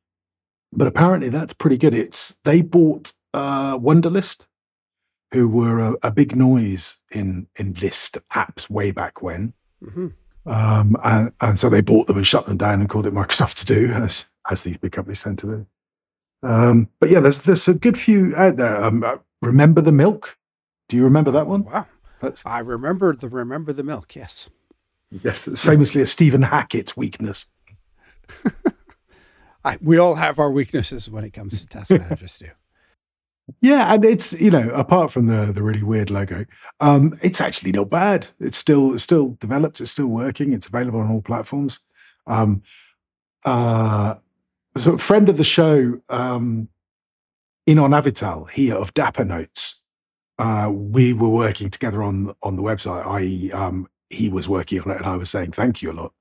but 0.72 0.86
apparently, 0.86 1.28
that's 1.28 1.52
pretty 1.52 1.78
good. 1.78 1.94
It's 1.94 2.36
they 2.44 2.60
bought 2.60 3.12
uh, 3.32 3.78
Wunderlist, 3.78 4.46
who 5.32 5.48
were 5.48 5.80
a, 5.80 5.94
a, 6.02 6.10
big 6.10 6.36
noise 6.36 6.98
in 7.10 7.46
in 7.56 7.74
list 7.74 8.18
apps 8.32 8.68
way 8.68 8.90
back 8.90 9.22
when. 9.22 9.52
Mm-hmm. 9.84 10.06
Um, 10.46 10.96
and, 11.02 11.32
and 11.40 11.58
so 11.58 11.68
they 11.68 11.80
bought 11.80 12.06
them 12.06 12.16
and 12.16 12.26
shut 12.26 12.46
them 12.46 12.58
down 12.58 12.80
and 12.80 12.88
called 12.88 13.06
it 13.06 13.14
Microsoft 13.14 13.56
to 13.60 13.66
do, 13.66 13.90
as 13.92 14.30
as 14.50 14.62
these 14.62 14.76
big 14.76 14.92
companies 14.92 15.22
tend 15.22 15.38
to 15.38 15.46
do. 15.46 15.66
Um, 16.42 16.88
but 17.00 17.10
yeah, 17.10 17.20
there's 17.20 17.42
there's 17.44 17.66
a 17.68 17.74
good 17.74 17.98
few 17.98 18.34
out 18.36 18.56
there. 18.56 18.82
Um, 18.84 19.02
uh, 19.02 19.16
remember 19.40 19.80
the 19.80 19.92
milk? 19.92 20.38
Do 20.88 20.96
you 20.96 21.04
remember 21.04 21.30
that 21.30 21.46
one? 21.46 21.64
Wow. 21.64 21.86
That's, 22.20 22.44
I 22.46 22.60
remember 22.60 23.14
the 23.14 23.28
remember 23.28 23.72
the 23.72 23.82
milk. 23.82 24.14
Yes, 24.14 24.50
yes, 25.10 25.48
it's 25.48 25.64
famously 25.64 26.02
a 26.02 26.06
Stephen 26.06 26.42
Hackett's 26.42 26.96
weakness. 26.96 27.46
I, 29.64 29.78
we 29.80 29.98
all 29.98 30.14
have 30.14 30.38
our 30.38 30.50
weaknesses 30.50 31.08
when 31.08 31.24
it 31.24 31.32
comes 31.32 31.60
to 31.60 31.66
task 31.66 31.90
managers 31.90 32.38
too. 32.38 32.50
Yeah, 33.60 33.92
and 33.92 34.04
it's 34.04 34.32
you 34.40 34.50
know 34.50 34.70
apart 34.70 35.10
from 35.10 35.26
the 35.26 35.52
the 35.52 35.62
really 35.62 35.82
weird 35.82 36.10
logo, 36.10 36.46
um, 36.80 37.18
it's 37.22 37.40
actually 37.40 37.72
not 37.72 37.90
bad. 37.90 38.28
It's 38.40 38.56
still 38.56 38.94
it's 38.94 39.02
still 39.02 39.36
developed. 39.40 39.80
It's 39.80 39.90
still 39.90 40.06
working. 40.06 40.52
It's 40.52 40.66
available 40.66 41.00
on 41.00 41.10
all 41.10 41.20
platforms. 41.20 41.80
Um, 42.26 42.62
uh, 43.44 44.14
so 44.76 44.96
friend 44.96 45.28
of 45.28 45.36
the 45.36 45.44
show, 45.44 46.00
um, 46.08 46.68
Inon 47.68 47.90
Avital 48.00 48.48
here 48.50 48.76
of 48.76 48.94
Dapper 48.94 49.24
Notes. 49.24 49.82
Uh, 50.38 50.70
we 50.72 51.12
were 51.12 51.28
working 51.28 51.70
together 51.70 52.02
on 52.02 52.34
on 52.42 52.56
the 52.56 52.62
website. 52.62 53.06
I 53.06 53.54
um, 53.56 53.88
he 54.08 54.30
was 54.30 54.48
working 54.48 54.80
on 54.80 54.90
it, 54.90 54.96
and 54.98 55.06
I 55.06 55.16
was 55.16 55.28
saying 55.30 55.52
thank 55.52 55.82
you 55.82 55.92
a 55.92 55.92
lot. 55.92 56.12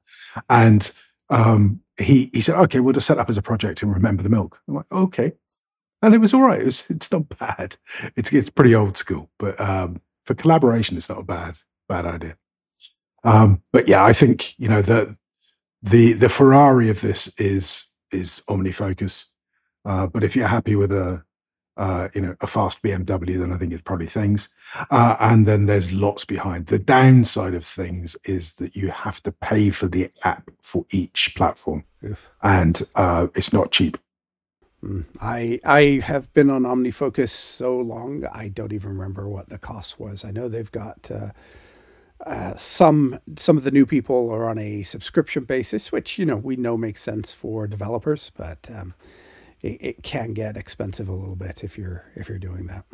And 0.49 0.91
um, 1.29 1.81
he 1.97 2.29
he 2.33 2.41
said, 2.41 2.59
"Okay, 2.63 2.79
we'll 2.79 2.93
just 2.93 3.07
set 3.07 3.17
up 3.17 3.29
as 3.29 3.37
a 3.37 3.41
project 3.41 3.81
and 3.81 3.93
remember 3.93 4.23
the 4.23 4.29
milk." 4.29 4.59
I'm 4.67 4.75
like, 4.75 4.91
"Okay," 4.91 5.33
and 6.03 6.13
it 6.13 6.19
was 6.19 6.33
all 6.33 6.41
right. 6.41 6.61
It 6.61 6.65
was, 6.65 6.85
it's 6.89 7.11
not 7.11 7.29
bad. 7.39 7.77
It's 8.15 8.31
it's 8.31 8.49
pretty 8.49 8.75
old 8.75 8.97
school, 8.97 9.31
but 9.39 9.59
um, 9.59 10.01
for 10.25 10.35
collaboration, 10.35 10.97
it's 10.97 11.09
not 11.09 11.19
a 11.19 11.23
bad 11.23 11.55
bad 11.89 12.05
idea. 12.05 12.37
Um, 13.23 13.63
but 13.71 13.87
yeah, 13.87 14.03
I 14.03 14.13
think 14.13 14.57
you 14.59 14.69
know 14.69 14.81
the 14.81 15.17
the 15.81 16.13
the 16.13 16.29
Ferrari 16.29 16.89
of 16.89 17.01
this 17.01 17.33
is 17.39 17.87
is 18.11 18.43
OmniFocus. 18.47 19.29
Uh, 19.85 20.07
but 20.07 20.23
if 20.23 20.35
you're 20.35 20.47
happy 20.47 20.75
with 20.75 20.91
a 20.91 21.23
uh, 21.75 22.07
you 22.13 22.21
know, 22.21 22.35
a 22.41 22.47
fast 22.47 22.83
BMW, 22.83 23.39
then 23.39 23.51
I 23.51 23.57
think 23.57 23.73
it's 23.73 23.81
probably 23.81 24.05
things. 24.05 24.49
Uh, 24.91 25.15
and 25.19 25.45
then 25.45 25.65
there's 25.65 25.91
lots 25.91 26.23
behind. 26.23 26.67
The 26.67 26.79
downside 26.79 27.53
of 27.53 27.65
things 27.65 28.15
is 28.25 28.53
that 28.55 28.75
you 28.75 28.89
have 28.89 29.21
to 29.23 29.31
pay 29.31 29.71
for 29.71 29.87
the 29.87 30.11
app 30.23 30.51
for 30.61 30.85
each 30.91 31.33
platform, 31.35 31.85
and 32.43 32.81
uh, 32.95 33.27
it's 33.35 33.51
not 33.51 33.71
cheap. 33.71 33.97
I 35.19 35.59
I 35.63 36.01
have 36.03 36.33
been 36.33 36.49
on 36.49 36.63
OmniFocus 36.63 37.29
so 37.29 37.77
long, 37.77 38.25
I 38.25 38.47
don't 38.47 38.73
even 38.73 38.97
remember 38.97 39.27
what 39.27 39.49
the 39.49 39.57
cost 39.57 39.99
was. 39.99 40.25
I 40.25 40.31
know 40.31 40.47
they've 40.47 40.71
got. 40.71 41.09
Uh, 41.11 41.29
uh, 42.25 42.55
some 42.55 43.19
some 43.37 43.57
of 43.57 43.63
the 43.63 43.71
new 43.71 43.85
people 43.85 44.29
are 44.31 44.47
on 44.47 44.57
a 44.57 44.83
subscription 44.83 45.43
basis, 45.43 45.91
which 45.91 46.17
you 46.17 46.25
know 46.25 46.37
we 46.37 46.55
know 46.55 46.77
makes 46.77 47.01
sense 47.01 47.33
for 47.33 47.67
developers, 47.67 48.31
but 48.37 48.69
um, 48.73 48.93
it, 49.61 49.77
it 49.81 50.03
can 50.03 50.33
get 50.33 50.55
expensive 50.55 51.09
a 51.09 51.13
little 51.13 51.35
bit 51.35 51.63
if 51.63 51.77
you're 51.77 52.05
if 52.15 52.29
you're 52.29 52.39
doing 52.39 52.67
that. 52.67 52.85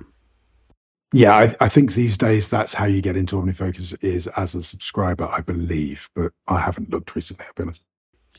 Yeah, 1.12 1.36
I, 1.36 1.56
I, 1.60 1.70
think 1.70 1.94
these 1.94 2.20
days 2.20 2.50
that's 2.50 2.76
how 2.76 2.86
you 2.86 3.02
get 3.02 3.18
into 3.18 3.36
OmniFocus 3.36 4.04
is 4.04 4.28
as 4.28 4.54
a 4.54 4.62
subscriber, 4.62 5.28
I 5.32 5.42
believe, 5.42 6.08
but 6.14 6.34
I 6.48 6.60
haven't 6.60 6.92
looked 6.92 7.16
recently. 7.16 7.46
I'll 7.48 7.54
be 7.56 7.64
honest. 7.64 7.82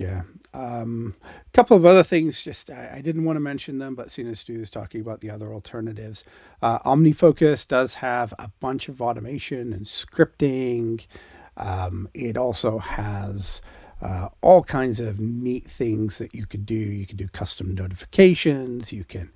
Yeah. 0.00 0.22
Um, 0.54 1.14
a 1.22 1.50
couple 1.52 1.76
of 1.76 1.84
other 1.84 2.02
things, 2.02 2.40
just 2.40 2.70
I, 2.70 2.94
I, 2.96 3.00
didn't 3.02 3.24
want 3.24 3.36
to 3.36 3.40
mention 3.40 3.78
them, 3.78 3.94
but 3.94 4.10
seeing 4.10 4.28
as 4.28 4.40
Stu 4.40 4.58
is 4.58 4.70
talking 4.70 5.02
about 5.02 5.20
the 5.20 5.28
other 5.28 5.52
alternatives, 5.52 6.24
uh, 6.62 6.78
OmniFocus 6.78 7.68
does 7.68 7.92
have 7.92 8.32
a 8.38 8.50
bunch 8.60 8.88
of 8.88 9.02
automation 9.02 9.74
and 9.74 9.84
scripting. 9.84 11.04
Um, 11.58 12.08
it 12.14 12.38
also 12.38 12.78
has 12.78 13.60
uh, 14.00 14.30
all 14.40 14.64
kinds 14.64 15.00
of 15.00 15.20
neat 15.20 15.70
things 15.70 16.16
that 16.16 16.34
you 16.34 16.46
could 16.46 16.64
do. 16.64 16.74
You 16.74 17.06
can 17.06 17.18
do 17.18 17.28
custom 17.28 17.74
notifications. 17.74 18.94
You 18.94 19.04
can, 19.04 19.30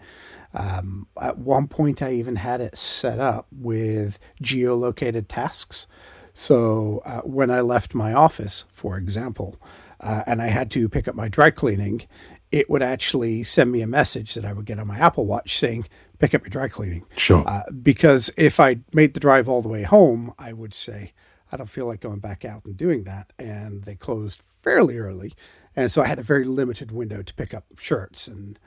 um, 0.54 1.06
at 1.20 1.36
one 1.36 1.68
point, 1.68 2.00
I 2.00 2.14
even 2.14 2.36
had 2.36 2.62
it 2.62 2.78
set 2.78 3.20
up 3.20 3.46
with 3.52 4.18
geolocated 4.42 5.26
tasks. 5.28 5.86
So 6.32 7.02
uh, 7.04 7.20
when 7.20 7.50
I 7.50 7.60
left 7.60 7.94
my 7.94 8.14
office, 8.14 8.64
for 8.72 8.96
example, 8.96 9.60
uh, 10.00 10.22
and 10.26 10.42
I 10.42 10.46
had 10.46 10.70
to 10.72 10.88
pick 10.88 11.08
up 11.08 11.14
my 11.14 11.28
dry 11.28 11.50
cleaning, 11.50 12.02
it 12.50 12.68
would 12.70 12.82
actually 12.82 13.42
send 13.42 13.72
me 13.72 13.80
a 13.82 13.86
message 13.86 14.34
that 14.34 14.44
I 14.44 14.52
would 14.52 14.64
get 14.64 14.78
on 14.78 14.86
my 14.86 14.98
Apple 14.98 15.26
Watch 15.26 15.58
saying, 15.58 15.86
pick 16.18 16.34
up 16.34 16.42
your 16.42 16.50
dry 16.50 16.68
cleaning. 16.68 17.04
Sure. 17.16 17.42
Uh, 17.46 17.62
because 17.82 18.30
if 18.36 18.60
I 18.60 18.78
made 18.92 19.14
the 19.14 19.20
drive 19.20 19.48
all 19.48 19.62
the 19.62 19.68
way 19.68 19.82
home, 19.82 20.32
I 20.38 20.52
would 20.52 20.74
say, 20.74 21.12
I 21.50 21.56
don't 21.56 21.70
feel 21.70 21.86
like 21.86 22.00
going 22.00 22.20
back 22.20 22.44
out 22.44 22.64
and 22.64 22.76
doing 22.76 23.04
that. 23.04 23.32
And 23.38 23.84
they 23.84 23.94
closed 23.94 24.42
fairly 24.62 24.98
early, 24.98 25.34
and 25.76 25.90
so 25.90 26.02
I 26.02 26.06
had 26.06 26.18
a 26.18 26.22
very 26.22 26.44
limited 26.44 26.90
window 26.90 27.22
to 27.22 27.34
pick 27.34 27.52
up 27.52 27.64
shirts, 27.78 28.28
and 28.28 28.58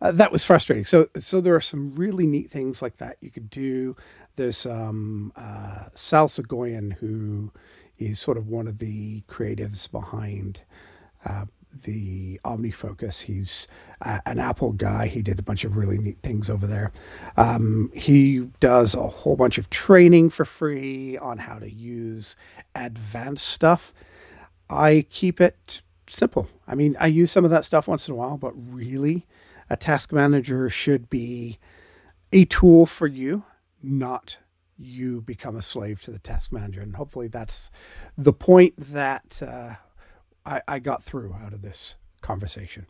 uh, 0.00 0.12
that 0.12 0.32
was 0.32 0.44
frustrating. 0.44 0.84
So, 0.84 1.08
so 1.18 1.40
there 1.40 1.54
are 1.54 1.60
some 1.60 1.94
really 1.94 2.26
neat 2.26 2.50
things 2.50 2.82
like 2.82 2.98
that 2.98 3.16
you 3.20 3.30
could 3.30 3.50
do. 3.50 3.96
There's 4.36 4.66
um, 4.66 5.32
uh, 5.36 5.86
Sal 5.94 6.28
Soghoian, 6.28 6.94
who 6.94 7.50
is 7.98 8.18
sort 8.18 8.36
of 8.36 8.48
one 8.48 8.66
of 8.66 8.78
the 8.78 9.22
creatives 9.28 9.90
behind 9.90 10.62
uh, 11.24 11.44
the 11.84 12.40
OmniFocus. 12.44 13.22
He's 13.22 13.66
uh, 14.02 14.18
an 14.26 14.38
Apple 14.38 14.72
guy. 14.72 15.06
He 15.06 15.22
did 15.22 15.38
a 15.38 15.42
bunch 15.42 15.64
of 15.64 15.76
really 15.76 15.98
neat 15.98 16.18
things 16.22 16.50
over 16.50 16.66
there. 16.66 16.92
Um, 17.36 17.90
he 17.94 18.48
does 18.60 18.94
a 18.94 19.06
whole 19.06 19.36
bunch 19.36 19.58
of 19.58 19.70
training 19.70 20.30
for 20.30 20.44
free 20.44 21.16
on 21.18 21.38
how 21.38 21.58
to 21.58 21.70
use 21.70 22.36
advanced 22.74 23.46
stuff. 23.46 23.92
I 24.68 25.06
keep 25.10 25.40
it 25.40 25.82
simple. 26.06 26.48
I 26.66 26.74
mean, 26.74 26.96
I 26.98 27.06
use 27.06 27.30
some 27.30 27.44
of 27.44 27.50
that 27.50 27.64
stuff 27.64 27.88
once 27.88 28.08
in 28.08 28.14
a 28.14 28.16
while, 28.16 28.36
but 28.36 28.52
really, 28.56 29.26
a 29.70 29.76
task 29.76 30.12
manager 30.12 30.68
should 30.68 31.08
be 31.08 31.58
a 32.32 32.44
tool 32.46 32.86
for 32.86 33.06
you, 33.06 33.44
not 33.82 34.38
you 34.82 35.20
become 35.22 35.56
a 35.56 35.62
slave 35.62 36.02
to 36.02 36.10
the 36.10 36.18
task 36.18 36.52
manager. 36.52 36.80
And 36.80 36.96
hopefully, 36.96 37.28
that's 37.28 37.70
the 38.16 38.32
point 38.32 38.74
that 38.76 39.40
uh, 39.42 39.74
I, 40.44 40.62
I, 40.68 40.78
got 40.78 41.02
through 41.02 41.34
out 41.34 41.52
of 41.52 41.62
this 41.62 41.96
conversation. 42.20 42.86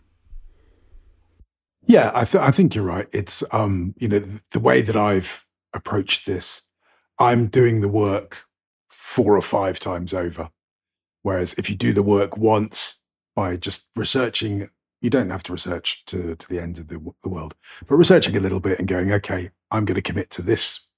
Yeah, 1.85 2.13
I, 2.15 2.25
th- 2.25 2.43
I 2.43 2.51
think 2.51 2.75
you're 2.75 2.85
right. 2.85 3.09
It's 3.13 3.43
um, 3.53 3.95
you 3.99 4.09
know 4.09 4.19
the, 4.19 4.41
the 4.53 4.61
way 4.61 4.83
that 4.83 4.97
I've 4.97 5.47
approached 5.73 6.27
this. 6.27 6.63
I'm 7.19 7.47
doing 7.47 7.81
the 7.81 7.89
work 7.89 8.45
four 8.89 9.37
or 9.37 9.43
five 9.43 9.79
times 9.79 10.15
over 10.15 10.51
Whereas 11.23 11.55
if 11.55 11.71
you 11.71 11.77
do 11.77 11.93
the 11.93 12.03
work 12.03 12.37
once 12.37 12.99
by 13.35 13.57
just 13.57 13.89
researching, 13.97 14.69
you 15.01 15.09
don't 15.09 15.31
have 15.31 15.43
to 15.45 15.53
research 15.53 16.05
to, 16.07 16.35
to 16.37 16.49
the 16.49 16.61
end 16.61 16.79
of 16.79 16.89
the, 16.89 17.01
the 17.23 17.29
world, 17.29 17.55
but 17.87 17.95
researching 17.97 18.37
a 18.37 18.41
little 18.41 18.61
bit 18.61 18.79
and 18.79 18.87
going, 18.87 19.11
okay, 19.13 19.51
I'm 19.71 19.85
going 19.85 19.97
to 19.97 20.03
commit 20.03 20.31
to 20.31 20.43
this 20.43 20.89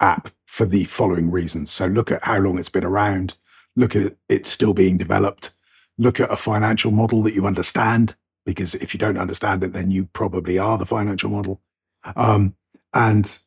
app 0.00 0.30
for 0.46 0.66
the 0.66 0.84
following 0.84 1.30
reasons. 1.30 1.72
So 1.72 1.86
look 1.86 2.10
at 2.10 2.24
how 2.24 2.38
long 2.38 2.58
it's 2.58 2.68
been 2.68 2.84
around, 2.84 3.36
look 3.76 3.94
at 3.96 4.02
it 4.02 4.18
it's 4.28 4.50
still 4.50 4.74
being 4.74 4.96
developed, 4.96 5.52
look 5.96 6.20
at 6.20 6.32
a 6.32 6.36
financial 6.36 6.90
model 6.90 7.22
that 7.22 7.34
you 7.34 7.46
understand, 7.46 8.14
because 8.44 8.74
if 8.76 8.94
you 8.94 8.98
don't 8.98 9.18
understand 9.18 9.62
it, 9.62 9.72
then 9.72 9.90
you 9.90 10.06
probably 10.06 10.58
are 10.58 10.78
the 10.78 10.86
financial 10.86 11.30
model. 11.30 11.60
Um, 12.16 12.54
and 12.94 13.38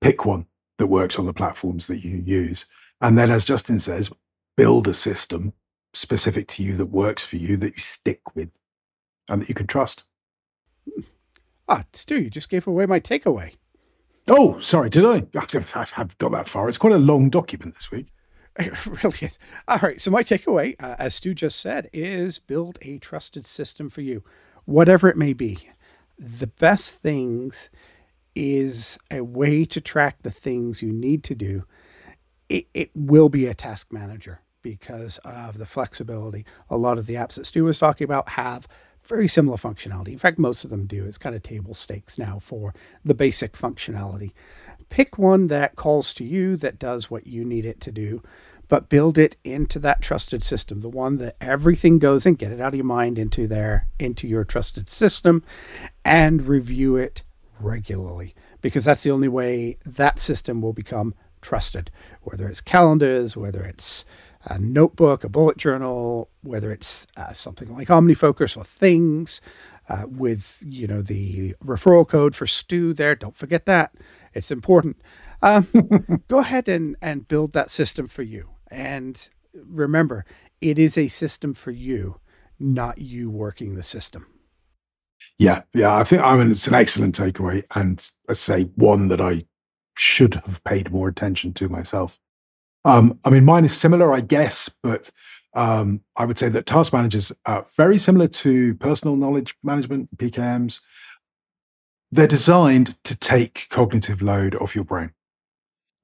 pick 0.00 0.24
one 0.24 0.46
that 0.78 0.88
works 0.88 1.18
on 1.18 1.26
the 1.26 1.32
platforms 1.32 1.86
that 1.86 2.02
you 2.02 2.16
use. 2.16 2.66
And 3.00 3.16
then, 3.16 3.30
as 3.30 3.44
Justin 3.44 3.78
says, 3.78 4.10
build 4.56 4.88
a 4.88 4.94
system 4.94 5.52
specific 5.92 6.48
to 6.48 6.62
you 6.62 6.76
that 6.76 6.86
works 6.86 7.24
for 7.24 7.36
you 7.36 7.56
that 7.58 7.74
you 7.74 7.80
stick 7.80 8.34
with 8.34 8.50
and 9.28 9.42
that 9.42 9.48
you 9.48 9.54
can 9.54 9.66
trust. 9.66 10.04
Ah, 11.68 11.84
Stu, 11.92 12.16
you 12.16 12.30
just 12.30 12.50
gave 12.50 12.66
away 12.66 12.86
my 12.86 12.98
takeaway. 12.98 13.52
Oh, 14.28 14.58
sorry, 14.60 14.90
did 14.90 15.04
I? 15.04 15.26
I 15.34 15.84
have 15.94 16.16
got 16.18 16.32
that 16.32 16.48
far. 16.48 16.68
It's 16.68 16.78
quite 16.78 16.92
a 16.92 16.98
long 16.98 17.30
document 17.30 17.74
this 17.74 17.90
week. 17.90 18.06
It 18.58 18.86
really 18.86 19.18
is. 19.22 19.38
All 19.68 19.78
right. 19.78 20.00
So, 20.00 20.10
my 20.10 20.22
takeaway, 20.22 20.74
uh, 20.80 20.96
as 20.98 21.14
Stu 21.14 21.34
just 21.34 21.60
said, 21.60 21.88
is 21.92 22.38
build 22.38 22.78
a 22.82 22.98
trusted 22.98 23.46
system 23.46 23.88
for 23.88 24.02
you, 24.02 24.22
whatever 24.66 25.08
it 25.08 25.16
may 25.16 25.32
be. 25.32 25.70
The 26.18 26.48
best 26.48 26.96
things 26.96 27.70
is 28.34 28.98
a 29.10 29.22
way 29.22 29.64
to 29.66 29.80
track 29.80 30.18
the 30.22 30.30
things 30.30 30.82
you 30.82 30.92
need 30.92 31.24
to 31.24 31.34
do. 31.34 31.64
It, 32.48 32.66
it 32.74 32.90
will 32.94 33.28
be 33.28 33.46
a 33.46 33.54
task 33.54 33.92
manager 33.92 34.40
because 34.62 35.18
of 35.18 35.56
the 35.58 35.66
flexibility. 35.66 36.44
A 36.68 36.76
lot 36.76 36.98
of 36.98 37.06
the 37.06 37.14
apps 37.14 37.34
that 37.34 37.46
Stu 37.46 37.64
was 37.64 37.78
talking 37.78 38.04
about 38.04 38.30
have 38.30 38.68
very 39.04 39.28
similar 39.28 39.56
functionality. 39.56 40.08
In 40.08 40.18
fact, 40.18 40.38
most 40.38 40.64
of 40.64 40.70
them 40.70 40.86
do. 40.86 41.04
It's 41.04 41.18
kind 41.18 41.34
of 41.34 41.42
table 41.42 41.74
stakes 41.74 42.18
now 42.18 42.38
for 42.40 42.74
the 43.04 43.14
basic 43.14 43.52
functionality. 43.52 44.32
Pick 44.88 45.18
one 45.18 45.48
that 45.48 45.76
calls 45.76 46.12
to 46.14 46.24
you, 46.24 46.56
that 46.56 46.78
does 46.78 47.10
what 47.10 47.26
you 47.26 47.44
need 47.44 47.64
it 47.64 47.80
to 47.82 47.92
do, 47.92 48.22
but 48.68 48.88
build 48.88 49.18
it 49.18 49.36
into 49.44 49.78
that 49.80 50.00
trusted 50.00 50.44
system, 50.44 50.80
the 50.80 50.88
one 50.88 51.18
that 51.18 51.36
everything 51.40 51.98
goes 51.98 52.26
in, 52.26 52.34
get 52.34 52.52
it 52.52 52.60
out 52.60 52.68
of 52.68 52.76
your 52.76 52.84
mind 52.84 53.18
into 53.18 53.46
there, 53.46 53.88
into 53.98 54.26
your 54.26 54.44
trusted 54.44 54.88
system, 54.88 55.44
and 56.04 56.42
review 56.42 56.96
it 56.96 57.22
regularly 57.58 58.34
because 58.60 58.84
that's 58.84 59.02
the 59.02 59.10
only 59.10 59.28
way 59.28 59.76
that 59.84 60.18
system 60.18 60.60
will 60.60 60.72
become 60.72 61.14
trusted, 61.40 61.90
whether 62.22 62.48
it's 62.48 62.60
calendars, 62.60 63.36
whether 63.36 63.62
it's 63.62 64.04
a 64.44 64.58
notebook, 64.58 65.24
a 65.24 65.28
bullet 65.28 65.56
journal, 65.56 66.30
whether 66.42 66.72
it's 66.72 67.06
uh, 67.16 67.32
something 67.32 67.72
like 67.74 67.88
OmniFocus 67.88 68.56
or 68.56 68.64
Things, 68.64 69.40
uh, 69.88 70.04
with 70.06 70.58
you 70.64 70.86
know 70.86 71.02
the 71.02 71.54
referral 71.64 72.06
code 72.06 72.34
for 72.34 72.46
Stu 72.46 72.94
there. 72.94 73.14
Don't 73.14 73.36
forget 73.36 73.66
that; 73.66 73.94
it's 74.34 74.50
important. 74.50 74.96
Um, 75.42 76.22
go 76.28 76.38
ahead 76.38 76.68
and 76.68 76.96
and 77.02 77.28
build 77.28 77.52
that 77.52 77.70
system 77.70 78.06
for 78.06 78.22
you. 78.22 78.50
And 78.70 79.28
remember, 79.52 80.24
it 80.60 80.78
is 80.78 80.96
a 80.96 81.08
system 81.08 81.54
for 81.54 81.70
you, 81.70 82.20
not 82.58 82.98
you 82.98 83.30
working 83.30 83.74
the 83.74 83.82
system. 83.82 84.26
Yeah, 85.38 85.62
yeah, 85.74 85.96
I 85.96 86.04
think 86.04 86.22
I 86.22 86.36
mean 86.36 86.50
it's 86.50 86.66
an 86.66 86.74
excellent 86.74 87.18
takeaway, 87.18 87.64
and 87.74 88.08
I 88.28 88.34
say 88.34 88.64
one 88.76 89.08
that 89.08 89.20
I 89.20 89.46
should 89.96 90.34
have 90.46 90.62
paid 90.64 90.90
more 90.92 91.08
attention 91.08 91.52
to 91.54 91.68
myself. 91.68 92.18
Um, 92.84 93.18
I 93.24 93.30
mean, 93.30 93.44
mine 93.44 93.64
is 93.64 93.76
similar, 93.76 94.12
I 94.12 94.20
guess, 94.20 94.70
but 94.82 95.10
um, 95.54 96.02
I 96.16 96.24
would 96.24 96.38
say 96.38 96.48
that 96.48 96.66
task 96.66 96.92
managers 96.92 97.32
are 97.44 97.66
very 97.76 97.98
similar 97.98 98.28
to 98.28 98.74
personal 98.76 99.16
knowledge 99.16 99.56
management, 99.62 100.16
PKMs. 100.16 100.80
They're 102.12 102.26
designed 102.26 103.02
to 103.04 103.18
take 103.18 103.66
cognitive 103.70 104.22
load 104.22 104.54
off 104.54 104.74
your 104.74 104.84
brain. 104.84 105.12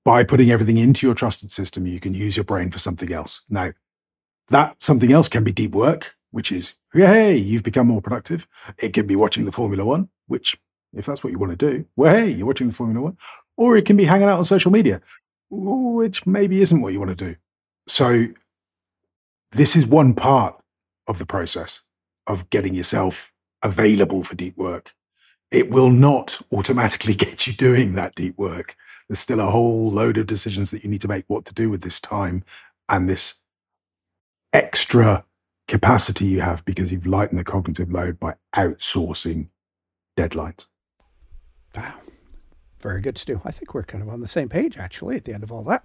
By 0.04 0.22
putting 0.22 0.50
everything 0.50 0.76
into 0.76 1.06
your 1.06 1.14
trusted 1.14 1.50
system, 1.50 1.86
you 1.86 1.98
can 1.98 2.14
use 2.14 2.36
your 2.36 2.44
brain 2.44 2.70
for 2.70 2.78
something 2.78 3.12
else. 3.12 3.44
Now, 3.48 3.72
that 4.48 4.80
something 4.80 5.10
else 5.10 5.28
can 5.28 5.42
be 5.42 5.50
deep 5.50 5.72
work, 5.72 6.14
which 6.30 6.52
is, 6.52 6.74
hey, 6.92 7.34
you've 7.34 7.64
become 7.64 7.88
more 7.88 8.00
productive. 8.00 8.46
It 8.78 8.92
can 8.92 9.08
be 9.08 9.16
watching 9.16 9.44
the 9.44 9.52
Formula 9.52 9.84
One, 9.84 10.08
which, 10.28 10.60
if 10.92 11.06
that's 11.06 11.24
what 11.24 11.32
you 11.32 11.38
want 11.38 11.58
to 11.58 11.70
do, 11.70 11.86
well, 11.96 12.14
hey, 12.14 12.28
you're 12.28 12.46
watching 12.46 12.68
the 12.68 12.72
Formula 12.72 13.00
One. 13.00 13.16
Or 13.56 13.76
it 13.76 13.84
can 13.84 13.96
be 13.96 14.04
hanging 14.04 14.28
out 14.28 14.38
on 14.38 14.44
social 14.44 14.70
media, 14.70 15.00
which 15.50 16.26
maybe 16.26 16.60
isn't 16.60 16.80
what 16.80 16.92
you 16.92 16.98
want 16.98 17.16
to 17.16 17.24
do. 17.24 17.36
So 17.88 18.28
this 19.52 19.76
is 19.76 19.86
one 19.86 20.14
part 20.14 20.60
of 21.06 21.18
the 21.18 21.26
process 21.26 21.86
of 22.26 22.50
getting 22.50 22.74
yourself 22.74 23.32
available 23.62 24.22
for 24.22 24.34
deep 24.34 24.56
work. 24.56 24.94
It 25.50 25.70
will 25.70 25.90
not 25.90 26.40
automatically 26.52 27.14
get 27.26 27.46
you 27.46 27.52
doing 27.52 27.94
that 27.94 28.14
deep 28.14 28.36
work. 28.36 28.76
There's 29.08 29.20
still 29.20 29.40
a 29.40 29.50
whole 29.50 29.90
load 29.90 30.16
of 30.16 30.26
decisions 30.26 30.70
that 30.72 30.82
you 30.82 30.90
need 30.90 31.00
to 31.02 31.08
make 31.08 31.24
what 31.28 31.44
to 31.46 31.54
do 31.54 31.70
with 31.70 31.82
this 31.82 32.00
time 32.00 32.44
and 32.88 33.08
this 33.08 33.42
extra 34.52 35.24
capacity 35.68 36.24
you 36.24 36.40
have 36.40 36.64
because 36.64 36.90
you've 36.90 37.06
lightened 37.06 37.38
the 37.38 37.44
cognitive 37.44 37.90
load 37.90 38.18
by 38.18 38.34
outsourcing 38.54 39.48
deadlines. 40.16 40.66
Wow. 41.74 41.94
Very 42.86 43.00
good, 43.00 43.18
Stu. 43.18 43.40
I 43.44 43.50
think 43.50 43.74
we're 43.74 43.82
kind 43.82 44.00
of 44.00 44.08
on 44.08 44.20
the 44.20 44.28
same 44.28 44.48
page, 44.48 44.76
actually, 44.78 45.16
at 45.16 45.24
the 45.24 45.34
end 45.34 45.42
of 45.42 45.50
all 45.50 45.64
that. 45.64 45.82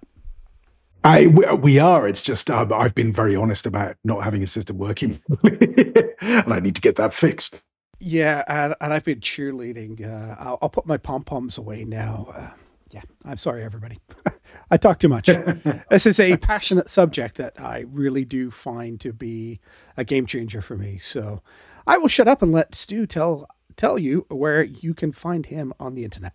I 1.02 1.26
we 1.26 1.80
are. 1.80 2.06
It's 2.06 2.22
just 2.22 2.48
um, 2.48 2.72
I've 2.72 2.94
been 2.94 3.12
very 3.12 3.34
honest 3.34 3.66
about 3.66 3.96
not 4.04 4.22
having 4.22 4.40
a 4.40 4.46
system 4.46 4.78
working, 4.78 5.18
and 5.42 6.52
I 6.52 6.60
need 6.60 6.76
to 6.76 6.80
get 6.80 6.94
that 6.96 7.12
fixed. 7.12 7.60
Yeah, 7.98 8.44
and, 8.46 8.76
and 8.80 8.92
I've 8.92 9.02
been 9.02 9.18
cheerleading. 9.18 10.06
Uh, 10.06 10.36
I'll, 10.38 10.58
I'll, 10.62 10.68
put 10.68 10.86
my 10.86 10.96
pom 10.96 11.24
poms 11.24 11.58
away 11.58 11.84
now. 11.84 12.28
Uh, 12.32 12.50
yeah, 12.90 13.02
I'm 13.24 13.36
sorry, 13.36 13.64
everybody. 13.64 13.98
I 14.70 14.76
talk 14.76 15.00
too 15.00 15.08
much. 15.08 15.26
this 15.90 16.06
is 16.06 16.20
a 16.20 16.36
passionate 16.36 16.88
subject 16.88 17.36
that 17.38 17.60
I 17.60 17.84
really 17.88 18.24
do 18.24 18.52
find 18.52 19.00
to 19.00 19.12
be 19.12 19.58
a 19.96 20.04
game 20.04 20.26
changer 20.26 20.62
for 20.62 20.76
me. 20.76 20.98
So 20.98 21.42
I 21.84 21.98
will 21.98 22.06
shut 22.06 22.28
up 22.28 22.42
and 22.42 22.52
let 22.52 22.76
Stu 22.76 23.08
tell 23.08 23.48
tell 23.76 23.98
you 23.98 24.24
where 24.28 24.62
you 24.62 24.94
can 24.94 25.10
find 25.10 25.46
him 25.46 25.72
on 25.80 25.96
the 25.96 26.04
internet. 26.04 26.34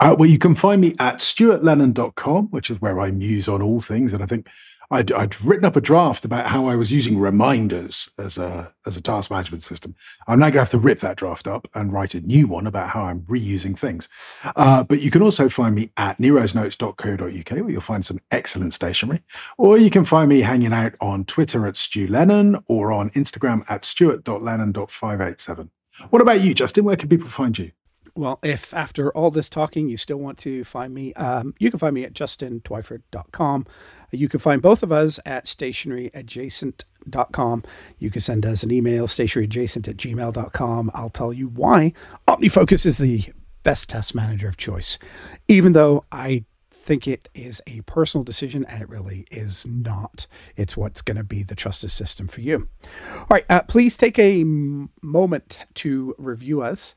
Uh, 0.00 0.16
well, 0.18 0.28
you 0.28 0.38
can 0.38 0.54
find 0.54 0.80
me 0.80 0.94
at 0.98 1.16
stuartlennon.com, 1.18 2.48
which 2.48 2.70
is 2.70 2.80
where 2.80 3.00
I 3.00 3.10
muse 3.10 3.48
on 3.48 3.62
all 3.62 3.80
things. 3.80 4.12
And 4.12 4.22
I 4.22 4.26
think 4.26 4.48
I'd, 4.90 5.10
I'd, 5.12 5.40
written 5.40 5.64
up 5.64 5.76
a 5.76 5.80
draft 5.80 6.24
about 6.24 6.48
how 6.48 6.66
I 6.66 6.74
was 6.74 6.92
using 6.92 7.18
reminders 7.18 8.10
as 8.18 8.36
a, 8.38 8.74
as 8.86 8.96
a 8.96 9.00
task 9.00 9.30
management 9.30 9.62
system. 9.62 9.94
I'm 10.26 10.38
now 10.38 10.46
going 10.46 10.54
to 10.54 10.60
have 10.60 10.70
to 10.70 10.78
rip 10.78 11.00
that 11.00 11.16
draft 11.16 11.46
up 11.46 11.68
and 11.74 11.92
write 11.92 12.14
a 12.14 12.20
new 12.20 12.46
one 12.46 12.66
about 12.66 12.90
how 12.90 13.04
I'm 13.04 13.22
reusing 13.22 13.78
things. 13.78 14.08
Uh, 14.56 14.82
but 14.84 15.00
you 15.00 15.10
can 15.10 15.22
also 15.22 15.48
find 15.48 15.74
me 15.74 15.90
at 15.96 16.18
nerosnotes.co.uk, 16.18 17.50
where 17.50 17.70
you'll 17.70 17.80
find 17.80 18.04
some 18.04 18.20
excellent 18.30 18.74
stationery. 18.74 19.22
Or 19.56 19.78
you 19.78 19.90
can 19.90 20.04
find 20.04 20.28
me 20.28 20.42
hanging 20.42 20.72
out 20.72 20.94
on 21.00 21.24
Twitter 21.24 21.66
at 21.66 21.76
Stu 21.76 22.06
Lennon 22.06 22.62
or 22.66 22.92
on 22.92 23.10
Instagram 23.10 23.64
at 23.68 23.84
stuart.lennon.587. 23.84 25.70
What 26.10 26.22
about 26.22 26.40
you, 26.40 26.54
Justin? 26.54 26.84
Where 26.84 26.96
can 26.96 27.08
people 27.08 27.28
find 27.28 27.56
you? 27.56 27.70
Well, 28.16 28.38
if 28.44 28.72
after 28.72 29.10
all 29.12 29.32
this 29.32 29.48
talking 29.48 29.88
you 29.88 29.96
still 29.96 30.18
want 30.18 30.38
to 30.38 30.62
find 30.64 30.94
me, 30.94 31.12
um, 31.14 31.52
you 31.58 31.68
can 31.70 31.80
find 31.80 31.92
me 31.94 32.04
at 32.04 32.12
justintwyford.com. 32.12 33.66
You 34.12 34.28
can 34.28 34.38
find 34.38 34.62
both 34.62 34.84
of 34.84 34.92
us 34.92 35.18
at 35.26 35.46
stationeryadjacent.com. 35.46 37.64
You 37.98 38.10
can 38.10 38.20
send 38.20 38.46
us 38.46 38.62
an 38.62 38.70
email, 38.70 39.08
stationeryadjacent 39.08 39.88
at 39.88 39.96
gmail.com. 39.96 40.92
I'll 40.94 41.10
tell 41.10 41.32
you 41.32 41.48
why 41.48 41.92
OmniFocus 42.28 42.86
is 42.86 42.98
the 42.98 43.24
best 43.64 43.90
task 43.90 44.14
manager 44.14 44.46
of 44.46 44.56
choice, 44.56 45.00
even 45.48 45.72
though 45.72 46.04
I 46.12 46.44
think 46.70 47.08
it 47.08 47.28
is 47.34 47.60
a 47.66 47.80
personal 47.82 48.22
decision 48.22 48.64
and 48.66 48.80
it 48.82 48.88
really 48.88 49.26
is 49.30 49.66
not. 49.66 50.26
It's 50.56 50.76
what's 50.76 51.02
going 51.02 51.16
to 51.16 51.24
be 51.24 51.42
the 51.42 51.54
trusted 51.54 51.90
system 51.90 52.28
for 52.28 52.42
you. 52.42 52.68
All 53.16 53.26
right, 53.30 53.46
uh, 53.48 53.62
please 53.62 53.96
take 53.96 54.18
a 54.18 54.42
m- 54.42 54.90
moment 55.02 55.60
to 55.76 56.14
review 56.18 56.60
us 56.60 56.94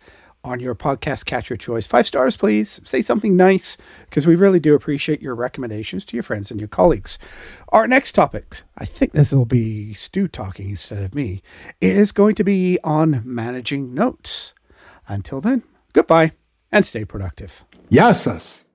on 0.48 0.60
your 0.60 0.76
podcast 0.76 1.26
catcher 1.26 1.58
choice. 1.58 1.86
Five 1.86 2.08
stars, 2.08 2.38
please. 2.38 2.80
Say 2.84 3.02
something 3.02 3.36
nice 3.36 3.78
because 4.06 4.26
we 4.26 4.36
really 4.36 4.60
do 4.60 4.74
appreciate 4.74 5.22
your 5.22 5.36
recommendations 5.36 6.06
to 6.06 6.16
your 6.16 6.24
friends 6.24 6.50
and 6.50 6.60
your 6.60 6.70
colleagues. 6.70 7.20
Our 7.70 7.88
next 7.88 8.14
topic, 8.14 8.62
I 8.78 8.86
think 8.86 9.12
this 9.12 9.32
will 9.32 9.46
be 9.46 9.94
Stu 9.94 10.28
talking 10.28 10.70
instead 10.70 11.04
of 11.04 11.14
me, 11.14 11.42
is 11.82 12.12
going 12.12 12.36
to 12.36 12.44
be 12.44 12.80
on 12.84 13.22
managing 13.26 13.94
notes. 13.94 14.54
Until 15.08 15.42
then, 15.42 15.64
goodbye 15.94 16.32
and 16.72 16.86
stay 16.86 17.06
productive. 17.06 17.64
Yes. 17.90 18.67